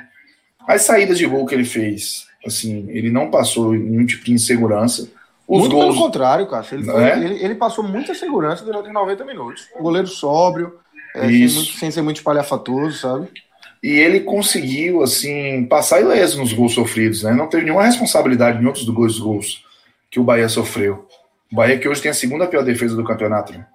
As 0.68 0.84
saídas 0.84 1.18
de 1.18 1.26
gol 1.26 1.46
que 1.46 1.54
ele 1.54 1.66
fez, 1.66 2.26
assim, 2.46 2.89
ele 2.89 3.10
não 3.10 3.30
passou 3.30 3.74
nenhum 3.74 4.06
tipo 4.06 4.24
de 4.26 4.34
insegurança. 4.34 5.12
Os 5.48 5.62
muito 5.62 5.76
gols... 5.76 5.94
pelo 5.94 6.06
contrário, 6.06 6.48
cara. 6.48 6.66
Ele, 6.72 6.89
é? 6.89 7.18
ele, 7.18 7.44
ele, 7.44 7.56
passou 7.56 7.84
muita 7.84 8.14
segurança 8.14 8.64
durante 8.64 8.88
os 8.88 8.94
90 8.94 9.26
minutos. 9.26 9.68
O 9.78 9.84
goleiro 9.84 10.08
sóbrio, 10.08 10.80
é, 11.16 11.28
sem, 11.28 11.39
muito, 11.39 11.74
sem, 11.74 11.91
ser 11.91 12.02
muito 12.02 12.18
espalhafatoso, 12.18 12.98
sabe? 12.98 13.30
e 13.84 13.89
ele 14.00 14.22
conseguiu, 14.22 15.04
assim, 15.04 15.66
passar 15.66 16.00
ileso 16.00 16.39
nos 16.39 16.54
gols 16.54 16.74
sofridos, 16.74 17.24
né? 17.24 17.34
Não 17.34 17.50
teve 17.50 17.66
nenhuma 17.66 17.84
responsabilidade 17.84 18.64
em 18.64 18.66
outros 18.66 18.86
dois 18.86 19.20
gols 19.20 19.62
que 20.10 20.22
o 20.22 20.24
Bahia 20.24 20.48
sofreu. 20.48 21.06
O 21.52 21.56
Bahia 21.58 21.78
que 21.78 21.89
hoje 21.89 22.02
tem 22.02 22.10
a 22.10 22.14
segunda 22.14 22.48
pior 22.48 22.64
defesa 22.64 22.96
do 22.96 23.04
campeonato, 23.04 23.52
né? 23.52 23.66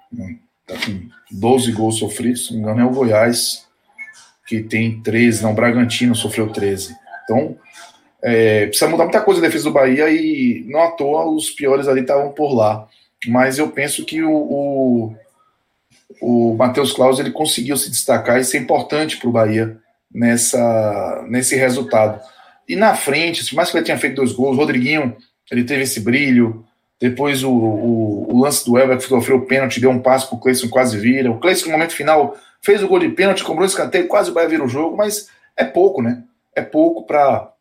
Tá 0.67 0.75
com 0.77 1.09
12 1.31 1.73
gols 1.73 1.99
sofridos, 1.99 2.47
se 2.47 2.53
não 2.53 2.61
me 2.61 2.65
engano 2.65 2.81
é 2.81 2.91
o 2.91 2.95
Goiás, 2.95 3.67
que 4.47 4.63
tem 4.63 4.99
13, 5.03 5.43
não, 5.43 5.53
o 5.53 5.55
Bragantino 5.55 6.15
sofreu 6.15 6.49
13. 6.49 6.97
Então, 7.25 7.57
é, 8.23 8.67
precisa 8.67 8.89
mudar 8.89 9.05
muita 9.05 9.21
coisa 9.21 9.41
a 9.41 9.45
defesa 9.45 9.65
do 9.65 9.73
Bahia 9.73 10.11
e 10.11 10.65
não 10.69 10.83
à 10.83 10.91
toa 10.93 11.27
os 11.27 11.51
piores 11.51 11.87
ali 11.87 12.01
estavam 12.01 12.33
por 12.33 12.55
lá. 12.55 12.87
Mas 13.27 13.59
eu 13.59 13.69
penso 13.69 14.05
que 14.05 14.23
o, 14.23 14.33
o, 14.33 15.17
o 16.21 16.55
Matheus 16.57 16.93
Claus 16.93 17.19
ele 17.19 17.31
conseguiu 17.31 17.77
se 17.77 17.91
destacar 17.91 18.39
e 18.39 18.45
ser 18.45 18.59
importante 18.59 19.17
para 19.17 19.29
o 19.29 19.33
Bahia 19.33 19.77
nessa, 20.13 21.25
nesse 21.29 21.57
resultado. 21.57 22.21
E 22.69 22.77
na 22.77 22.95
frente, 22.95 23.45
se 23.45 23.55
mais 23.55 23.71
que 23.71 23.77
ele 23.77 23.85
tinha 23.85 23.99
feito 23.99 24.17
dois 24.17 24.33
gols, 24.33 24.57
o 24.57 24.61
Rodriguinho 24.61 25.17
ele 25.51 25.65
teve 25.65 25.83
esse 25.83 26.01
brilho. 26.01 26.65
Depois 27.01 27.45
o, 27.45 27.51
o, 27.51 28.35
o 28.35 28.41
lance 28.41 28.65
do 28.65 28.77
Elber 28.77 28.99
que 28.99 29.05
sofreu 29.05 29.37
o 29.37 29.47
pênalti, 29.47 29.81
deu 29.81 29.91
um 29.91 30.01
passo 30.01 30.29
para 30.29 30.37
o 30.37 30.41
Cleison, 30.41 30.69
quase 30.69 30.99
vira. 30.99 31.31
O 31.31 31.39
Cleison, 31.39 31.67
no 31.67 31.73
momento 31.73 31.95
final, 31.95 32.37
fez 32.61 32.83
o 32.83 32.89
gol 32.89 32.99
de 32.99 33.09
pênalti, 33.11 33.45
cobrou 33.45 33.65
esse 33.65 33.75
escanteio, 33.75 34.09
quase 34.09 34.31
o 34.31 34.35
Bahia 34.35 34.49
vira 34.49 34.65
o 34.65 34.69
jogo, 34.69 34.97
mas 34.97 35.29
é 35.57 35.65
pouco, 35.65 36.03
né? 36.03 36.25
É 36.55 36.63
pouco 36.63 37.07
para 37.07 37.53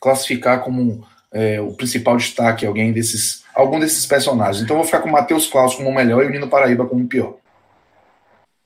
classificar 0.00 0.60
como 0.60 1.04
é, 1.32 1.60
o 1.60 1.72
principal 1.72 2.16
destaque 2.16 2.66
alguém 2.66 2.92
desses, 2.92 3.44
algum 3.54 3.78
desses 3.78 4.06
personagens. 4.06 4.62
Então 4.62 4.76
eu 4.76 4.78
vou 4.78 4.86
ficar 4.86 5.00
com 5.00 5.08
o 5.08 5.12
Matheus 5.12 5.46
Klaus 5.46 5.74
como 5.74 5.88
o 5.88 5.94
melhor 5.94 6.24
e 6.24 6.26
o 6.26 6.30
Nino 6.30 6.48
Paraíba 6.48 6.86
como 6.86 7.04
o 7.04 7.08
pior. 7.08 7.34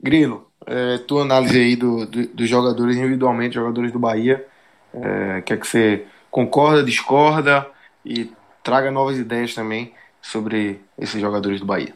Grilo, 0.01 0.47
é, 0.65 0.97
tua 0.99 1.23
análise 1.23 1.59
aí 1.59 1.75
do, 1.75 2.05
do, 2.05 2.27
dos 2.27 2.49
jogadores 2.49 2.97
individualmente, 2.97 3.55
jogadores 3.55 3.91
do 3.91 3.99
Bahia, 3.99 4.45
é, 4.93 5.41
quer 5.41 5.59
que 5.59 5.67
você 5.67 6.05
concorda, 6.29 6.83
discorda 6.83 7.67
e 8.05 8.31
traga 8.63 8.89
novas 8.89 9.17
ideias 9.17 9.53
também 9.53 9.93
sobre 10.21 10.81
esses 10.97 11.19
jogadores 11.19 11.59
do 11.59 11.65
Bahia. 11.65 11.93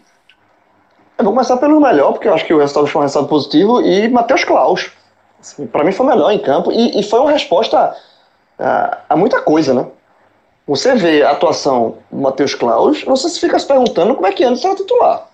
Eu 1.17 1.23
vou 1.23 1.33
começar 1.33 1.57
pelo 1.57 1.79
melhor, 1.79 2.11
porque 2.11 2.27
eu 2.27 2.33
acho 2.33 2.45
que 2.45 2.53
o 2.53 2.59
resultado 2.59 2.87
foi 2.87 2.99
um 2.99 3.03
resultado 3.03 3.29
positivo, 3.29 3.81
e 3.81 4.07
Matheus 4.09 4.43
Klaus. 4.43 4.91
Assim, 5.39 5.65
para 5.65 5.83
mim 5.83 5.91
foi 5.91 6.05
o 6.05 6.09
melhor 6.09 6.31
em 6.31 6.39
campo, 6.39 6.71
e, 6.71 6.99
e 6.99 7.03
foi 7.03 7.19
uma 7.19 7.31
resposta 7.31 7.95
a, 8.59 8.99
a, 9.09 9.15
muita 9.15 9.41
coisa, 9.41 9.73
né? 9.73 9.85
Você 10.67 10.95
vê 10.95 11.21
a 11.21 11.31
atuação 11.31 11.97
do 12.11 12.21
Matheus 12.21 12.55
Klaus, 12.55 13.03
você 13.03 13.29
fica 13.39 13.59
se 13.59 13.67
perguntando 13.67 14.15
como 14.15 14.25
é 14.25 14.31
que 14.31 14.43
antes 14.43 14.65
era 14.65 14.75
titular. 14.75 15.27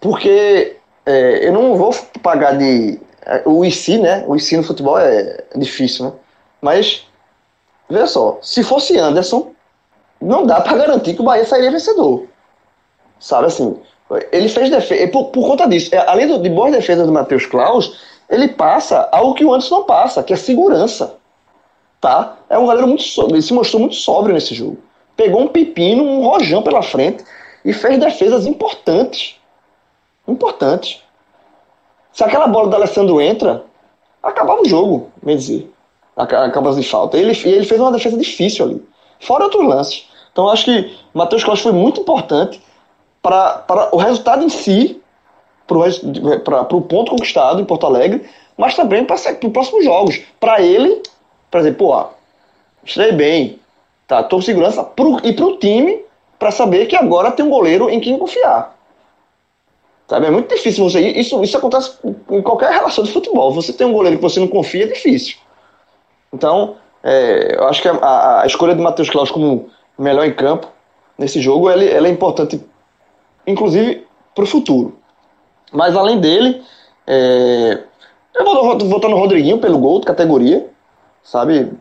Porque 0.00 0.76
é, 1.06 1.46
eu 1.48 1.52
não 1.52 1.76
vou 1.76 1.94
pagar 2.22 2.56
de. 2.58 2.98
É, 3.26 3.42
o 3.46 3.64
IC, 3.64 3.98
né? 3.98 4.24
O 4.26 4.36
IC 4.36 4.56
no 4.56 4.64
futebol 4.64 4.98
é 4.98 5.44
difícil, 5.56 6.06
né? 6.06 6.12
Mas, 6.60 7.06
veja 7.88 8.06
só, 8.06 8.38
se 8.42 8.62
fosse 8.64 8.98
Anderson, 8.98 9.52
não 10.20 10.46
dá 10.46 10.60
para 10.60 10.76
garantir 10.76 11.14
que 11.14 11.20
o 11.20 11.24
Bahia 11.24 11.44
sairia 11.44 11.70
vencedor. 11.70 12.26
Sabe 13.20 13.46
assim? 13.46 13.78
Ele 14.32 14.48
fez 14.48 14.68
defesa. 14.70 15.08
Por, 15.08 15.26
por 15.26 15.46
conta 15.46 15.66
disso, 15.68 15.94
é, 15.94 15.98
além 16.08 16.40
de 16.40 16.50
boas 16.50 16.72
defesas 16.72 17.06
do 17.06 17.12
Matheus 17.12 17.46
Klaus, 17.46 17.98
ele 18.28 18.48
passa 18.48 19.08
algo 19.12 19.34
que 19.34 19.44
o 19.44 19.52
Anderson 19.52 19.76
não 19.76 19.84
passa, 19.84 20.22
que 20.22 20.32
é 20.32 20.36
segurança. 20.36 21.16
Tá? 22.04 22.36
É 22.50 22.58
um 22.58 22.66
galera 22.66 22.86
muito 22.86 23.02
sóbrio, 23.02 23.36
ele 23.36 23.42
se 23.42 23.54
mostrou 23.54 23.80
muito 23.80 23.94
sóbrio 23.94 24.34
nesse 24.34 24.54
jogo. 24.54 24.76
Pegou 25.16 25.40
um 25.40 25.48
pepino, 25.48 26.04
um 26.04 26.22
rojão 26.22 26.62
pela 26.62 26.82
frente 26.82 27.24
e 27.64 27.72
fez 27.72 27.98
defesas 27.98 28.46
importantes 28.46 29.36
importante. 30.28 31.02
Se 32.12 32.22
aquela 32.22 32.46
bola 32.46 32.68
do 32.68 32.76
Alessandro 32.76 33.22
entra, 33.22 33.64
acabava 34.22 34.60
o 34.60 34.68
jogo, 34.68 35.10
bem 35.22 35.34
dizer. 35.34 35.72
Acaba 36.14 36.74
de 36.74 36.82
falta. 36.82 37.16
Ele, 37.16 37.30
ele 37.30 37.64
fez 37.64 37.80
uma 37.80 37.90
defesa 37.90 38.18
difícil 38.18 38.66
ali. 38.66 38.88
Fora 39.20 39.44
outros 39.44 39.66
lances. 39.66 40.06
Então 40.30 40.50
acho 40.50 40.66
que 40.66 40.94
Matheus 41.14 41.42
Costa 41.42 41.62
foi 41.62 41.72
muito 41.72 42.02
importante 42.02 42.60
para 43.22 43.88
o 43.92 43.96
resultado 43.96 44.44
em 44.44 44.50
si, 44.50 45.00
para 45.66 46.76
o 46.76 46.82
ponto 46.82 47.12
conquistado 47.12 47.62
em 47.62 47.64
Porto 47.64 47.86
Alegre, 47.86 48.28
mas 48.58 48.76
também 48.76 49.06
para 49.06 49.16
os 49.16 49.52
próximos 49.54 49.84
jogos. 49.84 50.20
Para 50.38 50.60
ele, 50.60 51.02
por 51.54 51.60
exemplo, 51.60 51.86
pô, 51.86 52.06
estarei 52.84 53.12
bem, 53.12 53.60
tá, 54.08 54.24
tô 54.24 54.36
com 54.36 54.42
segurança, 54.42 54.82
pro, 54.82 55.20
e 55.22 55.32
para 55.32 55.44
o 55.46 55.56
time, 55.56 56.04
para 56.36 56.50
saber 56.50 56.86
que 56.86 56.96
agora 56.96 57.30
tem 57.30 57.46
um 57.46 57.48
goleiro 57.48 57.88
em 57.88 58.00
quem 58.00 58.18
confiar. 58.18 58.76
Sabe? 60.08 60.26
É 60.26 60.30
muito 60.32 60.52
difícil 60.52 60.82
você. 60.82 61.00
Isso, 61.00 61.40
isso 61.44 61.56
acontece 61.56 61.96
em 62.28 62.42
qualquer 62.42 62.72
relação 62.72 63.04
de 63.04 63.12
futebol. 63.12 63.52
Você 63.52 63.72
tem 63.72 63.86
um 63.86 63.92
goleiro 63.92 64.16
que 64.16 64.22
você 64.24 64.40
não 64.40 64.48
confia, 64.48 64.82
é 64.82 64.88
difícil. 64.88 65.36
Então, 66.32 66.74
é, 67.04 67.54
eu 67.56 67.68
acho 67.68 67.80
que 67.80 67.86
a, 67.86 68.40
a 68.40 68.46
escolha 68.46 68.74
do 68.74 68.82
Matheus 68.82 69.08
Claus 69.08 69.30
como 69.30 69.70
melhor 69.96 70.26
em 70.26 70.34
campo 70.34 70.66
nesse 71.16 71.40
jogo 71.40 71.70
ela, 71.70 71.84
ela 71.84 72.08
é 72.08 72.10
importante, 72.10 72.60
inclusive, 73.46 74.04
para 74.34 74.42
o 74.42 74.48
futuro. 74.48 74.98
Mas 75.72 75.94
além 75.94 76.18
dele, 76.18 76.64
é, 77.06 77.78
eu 78.34 78.44
vou 78.44 78.76
votar 78.76 79.08
no 79.08 79.18
Rodriguinho 79.18 79.58
pelo 79.58 79.78
gol 79.78 80.00
de 80.00 80.06
categoria, 80.06 80.73
sabe? 81.24 81.72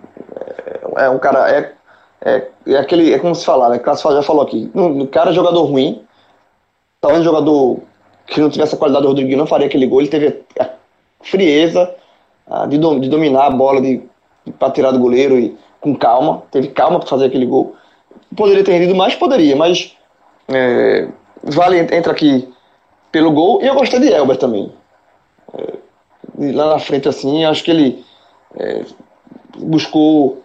É, 0.95 1.05
é 1.05 1.09
um 1.09 1.19
cara. 1.19 1.51
É, 1.51 1.73
é, 2.21 2.47
é, 2.65 2.77
aquele. 2.77 3.13
É 3.13 3.19
como 3.19 3.35
se 3.35 3.45
falar, 3.45 3.69
né? 3.69 3.77
O 3.85 4.13
já 4.13 4.23
falou 4.23 4.41
aqui. 4.41 4.71
O 4.73 5.05
cara 5.07 5.29
é 5.29 5.33
jogador 5.33 5.65
ruim, 5.65 6.03
talvez 6.99 7.23
jogador 7.23 7.79
que 8.25 8.39
não 8.39 8.49
tivesse 8.49 8.73
a 8.73 8.77
qualidade 8.77 9.03
do 9.03 9.09
Rodriguinho 9.09 9.37
não 9.37 9.45
faria 9.45 9.67
aquele 9.67 9.85
gol. 9.85 9.99
Ele 9.99 10.09
teve 10.09 10.43
a 10.59 10.69
frieza 11.21 11.93
a, 12.47 12.65
de, 12.65 12.77
de, 12.77 13.09
dominar 13.09 13.47
a 13.47 13.51
bola 13.51 13.81
de 13.81 14.01
para 14.57 14.71
tirar 14.71 14.91
do 14.91 14.99
goleiro 14.99 15.37
e 15.37 15.57
com 15.81 15.95
calma. 15.95 16.43
Teve 16.49 16.69
calma 16.69 16.99
para 16.99 17.09
fazer 17.09 17.25
aquele 17.25 17.45
gol. 17.45 17.75
Poderia 18.35 18.63
ter 18.63 18.71
rendido 18.71 18.95
mais? 18.95 19.13
Poderia, 19.13 19.55
mas 19.55 19.95
é, 20.47 21.07
Vale 21.43 21.77
entra 21.79 22.13
aqui 22.13 22.49
pelo 23.11 23.31
gol. 23.31 23.61
E 23.61 23.67
eu 23.67 23.75
gostei 23.75 23.99
de 23.99 24.11
Elber 24.11 24.37
também. 24.37 24.71
É, 25.53 26.53
lá 26.53 26.69
na 26.69 26.79
frente, 26.79 27.07
assim, 27.07 27.43
acho 27.43 27.63
que 27.63 27.71
ele 27.71 28.05
é, 28.57 28.85
buscou 29.58 30.43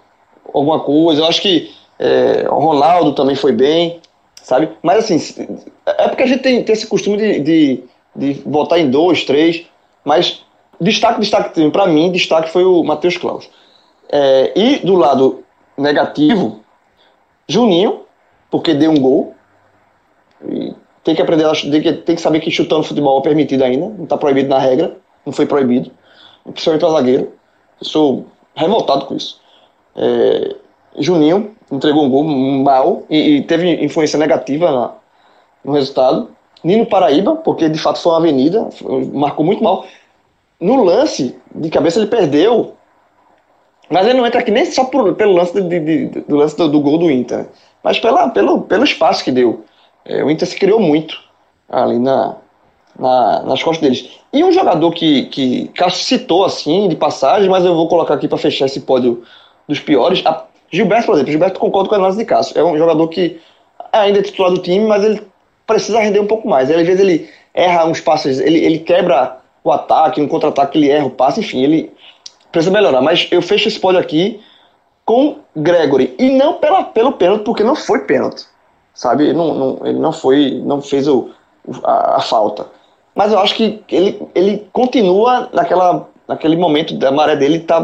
alguma 0.53 0.81
coisa. 0.81 1.23
Eu 1.23 1.27
acho 1.27 1.43
que 1.43 1.71
é, 1.99 2.47
o 2.49 2.59
Ronaldo 2.59 3.13
também 3.13 3.35
foi 3.37 3.53
bem 3.53 4.01
sabe? 4.49 4.71
Mas 4.83 5.05
assim, 5.05 5.47
é 5.85 6.09
porque 6.09 6.23
a 6.23 6.27
gente 6.27 6.41
tem, 6.41 6.65
tem 6.65 6.73
esse 6.73 6.87
costume 6.87 7.19
de, 7.19 7.41
de, 7.41 7.85
de 8.17 8.33
votar 8.47 8.79
em 8.79 8.91
dois, 8.91 9.25
três, 9.25 9.67
mas 10.03 10.43
destaque, 10.81 11.21
destaque, 11.21 11.71
para 11.71 11.87
mim, 11.87 12.11
destaque 12.11 12.51
foi 12.51 12.65
o 12.65 12.83
Matheus 12.83 13.19
Klaus. 13.19 13.51
É, 14.11 14.53
e 14.57 14.79
do 14.79 14.95
lado 14.95 15.45
negativo, 15.77 16.61
Juninho, 17.47 18.05
porque 18.51 18.73
deu 18.73 18.91
um 18.91 18.99
gol. 18.99 19.35
Tem 21.05 21.15
que 21.15 21.21
aprender, 21.21 21.45
tem 21.71 21.83
que, 21.83 21.93
tem 21.93 22.15
que 22.15 22.23
saber 22.23 22.41
que 22.41 22.51
chutando 22.51 22.85
futebol 22.85 23.19
é 23.19 23.23
permitido 23.23 23.65
ainda, 23.65 23.87
não 23.87 24.05
está 24.05 24.17
proibido 24.17 24.49
na 24.49 24.59
regra, 24.59 24.97
não 25.27 25.33
foi 25.33 25.45
proibido, 25.45 25.91
principalmente 26.45 26.81
para 26.81 26.91
zagueiro. 26.91 27.33
Eu 27.81 27.87
sou 27.87 28.27
revoltado 28.59 29.07
com 29.07 29.17
isso. 29.17 29.41
É, 29.97 30.57
Juninho 30.99 31.57
entregou 31.71 32.05
um 32.05 32.11
gol 32.11 32.25
mal 32.25 33.03
e, 33.09 33.37
e 33.37 33.43
teve 33.43 33.85
influência 33.85 34.19
negativa 34.19 34.71
na, 34.71 34.93
no 35.65 35.73
resultado. 35.73 36.31
Nino 36.63 36.87
Paraíba, 36.87 37.37
porque 37.37 37.69
de 37.69 37.79
fato 37.79 38.01
foi 38.01 38.13
uma 38.13 38.19
avenida, 38.19 38.69
marcou 39.13 39.45
muito 39.45 39.63
mal. 39.63 39.87
No 40.61 40.83
lance 40.83 41.37
de 41.55 41.71
cabeça 41.71 42.01
ele 42.01 42.09
perdeu, 42.09 42.75
mas 43.89 44.07
ele 44.07 44.19
não 44.19 44.27
entra 44.27 44.41
aqui 44.41 44.51
nem 44.51 44.65
só 44.67 44.85
por, 44.85 45.15
pelo 45.15 45.35
lance, 45.35 45.61
de, 45.61 45.81
de, 45.81 46.07
do, 46.23 46.37
lance 46.37 46.57
do, 46.57 46.69
do, 46.69 46.81
gol 46.81 46.99
do 46.99 47.11
Inter, 47.11 47.47
mas 47.83 48.01
pela, 48.01 48.29
pelo, 48.31 48.63
pelo 48.63 48.83
espaço 48.83 49.23
que 49.23 49.31
deu. 49.31 49.65
É, 50.05 50.25
o 50.25 50.31
Inter 50.31 50.49
se 50.49 50.59
criou 50.59 50.81
muito 50.81 51.17
ali 51.69 51.99
na, 51.99 52.37
na, 52.99 53.43
nas 53.43 53.63
costas 53.63 53.83
deles. 53.83 54.11
E 54.33 54.43
um 54.43 54.53
jogador 54.53 54.91
que, 54.93 55.27
que 55.27 55.69
Cássio 55.69 56.05
citou 56.05 56.45
assim, 56.45 56.89
de 56.89 56.97
passagem, 56.97 57.49
mas 57.49 57.65
eu 57.65 57.75
vou 57.75 57.89
colocar 57.89 58.15
aqui 58.15 58.29
para 58.29 58.39
fechar 58.39 58.67
esse 58.67 58.81
pódio 58.81 59.23
dos 59.67 59.81
piores, 59.81 60.25
a, 60.25 60.45
Gilberto, 60.71 61.07
por 61.07 61.15
exemplo, 61.15 61.31
Gilberto 61.31 61.61
concordo 61.61 61.89
com 61.89 61.95
a 61.95 61.99
análise 61.99 62.19
de 62.19 62.25
Cássio. 62.25 62.59
É 62.59 62.65
um 62.65 62.77
jogador 62.77 63.09
que 63.09 63.41
ainda 63.93 64.19
é 64.19 64.23
titular 64.23 64.51
do 64.51 64.59
time, 64.59 64.87
mas 64.87 65.03
ele 65.03 65.23
precisa 65.67 66.01
render 66.01 66.21
um 66.21 66.27
pouco 66.27 66.49
mais. 66.49 66.71
Às 66.71 66.87
vezes 66.87 67.01
ele 67.01 67.31
erra 67.55 67.87
uns 67.87 68.01
passes, 68.01 68.39
ele, 68.39 68.59
ele 68.59 68.79
quebra 68.79 69.39
o 69.65 69.73
ataque, 69.73 70.21
no 70.21 70.29
contra-ataque 70.29 70.79
ele 70.79 70.91
erra 70.91 71.07
o 71.07 71.11
passe, 71.11 71.41
enfim, 71.41 71.63
ele 71.63 71.93
precisa 72.53 72.73
melhorar. 72.73 73.01
Mas 73.01 73.29
eu 73.31 73.41
fecho 73.43 73.69
esse 73.69 73.81
pódio 73.81 74.01
aqui 74.01 74.41
com 75.05 75.39
Gregory. 75.57 76.15
E 76.19 76.31
não 76.31 76.55
pela, 76.55 76.85
pelo 76.85 77.13
pênalti, 77.13 77.45
porque 77.45 77.65
não 77.65 77.75
foi 77.75 78.01
pênalti. 78.01 78.45
Sabe? 78.95 79.33
Não, 79.33 79.55
não, 79.55 79.87
ele 79.87 79.99
não 79.99 80.13
foi, 80.13 80.61
não 80.65 80.83
fez 80.83 81.09
o, 81.09 81.31
a, 81.83 82.17
a, 82.17 82.21
falta. 82.21 82.67
Mas 83.19 83.33
eu 83.33 83.41
acho 83.41 83.57
que 83.57 83.83
ele, 83.91 84.23
ele 84.33 84.69
continua 84.73 85.49
naquela, 85.53 86.09
naquele 86.29 86.57
momento 86.57 86.97
da 86.97 87.11
maré 87.11 87.35
dele 87.35 87.59
tá, 87.59 87.83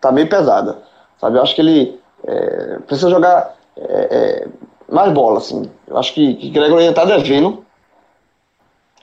tá 0.00 0.10
meio 0.10 0.26
pesada. 0.30 0.78
Sabe? 1.20 1.36
Eu 1.36 1.42
acho 1.42 1.54
que 1.54 1.60
ele 1.60 2.00
é, 2.26 2.78
precisa 2.86 3.10
jogar 3.10 3.54
é, 3.76 3.82
é, 3.84 4.48
mais 4.90 5.12
bola, 5.12 5.36
assim. 5.36 5.70
Eu 5.86 5.98
acho 5.98 6.14
que, 6.14 6.36
que 6.36 6.48
Gregor 6.48 6.78
ainda 6.78 6.92
está 6.92 7.04
devendo. 7.04 7.66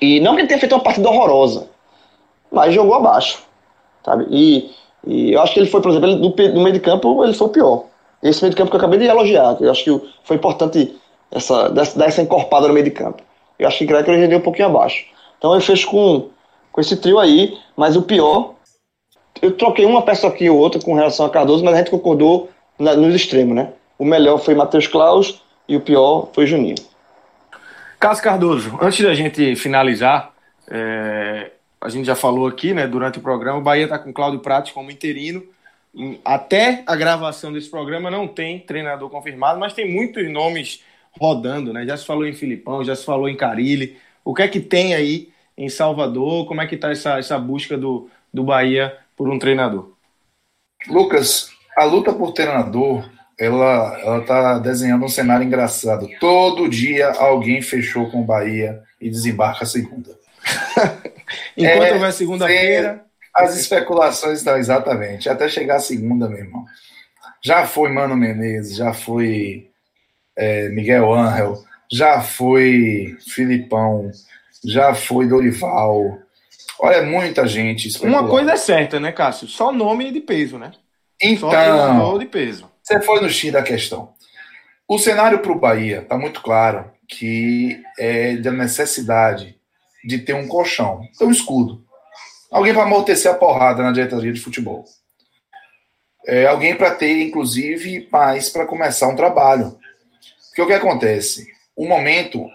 E 0.01 0.19
não 0.21 0.33
que 0.33 0.41
ele 0.41 0.47
tenha 0.47 0.59
feito 0.59 0.73
uma 0.73 0.83
partida 0.83 1.07
horrorosa, 1.07 1.67
mas 2.51 2.73
jogou 2.73 2.95
abaixo. 2.95 3.43
sabe? 4.03 4.25
E, 4.31 4.71
e 5.05 5.33
eu 5.33 5.41
acho 5.43 5.53
que 5.53 5.59
ele 5.59 5.69
foi, 5.69 5.83
por 5.83 5.91
exemplo, 5.91 6.09
ele, 6.09 6.15
no, 6.19 6.29
no 6.55 6.63
meio 6.63 6.73
de 6.73 6.79
campo 6.79 7.23
ele 7.23 7.35
foi 7.35 7.45
o 7.45 7.51
pior. 7.51 7.83
Esse 8.23 8.41
meio 8.41 8.49
de 8.49 8.57
campo 8.57 8.71
que 8.71 8.75
eu 8.75 8.79
acabei 8.79 8.97
de 8.97 9.05
elogiar, 9.05 9.55
eu 9.59 9.69
acho 9.69 9.83
que 9.83 10.11
foi 10.23 10.37
importante 10.37 10.99
essa, 11.29 11.69
dar 11.69 12.07
essa 12.07 12.23
encorpada 12.23 12.67
no 12.67 12.73
meio 12.73 12.85
de 12.85 12.91
campo. 12.91 13.21
Eu 13.61 13.67
acho 13.67 13.77
que 13.77 13.85
Greco 13.85 14.09
rendeu 14.09 14.39
um 14.39 14.41
pouquinho 14.41 14.67
abaixo. 14.67 15.05
Então 15.37 15.53
eu 15.53 15.61
fecho 15.61 15.87
com, 15.87 16.29
com 16.71 16.81
esse 16.81 16.97
trio 16.97 17.19
aí, 17.19 17.57
mas 17.77 17.95
o 17.95 18.01
pior, 18.01 18.55
eu 19.39 19.51
troquei 19.51 19.85
uma 19.85 20.01
peça 20.01 20.27
aqui 20.27 20.49
ou 20.49 20.57
outra 20.57 20.81
com 20.81 20.95
relação 20.95 21.27
a 21.27 21.29
Cardoso, 21.29 21.63
mas 21.63 21.75
a 21.75 21.77
gente 21.77 21.91
concordou 21.91 22.49
na, 22.79 22.95
nos 22.95 23.13
extremos, 23.13 23.55
né? 23.55 23.71
O 23.99 24.03
melhor 24.03 24.39
foi 24.39 24.55
Matheus 24.55 24.87
Klaus 24.87 25.43
e 25.67 25.75
o 25.75 25.81
pior 25.81 26.29
foi 26.33 26.47
Juninho. 26.47 26.75
Cássio 27.99 28.23
Cardoso, 28.23 28.79
antes 28.81 29.05
da 29.05 29.13
gente 29.13 29.55
finalizar, 29.55 30.33
é, 30.67 31.51
a 31.79 31.87
gente 31.87 32.05
já 32.05 32.15
falou 32.15 32.47
aqui, 32.47 32.73
né, 32.73 32.87
durante 32.87 33.19
o 33.19 33.21
programa, 33.21 33.59
o 33.59 33.61
Bahia 33.61 33.83
está 33.83 33.99
com 33.99 34.11
Cláudio 34.11 34.39
Prates 34.39 34.71
como 34.71 34.89
interino. 34.89 35.43
Até 36.25 36.83
a 36.87 36.95
gravação 36.95 37.53
desse 37.53 37.69
programa 37.69 38.09
não 38.09 38.27
tem 38.27 38.59
treinador 38.59 39.07
confirmado, 39.09 39.59
mas 39.59 39.73
tem 39.73 39.87
muitos 39.87 40.27
nomes 40.31 40.83
rodando, 41.19 41.73
né? 41.73 41.85
Já 41.85 41.97
se 41.97 42.05
falou 42.05 42.25
em 42.25 42.33
Filipão, 42.33 42.83
já 42.83 42.95
se 42.95 43.05
falou 43.05 43.27
em 43.27 43.35
Carilli. 43.35 43.97
O 44.23 44.33
que 44.33 44.41
é 44.41 44.47
que 44.47 44.59
tem 44.59 44.93
aí 44.93 45.29
em 45.57 45.69
Salvador? 45.69 46.47
Como 46.47 46.61
é 46.61 46.67
que 46.67 46.75
está 46.75 46.91
essa, 46.91 47.17
essa 47.17 47.37
busca 47.37 47.77
do, 47.77 48.09
do 48.33 48.43
Bahia 48.43 48.97
por 49.15 49.29
um 49.29 49.39
treinador? 49.39 49.91
Lucas, 50.87 51.51
a 51.77 51.83
luta 51.83 52.13
por 52.13 52.31
treinador, 52.31 53.07
ela 53.37 53.99
ela 53.99 54.21
tá 54.21 54.59
desenhando 54.59 55.05
um 55.05 55.09
cenário 55.09 55.45
engraçado. 55.45 56.07
Todo 56.19 56.69
dia 56.69 57.11
alguém 57.11 57.61
fechou 57.61 58.09
com 58.09 58.21
o 58.21 58.25
Bahia 58.25 58.81
e 58.99 59.09
desembarca 59.09 59.63
a 59.63 59.67
segunda. 59.67 60.17
Enquanto 61.55 61.83
é, 61.83 61.93
houver 61.93 62.13
segunda-feira. 62.13 63.05
As 63.33 63.57
especulações 63.57 64.39
estão 64.39 64.57
exatamente, 64.57 65.29
até 65.29 65.47
chegar 65.47 65.77
a 65.77 65.79
segunda, 65.79 66.27
meu 66.27 66.39
irmão. 66.39 66.65
Já 67.41 67.65
foi 67.65 67.89
Mano 67.89 68.15
Menezes, 68.15 68.75
já 68.75 68.93
foi 68.93 69.70
é, 70.37 70.69
Miguel 70.69 71.13
Angel, 71.13 71.63
já 71.91 72.21
foi 72.21 73.17
Filipão, 73.27 74.11
já 74.65 74.93
foi 74.93 75.27
Dorival. 75.27 76.19
Olha, 76.79 76.95
é 76.95 77.05
muita 77.05 77.47
gente. 77.47 77.89
Uma 78.03 78.27
coisa 78.27 78.53
é 78.53 78.57
certa, 78.57 78.99
né, 78.99 79.11
Cássio? 79.11 79.47
Só 79.47 79.71
nome 79.71 80.11
de 80.11 80.19
peso, 80.19 80.57
né? 80.57 80.71
Então, 81.21 81.49
de 82.17 82.25
peso. 82.25 82.69
Você 82.81 82.99
foi 83.01 83.21
no 83.21 83.29
X 83.29 83.51
da 83.51 83.61
questão. 83.61 84.13
O 84.87 84.97
cenário 84.97 85.39
para 85.39 85.51
o 85.51 85.59
Bahia 85.59 85.99
está 85.99 86.17
muito 86.17 86.41
claro 86.41 86.91
que 87.07 87.81
é 87.97 88.35
da 88.37 88.51
necessidade 88.51 89.55
de 90.03 90.17
ter 90.17 90.33
um 90.33 90.47
colchão, 90.47 91.01
ter 91.17 91.25
um 91.25 91.31
escudo. 91.31 91.83
Alguém 92.51 92.73
para 92.73 92.83
amortecer 92.83 93.31
a 93.31 93.35
porrada 93.35 93.83
na 93.83 93.91
diretoria 93.91 94.33
de 94.33 94.41
futebol. 94.41 94.83
É, 96.25 96.45
alguém 96.45 96.75
para 96.75 96.91
ter, 96.91 97.21
inclusive, 97.21 98.01
paz 98.01 98.49
para 98.49 98.65
começar 98.65 99.07
um 99.07 99.15
trabalho. 99.15 99.77
Porque 100.51 100.61
o 100.61 100.67
que 100.67 100.73
acontece? 100.73 101.47
O 101.75 101.87
momento 101.87 102.45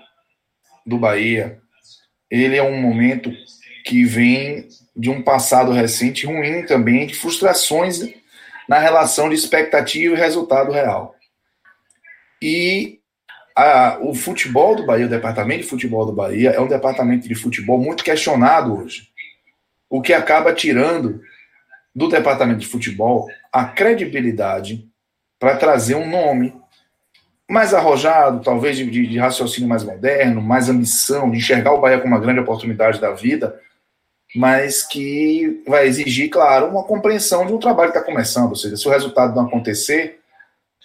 do 0.85 0.99
Bahia, 0.99 1.59
ele 2.31 2.57
é 2.57 2.63
um 2.63 2.79
momento 2.79 3.33
que 3.87 4.05
vem 4.05 4.69
de 4.95 5.09
um 5.09 5.23
passado 5.23 5.73
recente 5.73 6.27
ruim 6.27 6.67
também, 6.67 7.07
de 7.07 7.15
frustrações 7.15 8.01
na 8.69 8.79
relação 8.79 9.31
de 9.31 9.35
expectativa 9.35 10.15
e 10.15 10.19
resultado 10.19 10.73
real. 10.73 11.15
E 12.43 13.01
a, 13.57 13.99
o 14.03 14.15
futebol 14.15 14.77
do 14.77 14.85
Bahia, 14.85 15.07
o 15.07 15.11
departamento 15.11 15.63
de 15.63 15.69
futebol 15.69 16.05
do 16.05 16.13
Bahia, 16.13 16.51
é 16.51 16.61
um 16.61 16.69
departamento 16.69 17.27
de 17.27 17.35
futebol 17.35 17.79
muito 17.79 18.05
questionado 18.05 18.77
hoje. 18.77 19.09
O 19.89 20.03
que 20.03 20.13
acaba 20.13 20.53
tirando 20.53 21.23
do 21.95 22.09
departamento 22.09 22.61
de 22.61 22.67
futebol 22.67 23.27
a 23.51 23.65
credibilidade 23.65 24.87
para 25.39 25.57
trazer 25.57 25.95
um 25.95 26.11
nome 26.11 26.53
mais 27.49 27.73
arrojado, 27.73 28.43
talvez 28.43 28.77
de, 28.77 28.91
de, 28.91 29.19
raciocínio 29.19 29.69
mais 29.69 29.85
moderno, 29.85 30.43
mais 30.43 30.69
ambição, 30.69 31.31
de 31.31 31.39
enxergar 31.39 31.73
o 31.73 31.81
Bahia 31.81 32.01
como 32.01 32.15
uma 32.15 32.21
grande 32.21 32.41
oportunidade 32.41 33.01
da 33.01 33.13
vida, 33.13 33.61
mas 34.35 34.83
que 34.83 35.63
vai 35.67 35.87
exigir, 35.87 36.29
claro, 36.29 36.67
uma 36.67 36.83
compreensão 36.83 37.47
de 37.47 37.53
um 37.53 37.59
trabalho 37.59 37.93
que 37.93 37.99
está 37.99 38.11
começando. 38.11 38.51
Ou 38.51 38.57
seja, 38.57 38.77
se 38.77 38.87
o 38.87 38.91
resultado 38.91 39.35
não 39.35 39.47
acontecer, 39.47 40.19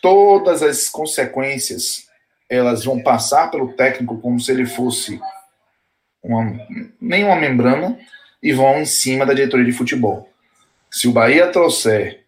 todas 0.01 0.61
as 0.61 0.87
consequências 0.87 2.09
elas 2.49 2.83
vão 2.83 3.01
passar 3.01 3.49
pelo 3.49 3.73
técnico 3.73 4.19
como 4.19 4.37
se 4.37 4.51
ele 4.51 4.65
fosse 4.65 5.19
uma, 6.21 6.53
nenhuma 6.99 7.37
membrana 7.37 7.97
e 8.43 8.51
vão 8.51 8.81
em 8.81 8.85
cima 8.85 9.25
da 9.25 9.33
diretoria 9.33 9.65
de 9.65 9.71
futebol. 9.71 10.29
Se 10.91 11.07
o 11.07 11.13
Bahia 11.13 11.47
trouxer 11.47 12.25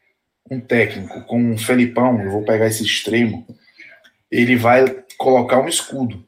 um 0.49 0.61
técnico 0.61 1.21
como 1.23 1.51
um 1.51 1.57
Felipão, 1.57 2.21
eu 2.21 2.31
vou 2.31 2.43
pegar 2.43 2.67
esse 2.67 2.83
extremo, 2.83 3.45
ele 4.33 4.55
vai 4.55 4.83
colocar 5.15 5.59
um 5.59 5.67
escudo. 5.67 6.25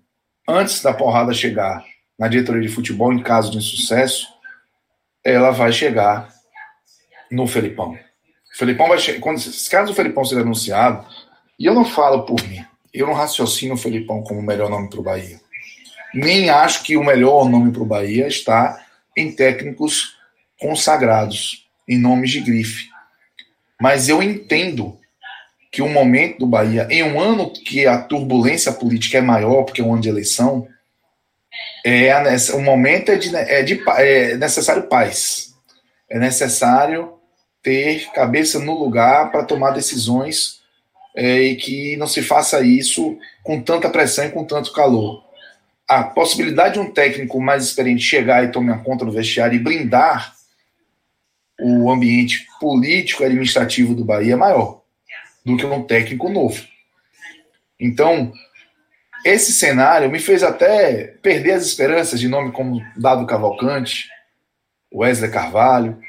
Antes 0.47 0.83
da 0.83 0.93
porrada 0.93 1.33
chegar 1.33 1.83
na 2.19 2.27
diretoria 2.27 2.61
de 2.61 2.67
futebol, 2.67 3.11
em 3.11 3.23
caso 3.23 3.49
de 3.49 3.57
insucesso, 3.57 4.27
ela 5.23 5.49
vai 5.49 5.73
chegar 5.73 6.31
no 7.31 7.47
Felipão. 7.47 7.93
O 7.93 8.57
Felipão 8.57 8.87
vai 8.87 8.99
chegar. 8.99 9.19
Quando, 9.19 9.41
caso 9.71 9.91
o 9.91 9.95
Felipão 9.95 10.23
seja 10.23 10.41
anunciado, 10.41 11.03
e 11.57 11.65
eu 11.65 11.73
não 11.73 11.83
falo 11.83 12.27
por 12.27 12.39
mim, 12.47 12.63
eu 12.93 13.07
não 13.07 13.13
raciocino 13.15 13.73
o 13.73 13.77
Felipão 13.77 14.21
como 14.21 14.39
o 14.39 14.43
melhor 14.43 14.69
nome 14.69 14.87
para 14.87 14.99
o 14.99 15.03
Bahia. 15.03 15.41
Nem 16.13 16.51
acho 16.51 16.83
que 16.83 16.95
o 16.95 17.03
melhor 17.03 17.49
nome 17.49 17.71
para 17.71 17.81
o 17.81 17.87
Bahia 17.87 18.27
está 18.27 18.85
em 19.17 19.35
técnicos 19.35 20.15
consagrados, 20.59 21.67
em 21.89 21.97
nomes 21.97 22.29
de 22.29 22.39
grife. 22.39 22.87
Mas 23.81 24.07
eu 24.07 24.21
entendo 24.21 24.99
que 25.75 25.81
o 25.81 25.89
momento 25.89 26.39
do 26.39 26.47
Bahia, 26.47 26.87
em 26.89 27.03
um 27.03 27.19
ano 27.19 27.51
que 27.51 27.85
a 27.85 27.97
turbulência 27.97 28.71
política 28.71 29.17
é 29.17 29.21
maior, 29.21 29.63
porque 29.63 29.81
é 29.81 29.83
um 29.83 29.91
ano 29.91 30.01
de 30.01 30.07
eleição, 30.07 30.65
é 31.83 32.13
o 32.53 32.61
momento 32.61 33.09
é, 33.11 33.17
de, 33.17 33.35
é, 33.35 33.61
de, 33.61 33.83
é 33.97 34.37
necessário 34.37 34.83
paz. 34.83 35.53
É 36.09 36.17
necessário 36.17 37.15
ter 37.61 38.09
cabeça 38.13 38.57
no 38.57 38.79
lugar 38.79 39.33
para 39.33 39.43
tomar 39.43 39.71
decisões 39.71 40.61
é, 41.13 41.41
e 41.41 41.57
que 41.57 41.97
não 41.97 42.07
se 42.07 42.21
faça 42.21 42.61
isso 42.61 43.17
com 43.43 43.61
tanta 43.61 43.89
pressão 43.89 44.23
e 44.23 44.31
com 44.31 44.45
tanto 44.45 44.71
calor. 44.71 45.25
A 45.85 46.05
possibilidade 46.05 46.75
de 46.75 46.79
um 46.79 46.89
técnico 46.89 47.37
mais 47.41 47.65
experiente 47.65 48.01
chegar 48.01 48.45
e 48.45 48.51
tomar 48.51 48.81
conta 48.81 49.03
do 49.03 49.11
vestiário 49.11 49.57
e 49.57 49.59
brindar 49.59 50.33
o 51.59 51.91
ambiente 51.91 52.47
político 52.61 53.23
e 53.23 53.25
administrativo 53.25 53.93
do 53.93 54.05
Bahia 54.05 54.35
é 54.35 54.37
maior 54.37 54.84
do 55.45 55.55
que 55.55 55.65
um 55.65 55.83
técnico 55.83 56.29
novo. 56.29 56.61
Então, 57.79 58.33
esse 59.23 59.53
cenário 59.53 60.09
me 60.09 60.19
fez 60.19 60.43
até 60.43 61.15
perder 61.21 61.53
as 61.53 61.65
esperanças 61.65 62.19
de 62.19 62.27
nome 62.27 62.51
como 62.51 62.83
Dado 62.97 63.25
Cavalcante, 63.25 64.09
Wesley 64.93 65.29
Carvalho, 65.29 65.99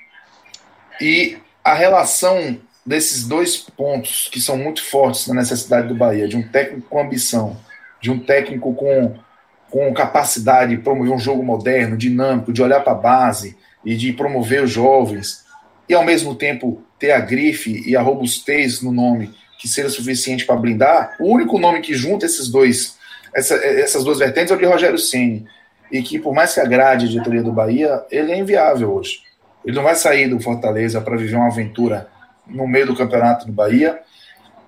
e 1.00 1.38
a 1.62 1.74
relação 1.74 2.60
desses 2.84 3.26
dois 3.26 3.56
pontos 3.56 4.28
que 4.30 4.40
são 4.40 4.56
muito 4.56 4.82
fortes 4.82 5.26
na 5.26 5.34
necessidade 5.34 5.88
do 5.88 5.94
Bahia, 5.94 6.28
de 6.28 6.36
um 6.36 6.48
técnico 6.48 6.88
com 6.88 7.00
ambição, 7.00 7.60
de 8.00 8.10
um 8.10 8.18
técnico 8.18 8.72
com, 8.74 9.18
com 9.70 9.92
capacidade 9.92 10.76
de 10.76 10.82
promover 10.82 11.12
um 11.12 11.18
jogo 11.18 11.42
moderno, 11.42 11.96
dinâmico, 11.96 12.52
de 12.52 12.62
olhar 12.62 12.80
para 12.80 12.92
a 12.92 12.96
base 12.96 13.56
e 13.84 13.96
de 13.96 14.12
promover 14.12 14.62
os 14.62 14.70
jovens, 14.70 15.44
e 15.88 15.94
ao 15.94 16.04
mesmo 16.04 16.34
tempo 16.34 16.85
ter 16.98 17.12
a 17.12 17.20
grife 17.20 17.82
e 17.86 17.96
a 17.96 18.02
robustez 18.02 18.80
no 18.80 18.92
nome 18.92 19.34
que 19.58 19.68
seja 19.68 19.88
suficiente 19.88 20.44
para 20.44 20.56
blindar, 20.56 21.16
o 21.18 21.32
único 21.32 21.58
nome 21.58 21.80
que 21.80 21.94
junta 21.94 22.26
esses 22.26 22.48
dois, 22.48 22.96
essa, 23.34 23.54
essas 23.54 24.04
duas 24.04 24.18
vertentes 24.18 24.50
é 24.50 24.54
o 24.54 24.58
de 24.58 24.64
Rogério 24.64 24.98
Ceni 24.98 25.46
e 25.90 26.02
que 26.02 26.18
por 26.18 26.34
mais 26.34 26.54
que 26.54 26.60
agrade 26.60 27.06
a 27.06 27.08
diretoria 27.08 27.42
do 27.42 27.52
Bahia, 27.52 28.04
ele 28.10 28.32
é 28.32 28.38
inviável 28.38 28.92
hoje. 28.92 29.20
Ele 29.64 29.76
não 29.76 29.82
vai 29.82 29.94
sair 29.94 30.28
do 30.28 30.40
Fortaleza 30.40 31.00
para 31.00 31.16
viver 31.16 31.36
uma 31.36 31.48
aventura 31.48 32.08
no 32.46 32.68
meio 32.68 32.86
do 32.86 32.96
campeonato 32.96 33.46
do 33.46 33.52
Bahia. 33.52 33.98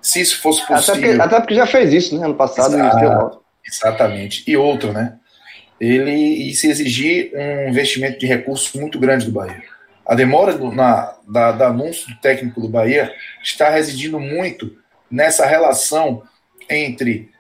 Se 0.01 0.21
isso 0.21 0.41
fosse 0.41 0.67
possível. 0.67 0.95
Até 0.95 1.07
porque, 1.07 1.23
até 1.23 1.41
porque 1.41 1.55
já 1.55 1.67
fez 1.67 1.93
isso, 1.93 2.19
né? 2.19 2.25
Ano 2.25 2.35
passado. 2.35 2.75
Exato, 2.75 3.41
exatamente. 3.65 4.45
E 4.47 4.57
outro, 4.57 4.93
né? 4.93 5.15
Ele 5.81 6.51
e 6.51 6.55
se 6.55 6.69
exigir 6.69 7.31
um 7.35 7.69
investimento 7.69 8.19
de 8.19 8.27
recursos 8.27 8.73
muito 8.73 8.99
grande 8.99 9.27
do 9.27 9.33
Bahia. 9.33 9.63
A 10.09 10.15
demora 10.15 10.57
do, 10.57 10.73
na, 10.73 11.15
da, 11.29 11.53
da 11.53 11.67
anúncio 11.69 12.09
do 12.09 12.19
técnico 12.19 12.63
do 12.63 12.69
Bahia 12.69 13.15
está 13.43 13.69
residindo 13.69 14.19
muito 14.19 14.75
nessa 15.11 15.45
relação 15.45 16.23
entre 16.69 17.31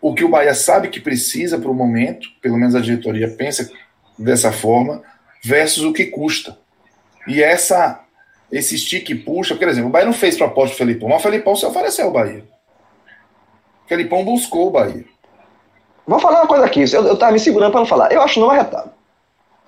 o 0.00 0.14
que 0.14 0.24
o 0.24 0.28
Bahia 0.28 0.54
sabe 0.54 0.88
que 0.88 1.00
precisa 1.00 1.58
para 1.58 1.70
o 1.70 1.74
momento, 1.74 2.28
pelo 2.42 2.58
menos 2.58 2.74
a 2.74 2.80
diretoria 2.80 3.28
pensa 3.28 3.70
dessa 4.18 4.52
forma, 4.52 5.02
versus 5.42 5.84
o 5.84 5.92
que 5.92 6.04
custa. 6.04 6.58
E 7.26 7.42
essa 7.42 8.04
esse 8.50 8.78
stick 8.78 9.14
puxa, 9.24 9.54
por 9.54 9.68
exemplo, 9.68 9.88
o 9.88 9.92
Bahia 9.92 10.06
não 10.06 10.12
fez 10.12 10.36
proposta 10.36 10.74
do 10.74 10.78
Felipão, 10.78 11.08
mas 11.08 11.20
o 11.20 11.22
Felipão 11.22 11.56
se 11.56 11.66
ofereceu 11.66 12.06
ao 12.06 12.12
Bahia. 12.12 12.44
O 13.84 13.88
Felipão 13.88 14.24
buscou 14.24 14.68
o 14.68 14.70
Bahia. 14.70 15.04
Vou 16.06 16.18
falar 16.18 16.40
uma 16.40 16.46
coisa 16.46 16.64
aqui, 16.64 16.84
eu, 16.90 17.06
eu 17.06 17.16
tava 17.16 17.32
me 17.32 17.40
segurando 17.40 17.70
para 17.70 17.80
não 17.80 17.86
falar. 17.86 18.12
Eu 18.12 18.22
acho 18.22 18.40
não 18.40 18.50
arretado. 18.50 18.90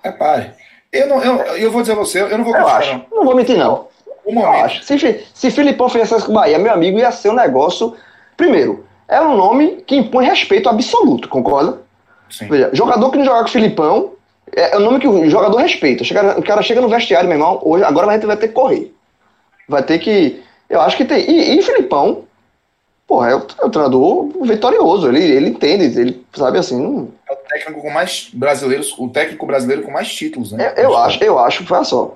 Repare, 0.02 0.54
Eu, 0.92 1.06
não, 1.06 1.22
eu, 1.22 1.36
eu 1.56 1.70
vou 1.70 1.82
dizer 1.82 1.92
a 1.92 1.96
você, 1.96 2.22
eu 2.22 2.36
não 2.36 2.44
vou 2.44 2.54
acho. 2.54 2.92
Não. 2.92 3.06
não 3.12 3.24
vou 3.24 3.36
mentir, 3.36 3.56
não. 3.56 3.88
Um. 4.26 4.40
Eu 4.40 4.50
acho. 4.50 4.82
Se, 4.82 5.24
se 5.32 5.50
Filipão 5.50 5.88
fizesse 5.88 6.24
com 6.24 6.32
o 6.32 6.34
Bahia, 6.34 6.58
meu 6.58 6.72
amigo, 6.72 6.98
ia 6.98 7.12
ser 7.12 7.30
um 7.30 7.34
negócio. 7.34 7.96
Primeiro, 8.36 8.84
é 9.08 9.20
um 9.20 9.36
nome 9.36 9.82
que 9.86 9.96
impõe 9.96 10.26
respeito 10.26 10.68
absoluto, 10.68 11.28
concorda? 11.28 11.78
Sim. 12.28 12.48
Veja, 12.48 12.70
jogador 12.72 13.10
que 13.10 13.18
não 13.18 13.24
jogar 13.24 13.40
com 13.40 13.48
o 13.48 13.52
Filipão 13.52 14.12
é, 14.54 14.74
é 14.74 14.76
o 14.76 14.80
nome 14.80 14.98
que 14.98 15.08
o 15.08 15.28
jogador 15.30 15.58
respeita. 15.58 16.04
Chega, 16.04 16.38
o 16.38 16.42
cara 16.42 16.62
chega 16.62 16.80
no 16.80 16.88
vestiário, 16.88 17.28
meu 17.28 17.38
irmão, 17.38 17.60
hoje, 17.62 17.84
agora 17.84 18.08
a 18.08 18.14
gente 18.14 18.26
vai 18.26 18.36
ter 18.36 18.48
que 18.48 18.54
correr. 18.54 18.92
Vai 19.68 19.82
ter 19.82 19.98
que. 19.98 20.42
Eu 20.68 20.80
acho 20.80 20.96
que 20.96 21.04
tem. 21.04 21.28
E, 21.28 21.58
e 21.58 21.62
Filipão, 21.62 22.24
porra, 23.10 23.30
é 23.30 23.34
o, 23.34 23.42
é 23.60 23.66
o 23.66 23.70
treinador 23.70 24.28
vitorioso. 24.42 25.08
Ele, 25.08 25.20
ele 25.20 25.50
entende, 25.50 26.00
ele 26.00 26.24
sabe 26.32 26.58
assim. 26.58 26.80
Não... 26.80 27.08
É 27.28 27.32
o 27.32 27.36
técnico 27.36 27.82
com 27.82 27.90
mais 27.90 28.30
brasileiros, 28.32 28.94
o 28.96 29.08
técnico 29.08 29.44
brasileiro 29.44 29.82
com 29.82 29.90
mais 29.90 30.14
títulos, 30.14 30.52
né? 30.52 30.72
Eu, 30.76 30.84
eu 30.84 30.96
acho, 30.96 31.24
eu 31.24 31.38
acho, 31.40 31.74
olha 31.74 31.82
só. 31.82 32.14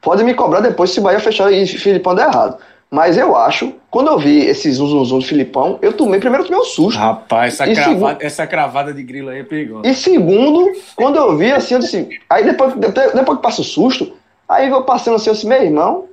Pode 0.00 0.24
me 0.24 0.32
cobrar 0.32 0.60
depois 0.60 0.90
se 0.90 1.00
o 1.00 1.02
Bahia 1.02 1.20
fechar 1.20 1.52
e 1.52 1.66
Filipão 1.66 2.14
der 2.14 2.28
errado. 2.28 2.56
Mas 2.90 3.16
eu 3.16 3.36
acho, 3.36 3.74
quando 3.90 4.08
eu 4.08 4.18
vi 4.18 4.46
esses 4.46 4.76
zum, 4.76 5.04
zum 5.04 5.18
do 5.18 5.24
Filipão, 5.24 5.78
eu 5.80 5.92
tomei, 5.92 6.18
primeiro 6.18 6.44
eu 6.44 6.48
tomei 6.48 6.60
um 6.60 6.64
susto. 6.64 6.98
Rapaz, 6.98 7.54
essa, 7.54 7.64
cravada, 7.64 7.90
segundo, 7.90 8.22
essa 8.22 8.46
cravada 8.46 8.92
de 8.92 9.02
grilo 9.02 9.28
aí 9.28 9.40
é 9.40 9.44
perigosa. 9.44 9.86
E 9.86 9.94
segundo, 9.94 10.72
quando 10.96 11.16
eu 11.16 11.36
vi 11.36 11.52
assim, 11.52 11.74
eu 11.74 11.80
disse, 11.80 12.20
aí 12.28 12.44
depois, 12.44 12.74
depois, 12.74 13.12
depois 13.12 13.38
que 13.38 13.42
passa 13.42 13.60
o 13.60 13.64
susto, 13.64 14.12
aí 14.48 14.68
eu 14.68 14.82
passando 14.82 15.14
assim, 15.14 15.30
eu 15.30 15.34
disse, 15.34 15.46
meu 15.46 15.62
irmão, 15.62 16.06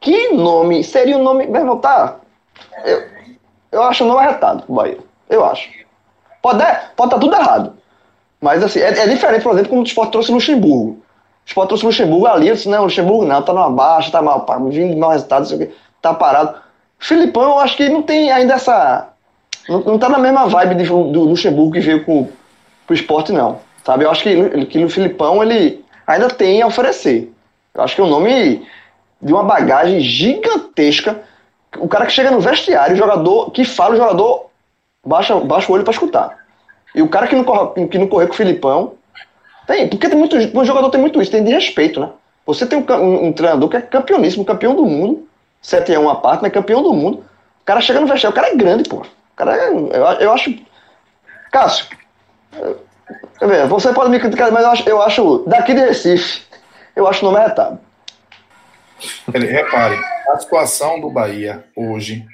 que 0.00 0.28
nome, 0.32 0.84
seria 0.84 1.16
o 1.18 1.20
um 1.20 1.22
nome, 1.22 1.46
meu 1.46 1.60
irmão, 1.60 1.78
tá, 1.78 2.16
eu, 2.84 3.15
eu 3.76 3.82
acho 3.82 4.04
o 4.04 4.06
nome 4.06 4.20
arretado 4.20 4.62
pro 4.64 4.74
Bahia, 4.74 4.98
eu 5.28 5.44
acho. 5.44 5.70
Pode 6.42 6.62
estar 6.62 6.92
pode 6.96 7.10
tá 7.10 7.18
tudo 7.18 7.34
errado, 7.34 7.74
mas 8.40 8.62
assim, 8.62 8.80
é, 8.80 8.88
é 8.88 9.06
diferente, 9.08 9.42
por 9.42 9.52
exemplo, 9.52 9.70
como 9.70 9.82
o 9.82 9.84
Sport 9.84 10.10
trouxe 10.10 10.30
no 10.30 10.36
Luxemburgo. 10.36 10.90
O 11.44 11.48
Sport 11.48 11.68
trouxe 11.68 11.84
o 11.84 11.88
Luxemburgo 11.88 12.26
ali, 12.26 12.48
eu 12.48 12.54
disse, 12.54 12.68
não, 12.68 12.80
o 12.80 12.84
Luxemburgo 12.84 13.24
não, 13.24 13.42
tá 13.42 13.52
numa 13.52 13.70
baixa, 13.70 14.10
tá 14.10 14.20
mal, 14.20 14.46
vindo 14.68 14.96
mal 14.96 15.10
resultado, 15.10 15.40
não 15.40 15.46
sei 15.46 15.56
o 15.56 15.60
quê 15.60 15.72
tá 16.06 16.14
parado. 16.14 16.54
Filipão, 16.98 17.42
eu 17.42 17.58
acho 17.58 17.76
que 17.76 17.88
não 17.88 18.02
tem 18.02 18.30
ainda 18.30 18.54
essa. 18.54 19.08
Não, 19.68 19.80
não 19.80 19.98
tá 19.98 20.08
na 20.08 20.18
mesma 20.18 20.46
vibe 20.46 20.76
de, 20.76 20.84
do 20.84 21.24
Luxemburgo 21.24 21.72
que 21.72 21.80
veio 21.80 22.04
com, 22.04 22.28
pro 22.86 22.94
esporte, 22.94 23.32
não. 23.32 23.58
Sabe? 23.84 24.04
Eu 24.04 24.10
acho 24.10 24.22
que, 24.22 24.66
que 24.66 24.84
o 24.84 24.88
Filipão 24.88 25.42
ele 25.42 25.84
ainda 26.06 26.28
tem 26.28 26.62
a 26.62 26.66
oferecer. 26.66 27.32
Eu 27.74 27.82
acho 27.82 27.94
que 27.94 28.00
é 28.00 28.04
um 28.04 28.08
nome 28.10 28.66
de 29.20 29.32
uma 29.32 29.42
bagagem 29.42 30.00
gigantesca. 30.00 31.22
O 31.80 31.88
cara 31.88 32.06
que 32.06 32.12
chega 32.12 32.30
no 32.30 32.40
vestiário, 32.40 32.94
o 32.94 32.98
jogador 32.98 33.50
que 33.50 33.64
fala, 33.64 33.94
o 33.94 33.96
jogador 33.96 34.50
baixa, 35.04 35.38
baixa 35.40 35.70
o 35.70 35.74
olho 35.74 35.84
para 35.84 35.92
escutar. 35.92 36.46
E 36.94 37.02
o 37.02 37.08
cara 37.08 37.26
que 37.26 37.36
não, 37.36 37.44
corre, 37.44 37.86
que 37.88 37.98
não 37.98 38.06
correr 38.06 38.26
com 38.26 38.32
o 38.32 38.36
Filipão. 38.36 38.94
Tem, 39.66 39.88
porque 39.88 40.08
tem 40.08 40.18
muito, 40.18 40.36
um 40.36 40.64
jogador 40.64 40.90
tem 40.90 41.00
muito 41.00 41.20
isso, 41.20 41.30
tem 41.30 41.44
de 41.44 41.52
respeito, 41.52 42.00
né? 42.00 42.10
Você 42.46 42.64
tem 42.64 42.78
um, 42.78 42.92
um, 42.92 43.26
um 43.26 43.32
treinador 43.32 43.68
que 43.68 43.76
é 43.76 43.80
campeoníssimo, 43.80 44.44
campeão 44.44 44.74
do 44.74 44.84
mundo, 44.84 45.28
7 45.60 45.94
a 45.94 46.00
1 46.00 46.08
a 46.08 46.14
parte, 46.16 46.42
mas 46.42 46.52
campeão 46.52 46.82
do 46.82 46.92
mundo. 46.92 47.18
O 47.62 47.64
cara 47.64 47.80
chega 47.80 48.00
no 48.00 48.06
vestiário, 48.06 48.32
o 48.32 48.40
cara 48.40 48.52
é 48.52 48.56
grande, 48.56 48.88
pô. 48.88 48.98
O 48.98 49.06
cara 49.36 49.56
é, 49.56 49.68
eu, 49.68 49.90
eu 50.20 50.32
acho. 50.32 50.56
Cássio, 51.50 51.86
eu, 53.40 53.68
você 53.68 53.92
pode 53.92 54.10
me 54.10 54.18
criticar, 54.18 54.50
mas 54.52 54.62
eu 54.62 54.70
acho, 54.70 54.88
eu 54.88 55.02
acho 55.02 55.44
daqui 55.46 55.74
de 55.74 55.80
Recife, 55.80 56.42
eu 56.94 57.06
acho 57.06 57.26
o 57.26 57.30
nome 57.30 57.44
retado. 57.44 57.78
Repare, 59.32 59.98
a 60.28 60.38
situação 60.38 61.00
do 61.00 61.10
Bahia 61.10 61.64
hoje 61.74 62.26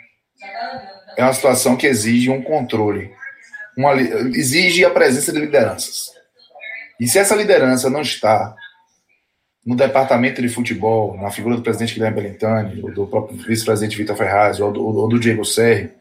é 1.17 1.23
uma 1.23 1.33
situação 1.33 1.77
que 1.77 1.87
exige 1.87 2.31
um 2.31 2.43
controle, 2.43 3.13
uma, 3.77 3.95
exige 3.95 4.85
a 4.85 4.91
presença 4.91 5.33
de 5.33 5.39
lideranças. 5.39 6.13
E 6.99 7.07
se 7.07 7.19
essa 7.19 7.35
liderança 7.35 7.91
não 7.91 8.03
está 8.03 8.55
no 9.65 9.77
departamento 9.77 10.43
de 10.43 10.49
futebol, 10.49 11.17
na 11.17 11.31
figura 11.31 11.57
do 11.57 11.63
presidente 11.63 11.95
Guilherme 11.95 12.21
Belintani, 12.21 12.83
do 12.93 13.07
próprio 13.07 13.37
vice-presidente 13.39 13.97
Vitor 13.97 14.17
Ferraz, 14.17 14.61
ou 14.61 14.73
do, 14.73 14.85
ou 14.85 15.09
do 15.09 15.21
Diego 15.21 15.45
Serri, 15.45 15.93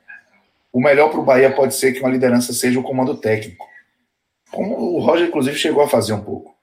o 0.73 0.81
melhor 0.81 1.09
para 1.09 1.19
o 1.19 1.25
Bahia 1.25 1.51
pode 1.51 1.75
ser 1.75 1.91
que 1.91 1.99
uma 1.99 2.09
liderança 2.09 2.53
seja 2.53 2.79
o 2.79 2.83
comando 2.83 3.17
técnico. 3.17 3.65
Como 4.51 4.75
o 4.75 4.99
Roger, 4.99 5.27
inclusive, 5.27 5.57
chegou 5.57 5.83
a 5.83 5.87
fazer 5.87 6.13
um 6.13 6.23
pouco. 6.23 6.55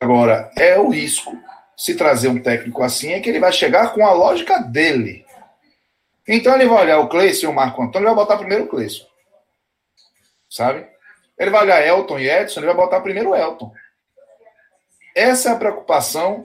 Agora, 0.00 0.50
é 0.56 0.78
o 0.78 0.88
risco 0.88 1.36
se 1.80 1.94
trazer 1.94 2.28
um 2.28 2.38
técnico 2.38 2.82
assim, 2.82 3.14
é 3.14 3.20
que 3.20 3.30
ele 3.30 3.40
vai 3.40 3.50
chegar 3.50 3.94
com 3.94 4.04
a 4.04 4.12
lógica 4.12 4.58
dele. 4.58 5.24
Então 6.28 6.54
ele 6.54 6.68
vai 6.68 6.82
olhar 6.82 6.98
o 6.98 7.08
Cleison 7.08 7.46
e 7.46 7.48
o 7.48 7.54
Marco 7.54 7.82
Antônio, 7.82 8.06
ele 8.06 8.14
vai 8.14 8.22
botar 8.22 8.36
primeiro 8.36 8.64
o 8.64 8.68
Cleison. 8.68 9.06
Sabe? 10.50 10.86
Ele 11.38 11.48
vai 11.48 11.62
olhar 11.62 11.86
Elton 11.86 12.18
e 12.18 12.28
Edson, 12.28 12.60
ele 12.60 12.66
vai 12.66 12.76
botar 12.76 13.00
primeiro 13.00 13.30
o 13.30 13.34
Elton. 13.34 13.72
Essa 15.14 15.48
é 15.48 15.52
a 15.52 15.56
preocupação 15.56 16.44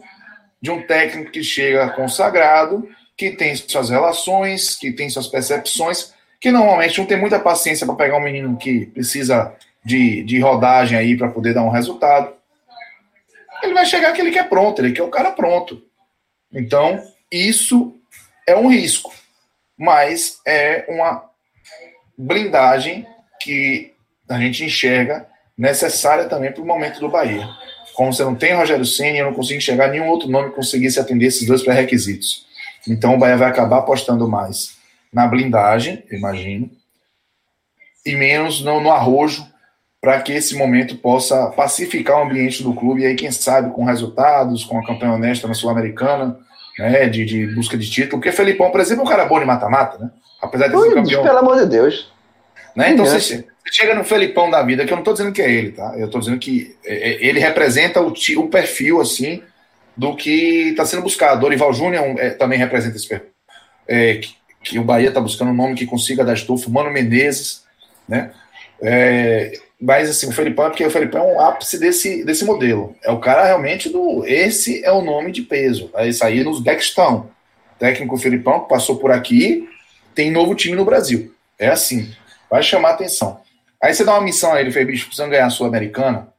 de 0.61 0.71
um 0.71 0.87
técnico 0.87 1.31
que 1.31 1.43
chega 1.43 1.89
consagrado, 1.89 2.87
que 3.17 3.31
tem 3.31 3.53
suas 3.57 3.89
relações, 3.89 4.77
que 4.77 4.93
tem 4.93 5.09
suas 5.09 5.27
percepções, 5.27 6.13
que 6.39 6.49
normalmente 6.49 6.97
não 6.97 7.05
tem 7.05 7.19
muita 7.19 7.41
paciência 7.41 7.85
para 7.85 7.95
pegar 7.95 8.15
um 8.15 8.23
menino 8.23 8.55
que 8.55 8.85
precisa 8.85 9.53
de, 9.83 10.23
de 10.23 10.39
rodagem 10.39 10.97
aí 10.97 11.17
para 11.17 11.27
poder 11.27 11.53
dar 11.53 11.63
um 11.63 11.69
resultado. 11.69 12.33
Ele 13.63 13.73
vai 13.73 13.85
chegar 13.85 14.13
que 14.13 14.21
ele 14.21 14.31
quer 14.31 14.47
pronto, 14.47 14.81
ele 14.81 14.91
quer 14.91 15.03
o 15.03 15.09
cara 15.09 15.31
pronto. 15.31 15.81
Então, 16.53 17.03
isso 17.31 17.95
é 18.47 18.55
um 18.55 18.67
risco, 18.67 19.13
mas 19.77 20.39
é 20.45 20.85
uma 20.87 21.29
blindagem 22.17 23.05
que 23.41 23.93
a 24.29 24.39
gente 24.39 24.63
enxerga 24.63 25.27
necessária 25.57 26.25
também 26.25 26.51
para 26.51 26.61
o 26.61 26.65
momento 26.65 26.99
do 26.99 27.09
Bahia. 27.09 27.47
Como 27.93 28.11
você 28.11 28.23
não 28.23 28.35
tem 28.35 28.53
Rogério 28.53 28.85
Senna, 28.85 29.19
eu 29.19 29.25
não 29.25 29.33
consigo 29.33 29.57
enxergar 29.57 29.87
nenhum 29.87 30.07
outro 30.07 30.29
nome 30.29 30.49
que 30.49 30.55
conseguisse 30.55 30.99
atender 30.99 31.27
esses 31.27 31.47
dois 31.47 31.63
pré-requisitos. 31.63 32.45
Então 32.87 33.15
o 33.15 33.17
Bahia 33.17 33.37
vai 33.37 33.49
acabar 33.49 33.79
apostando 33.79 34.27
mais 34.27 34.77
na 35.11 35.27
blindagem, 35.27 36.03
imagino, 36.11 36.69
e 38.05 38.15
menos 38.15 38.61
no, 38.61 38.81
no 38.81 38.91
arrojo, 38.91 39.47
para 40.05 40.21
que 40.21 40.33
esse 40.33 40.55
momento 40.55 40.95
possa 40.97 41.47
pacificar 41.47 42.19
o 42.19 42.25
ambiente 42.25 42.61
do 42.61 42.75
clube, 42.75 43.01
e 43.01 43.07
aí, 43.07 43.15
quem 43.15 43.31
sabe, 43.31 43.71
com 43.71 43.83
resultados, 43.83 44.63
com 44.63 44.77
a 44.77 44.85
campanha 44.85 45.13
honesta 45.13 45.47
na 45.47 45.55
Sul-Americana, 45.55 46.37
né, 46.77 47.09
de, 47.09 47.25
de, 47.25 47.47
busca 47.55 47.75
de 47.75 47.89
título. 47.89 48.21
Porque 48.21 48.31
Felipão, 48.31 48.69
por 48.69 48.79
exemplo, 48.79 49.01
é 49.01 49.05
um 49.07 49.09
cara 49.09 49.25
bom 49.25 49.39
de 49.39 49.45
mata-mata, 49.45 49.97
né? 49.97 50.11
Apesar 50.39 50.67
de 50.67 50.79
ser 50.79 50.93
campeão. 50.93 51.23
Pelo 51.23 51.39
amor 51.39 51.57
de 51.57 51.65
Deus. 51.65 52.13
Né? 52.75 52.91
Então, 52.91 53.03
você, 53.03 53.47
chega 53.71 53.95
no 53.95 54.03
Felipão 54.03 54.51
da 54.51 54.61
vida, 54.61 54.85
que 54.85 54.93
eu 54.93 54.95
não 54.95 55.01
estou 55.01 55.15
dizendo 55.15 55.33
que 55.33 55.41
é 55.41 55.51
ele, 55.51 55.71
tá? 55.71 55.95
Eu 55.97 56.05
estou 56.05 56.19
dizendo 56.19 56.37
que 56.37 56.77
é, 56.85 56.93
é, 56.93 57.25
ele 57.25 57.39
representa 57.39 57.99
o, 57.99 58.13
o 58.37 58.47
perfil, 58.47 59.01
assim, 59.01 59.41
do 59.97 60.15
que 60.15 60.69
está 60.69 60.85
sendo 60.85 61.01
buscado. 61.01 61.41
Dorival 61.41 61.73
Júnior 61.73 62.03
é, 62.19 62.29
também 62.29 62.59
representa 62.59 62.95
esse 62.95 63.07
perfil. 63.07 63.29
É, 63.87 64.17
que, 64.17 64.35
que, 64.63 64.77
o 64.77 64.83
Bahia 64.83 65.07
está 65.07 65.19
buscando 65.19 65.49
um 65.49 65.55
nome 65.55 65.73
que 65.73 65.87
consiga 65.87 66.23
dar 66.23 66.33
estofo, 66.33 66.69
Mano 66.69 66.91
Menezes, 66.91 67.63
né? 68.07 68.29
É, 68.79 69.64
mas 69.79 70.09
assim, 70.09 70.27
o 70.27 70.31
Felipão 70.31 70.65
é 70.65 70.69
porque 70.69 70.85
o 70.85 70.89
Felipão 70.89 71.29
é 71.29 71.33
um 71.33 71.39
ápice 71.39 71.77
desse, 71.77 72.23
desse 72.23 72.45
modelo. 72.45 72.95
É 73.03 73.11
o 73.11 73.19
cara 73.19 73.45
realmente 73.45 73.89
do. 73.89 74.25
Esse 74.25 74.83
é 74.83 74.91
o 74.91 75.01
nome 75.01 75.31
de 75.31 75.41
peso. 75.41 75.89
Vai 75.91 76.11
sair 76.13 76.43
nos 76.43 76.63
Dextão. 76.63 77.29
Técnico 77.77 78.17
Felipão, 78.17 78.61
que 78.61 78.69
passou 78.69 78.97
por 78.97 79.11
aqui, 79.11 79.67
tem 80.13 80.31
novo 80.31 80.55
time 80.55 80.75
no 80.75 80.85
Brasil. 80.85 81.33
É 81.59 81.67
assim. 81.67 82.09
Vai 82.49 82.63
chamar 82.63 82.91
atenção. 82.91 83.41
Aí 83.83 83.93
você 83.93 84.05
dá 84.05 84.13
uma 84.13 84.21
missão 84.21 84.53
a 84.53 84.61
ele, 84.61 84.71
fez 84.71 84.87
bicho, 84.87 85.05
precisando 85.07 85.31
ganhar 85.31 85.47
a 85.47 85.49
Sul-Americana. 85.49 86.29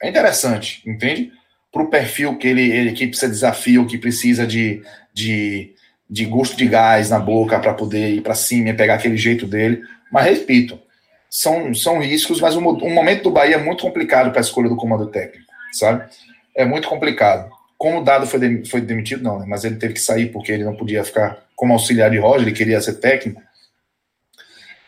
É 0.00 0.08
interessante, 0.08 0.82
entende? 0.86 1.32
Para 1.72 1.82
o 1.82 1.90
perfil 1.90 2.38
que 2.38 2.46
ele, 2.46 2.70
ele 2.70 2.92
que 2.92 3.06
precisa 3.06 3.26
de 3.26 3.34
desafio, 3.34 3.86
que 3.86 3.98
precisa 3.98 4.46
de, 4.46 4.82
de, 5.12 5.74
de 6.08 6.24
gosto 6.24 6.56
de 6.56 6.66
gás 6.66 7.10
na 7.10 7.18
boca 7.18 7.58
para 7.58 7.74
poder 7.74 8.14
ir 8.14 8.22
para 8.22 8.34
cima 8.34 8.70
e 8.70 8.74
pegar 8.74 8.94
aquele 8.94 9.16
jeito 9.16 9.46
dele. 9.46 9.82
Mas 10.10 10.26
repito, 10.26 10.80
são, 11.30 11.72
são 11.72 12.00
riscos, 12.00 12.40
mas 12.40 12.56
o 12.56 12.60
momento 12.60 13.22
do 13.22 13.30
Bahia 13.30 13.54
é 13.54 13.58
muito 13.58 13.82
complicado 13.82 14.30
para 14.30 14.40
a 14.40 14.42
escolha 14.42 14.68
do 14.68 14.76
comando 14.76 15.06
técnico, 15.06 15.46
sabe? 15.72 16.04
É 16.54 16.64
muito 16.64 16.88
complicado. 16.88 17.50
Como 17.78 18.00
o 18.00 18.04
Dado 18.04 18.26
foi, 18.26 18.40
de, 18.40 18.68
foi 18.68 18.80
demitido, 18.80 19.22
não, 19.22 19.38
né? 19.38 19.46
mas 19.48 19.64
ele 19.64 19.76
teve 19.76 19.94
que 19.94 20.00
sair 20.00 20.30
porque 20.30 20.52
ele 20.52 20.64
não 20.64 20.76
podia 20.76 21.04
ficar 21.04 21.38
como 21.54 21.72
auxiliar 21.72 22.10
de 22.10 22.18
Roger, 22.18 22.42
ele 22.42 22.56
queria 22.56 22.80
ser 22.80 22.94
técnico 22.94 23.40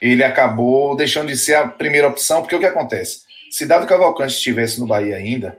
ele 0.03 0.25
acabou 0.25 0.97
deixando 0.97 1.29
de 1.29 1.37
ser 1.37 1.55
a 1.55 1.69
primeira 1.69 2.09
opção, 2.09 2.41
porque 2.41 2.57
o 2.57 2.59
que 2.59 2.67
acontece? 2.67 3.21
Se 3.53 3.65
Dado 3.65 3.87
Cavalcante 3.87 4.35
estivesse 4.35 4.81
no 4.81 4.87
Bahia 4.87 5.15
ainda, 5.15 5.57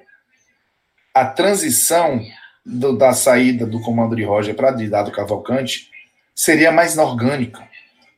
a 1.14 1.26
transição 1.26 2.22
do, 2.66 2.98
da 2.98 3.14
saída 3.14 3.66
do 3.66 3.80
comando 3.80 4.18
de 4.18 4.24
Roger 4.24 4.54
para 4.54 4.72
de 4.72 4.90
Dado 4.90 5.12
Cavalcante 5.12 5.90
seria 6.36 6.74
mais 6.74 6.98
orgânica. 6.98 7.66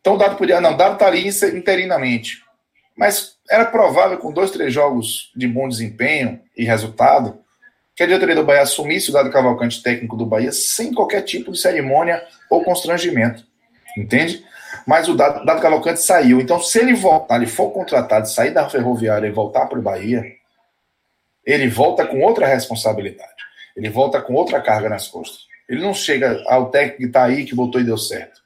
Então 0.02 0.16
o 0.16 0.18
Dado 0.18 0.36
podia, 0.36 0.60
não, 0.60 0.76
Dado 0.76 0.94
está 0.94 1.06
ali 1.06 1.28
interinamente. 1.28 2.44
Mas 2.98 3.36
era 3.50 3.66
provável, 3.66 4.18
com 4.18 4.32
dois, 4.32 4.52
três 4.52 4.74
jogos 4.74 5.32
de 5.36 5.48
bom 5.48 5.68
desempenho 5.68 6.40
e 6.56 6.64
resultado, 6.64 7.40
que 7.96 8.04
a 8.04 8.06
diretoria 8.06 8.36
do 8.36 8.44
Bahia 8.44 8.62
assumisse 8.62 9.10
o 9.10 9.14
Dado 9.14 9.32
Cavalcante 9.32 9.82
técnico 9.82 10.16
do 10.16 10.26
Bahia 10.26 10.52
sem 10.52 10.94
qualquer 10.94 11.22
tipo 11.22 11.52
de 11.52 11.60
cerimônia 11.60 12.24
ou 12.50 12.64
constrangimento. 12.64 13.44
Entende? 13.98 14.46
mas 14.86 15.08
o 15.08 15.16
Dado, 15.16 15.44
Dado 15.46 15.62
Cavalcante 15.62 16.02
saiu. 16.02 16.40
Então, 16.40 16.60
se 16.60 16.80
ele 16.80 16.94
voltar, 16.94 17.38
ele 17.38 17.48
for 17.48 17.72
contratado, 17.72 18.30
sair 18.30 18.52
da 18.52 18.70
Ferroviária 18.70 19.28
e 19.28 19.32
voltar 19.32 19.66
para 19.66 19.80
o 19.80 19.82
Bahia, 19.82 20.24
ele 21.46 21.68
volta 21.68 22.06
com 22.06 22.22
outra 22.22 22.46
responsabilidade. 22.46 23.30
Ele 23.76 23.90
volta 23.90 24.22
com 24.22 24.34
outra 24.34 24.62
carga 24.62 24.90
nas 24.90 25.08
costas. 25.08 25.46
Ele 25.68 25.82
não 25.82 25.94
chega 25.94 26.42
ao 26.48 26.70
técnico 26.70 26.98
que 26.98 27.06
está 27.06 27.24
aí, 27.24 27.46
que 27.46 27.56
botou 27.56 27.82
e 27.82 27.84
deu 27.84 27.98
certo. 27.98 28.42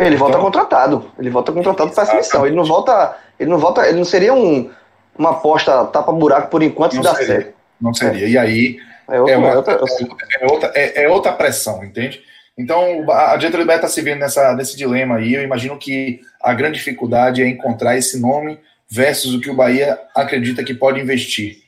Ele 0.00 0.14
então, 0.14 0.26
volta 0.26 0.38
contratado. 0.38 1.12
Ele 1.18 1.30
volta 1.30 1.52
contratado 1.52 1.90
para 1.92 2.02
essa 2.02 2.14
missão. 2.14 2.46
Ele 2.46 2.56
não 2.56 2.64
volta. 2.64 3.16
Ele 3.38 3.50
não 3.50 3.58
volta. 3.58 3.86
Ele 3.86 3.98
não 3.98 4.04
seria 4.04 4.34
um, 4.34 4.70
uma 5.16 5.30
aposta 5.30 5.84
tapa-buraco 5.86 6.50
por 6.50 6.62
enquanto 6.62 6.94
se 6.94 7.02
dá 7.02 7.14
certo. 7.14 7.54
Não 7.80 7.94
seria. 7.94 8.26
É. 8.26 8.30
E 8.30 8.38
aí 8.38 8.78
é, 9.08 9.20
outra, 9.20 9.34
é, 9.34 9.38
uma, 9.38 9.48
é, 9.48 9.56
outra, 9.56 9.72
é, 9.72 10.46
outra, 10.46 10.72
é, 10.74 11.04
é, 11.04 11.08
outra 11.08 11.32
pressão, 11.32 11.82
entende? 11.84 12.22
Então 12.56 13.08
a 13.10 13.36
diretoria 13.36 13.66
do 13.66 13.72
está 13.72 13.88
se 13.88 14.02
vendo 14.02 14.20
nessa, 14.20 14.54
nesse 14.54 14.76
dilema 14.76 15.16
aí. 15.16 15.34
Eu 15.34 15.42
imagino 15.42 15.78
que 15.78 16.20
a 16.42 16.52
grande 16.52 16.78
dificuldade 16.78 17.42
é 17.42 17.48
encontrar 17.48 17.96
esse 17.96 18.20
nome 18.20 18.58
versus 18.88 19.34
o 19.34 19.40
que 19.40 19.50
o 19.50 19.54
Bahia 19.54 19.98
acredita 20.14 20.64
que 20.64 20.74
pode 20.74 21.00
investir. 21.00 21.58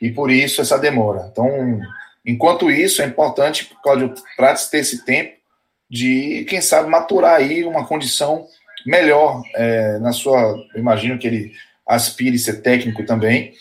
E 0.00 0.10
por 0.10 0.30
isso 0.30 0.60
essa 0.60 0.78
demora. 0.78 1.28
Então, 1.32 1.80
enquanto 2.24 2.70
isso, 2.70 3.02
é 3.02 3.06
importante 3.06 3.72
o 3.72 3.82
Cláudio 3.82 4.14
Prates 4.36 4.68
ter 4.68 4.78
esse 4.78 5.04
tempo 5.04 5.36
de, 5.88 6.44
quem 6.48 6.60
sabe, 6.60 6.88
maturar 6.88 7.36
aí 7.36 7.64
uma 7.64 7.86
condição 7.86 8.46
melhor 8.86 9.42
é, 9.54 9.98
na 9.98 10.12
sua. 10.12 10.56
Imagino 10.74 11.18
que 11.18 11.26
ele 11.26 11.52
aspire 11.86 12.38
ser 12.38 12.62
técnico 12.62 13.04
também. 13.04 13.52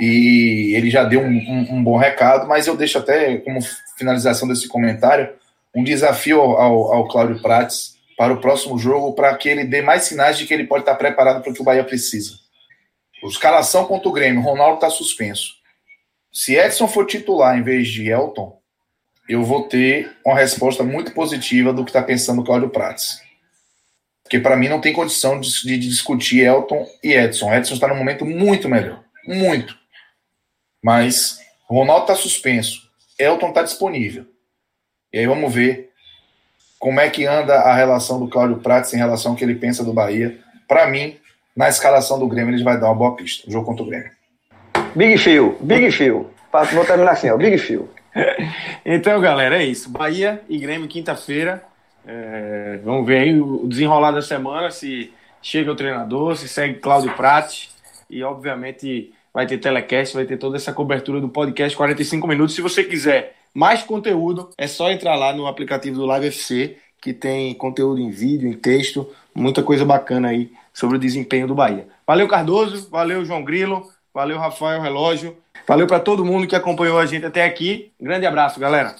E 0.00 0.74
ele 0.76 0.90
já 0.90 1.02
deu 1.02 1.20
um, 1.20 1.26
um, 1.26 1.74
um, 1.74 1.84
bom 1.84 1.96
recado, 1.96 2.46
mas 2.46 2.66
eu 2.66 2.76
deixo 2.76 2.98
até 2.98 3.38
como 3.38 3.58
finalização 3.96 4.46
desse 4.46 4.68
comentário 4.68 5.30
um 5.74 5.82
desafio 5.82 6.40
ao, 6.40 6.92
ao 6.92 7.08
Cláudio 7.08 7.42
Prates 7.42 7.96
para 8.16 8.32
o 8.32 8.40
próximo 8.40 8.78
jogo, 8.78 9.12
para 9.12 9.36
que 9.36 9.48
ele 9.48 9.64
dê 9.64 9.82
mais 9.82 10.04
sinais 10.04 10.38
de 10.38 10.46
que 10.46 10.54
ele 10.54 10.66
pode 10.66 10.82
estar 10.82 10.94
preparado 10.94 11.42
para 11.42 11.50
o 11.50 11.54
que 11.54 11.60
o 11.60 11.64
Bahia 11.64 11.84
precisa. 11.84 12.34
Escalação 13.24 13.84
contra 13.86 14.08
o 14.08 14.12
Grêmio, 14.12 14.42
Ronaldo 14.42 14.76
está 14.76 14.90
suspenso. 14.90 15.54
Se 16.32 16.56
Edson 16.56 16.86
for 16.86 17.06
titular 17.06 17.58
em 17.58 17.62
vez 17.62 17.88
de 17.88 18.08
Elton, 18.08 18.58
eu 19.28 19.42
vou 19.44 19.64
ter 19.68 20.10
uma 20.24 20.36
resposta 20.36 20.82
muito 20.82 21.12
positiva 21.12 21.72
do 21.72 21.84
que 21.84 21.90
está 21.90 22.02
pensando 22.02 22.40
o 22.40 22.44
Cláudio 22.44 22.70
Prates. 22.70 23.20
Porque 24.28 24.40
para 24.40 24.58
mim 24.58 24.68
não 24.68 24.78
tem 24.78 24.92
condição 24.92 25.40
de, 25.40 25.50
de, 25.64 25.78
discutir 25.78 26.44
Elton 26.44 26.86
e 27.02 27.14
Edson. 27.14 27.50
Edson 27.54 27.72
está 27.72 27.88
num 27.88 27.96
momento 27.96 28.26
muito 28.26 28.68
melhor. 28.68 29.02
Muito. 29.26 29.74
Mas 30.84 31.40
Ronaldo 31.66 32.02
está 32.02 32.14
suspenso. 32.14 32.90
Elton 33.18 33.48
está 33.48 33.62
disponível. 33.62 34.26
E 35.10 35.18
aí 35.18 35.26
vamos 35.26 35.50
ver 35.54 35.88
como 36.78 37.00
é 37.00 37.08
que 37.08 37.24
anda 37.24 37.54
a 37.54 37.74
relação 37.74 38.20
do 38.20 38.28
Cláudio 38.28 38.58
Prates 38.58 38.92
em 38.92 38.98
relação 38.98 39.32
ao 39.32 39.36
que 39.38 39.42
ele 39.42 39.54
pensa 39.54 39.82
do 39.82 39.94
Bahia. 39.94 40.38
Para 40.68 40.86
mim, 40.86 41.16
na 41.56 41.70
escalação 41.70 42.18
do 42.18 42.28
Grêmio, 42.28 42.54
ele 42.54 42.62
vai 42.62 42.78
dar 42.78 42.88
uma 42.88 42.94
boa 42.94 43.16
pista. 43.16 43.48
O 43.48 43.50
jogo 43.50 43.64
contra 43.64 43.82
o 43.82 43.86
Grêmio. 43.86 44.10
Big 44.94 45.16
Phil, 45.16 45.56
Big 45.62 45.90
Phil. 45.90 46.30
Vou 46.74 46.84
terminar 46.84 47.12
assim, 47.12 47.30
ó. 47.30 47.36
Big 47.38 47.56
Phil. 47.56 47.88
então, 48.84 49.18
galera, 49.22 49.62
é 49.62 49.64
isso. 49.64 49.88
Bahia 49.88 50.42
e 50.50 50.58
Grêmio, 50.58 50.86
quinta-feira. 50.86 51.64
É, 52.10 52.80
vamos 52.82 53.06
ver 53.06 53.18
aí 53.18 53.38
o 53.38 53.66
desenrolar 53.68 54.12
da 54.12 54.22
semana, 54.22 54.70
se 54.70 55.12
chega 55.42 55.70
o 55.70 55.76
treinador, 55.76 56.36
se 56.36 56.48
segue 56.48 56.80
Cláudio 56.80 57.14
Prates. 57.14 57.68
E, 58.08 58.22
obviamente, 58.22 59.12
vai 59.32 59.46
ter 59.46 59.58
telecast, 59.58 60.14
vai 60.14 60.24
ter 60.24 60.38
toda 60.38 60.56
essa 60.56 60.72
cobertura 60.72 61.20
do 61.20 61.28
podcast 61.28 61.76
45 61.76 62.26
minutos. 62.26 62.54
Se 62.54 62.62
você 62.62 62.82
quiser 62.82 63.36
mais 63.52 63.82
conteúdo, 63.82 64.48
é 64.56 64.66
só 64.66 64.90
entrar 64.90 65.16
lá 65.16 65.34
no 65.34 65.46
aplicativo 65.46 65.96
do 65.96 66.06
Live 66.06 66.28
FC, 66.28 66.78
que 66.98 67.12
tem 67.12 67.52
conteúdo 67.52 68.00
em 68.00 68.10
vídeo, 68.10 68.48
em 68.48 68.54
texto, 68.54 69.10
muita 69.34 69.62
coisa 69.62 69.84
bacana 69.84 70.28
aí 70.28 70.50
sobre 70.72 70.96
o 70.96 71.00
desempenho 71.00 71.46
do 71.46 71.54
Bahia. 71.54 71.86
Valeu, 72.06 72.26
Cardoso, 72.26 72.88
valeu, 72.90 73.22
João 73.24 73.44
Grilo, 73.44 73.86
valeu, 74.14 74.38
Rafael 74.38 74.80
Relógio, 74.80 75.36
valeu 75.66 75.86
para 75.86 76.00
todo 76.00 76.24
mundo 76.24 76.46
que 76.46 76.56
acompanhou 76.56 76.98
a 76.98 77.04
gente 77.04 77.26
até 77.26 77.44
aqui. 77.44 77.92
Grande 78.00 78.24
abraço, 78.24 78.58
galera. 78.58 78.96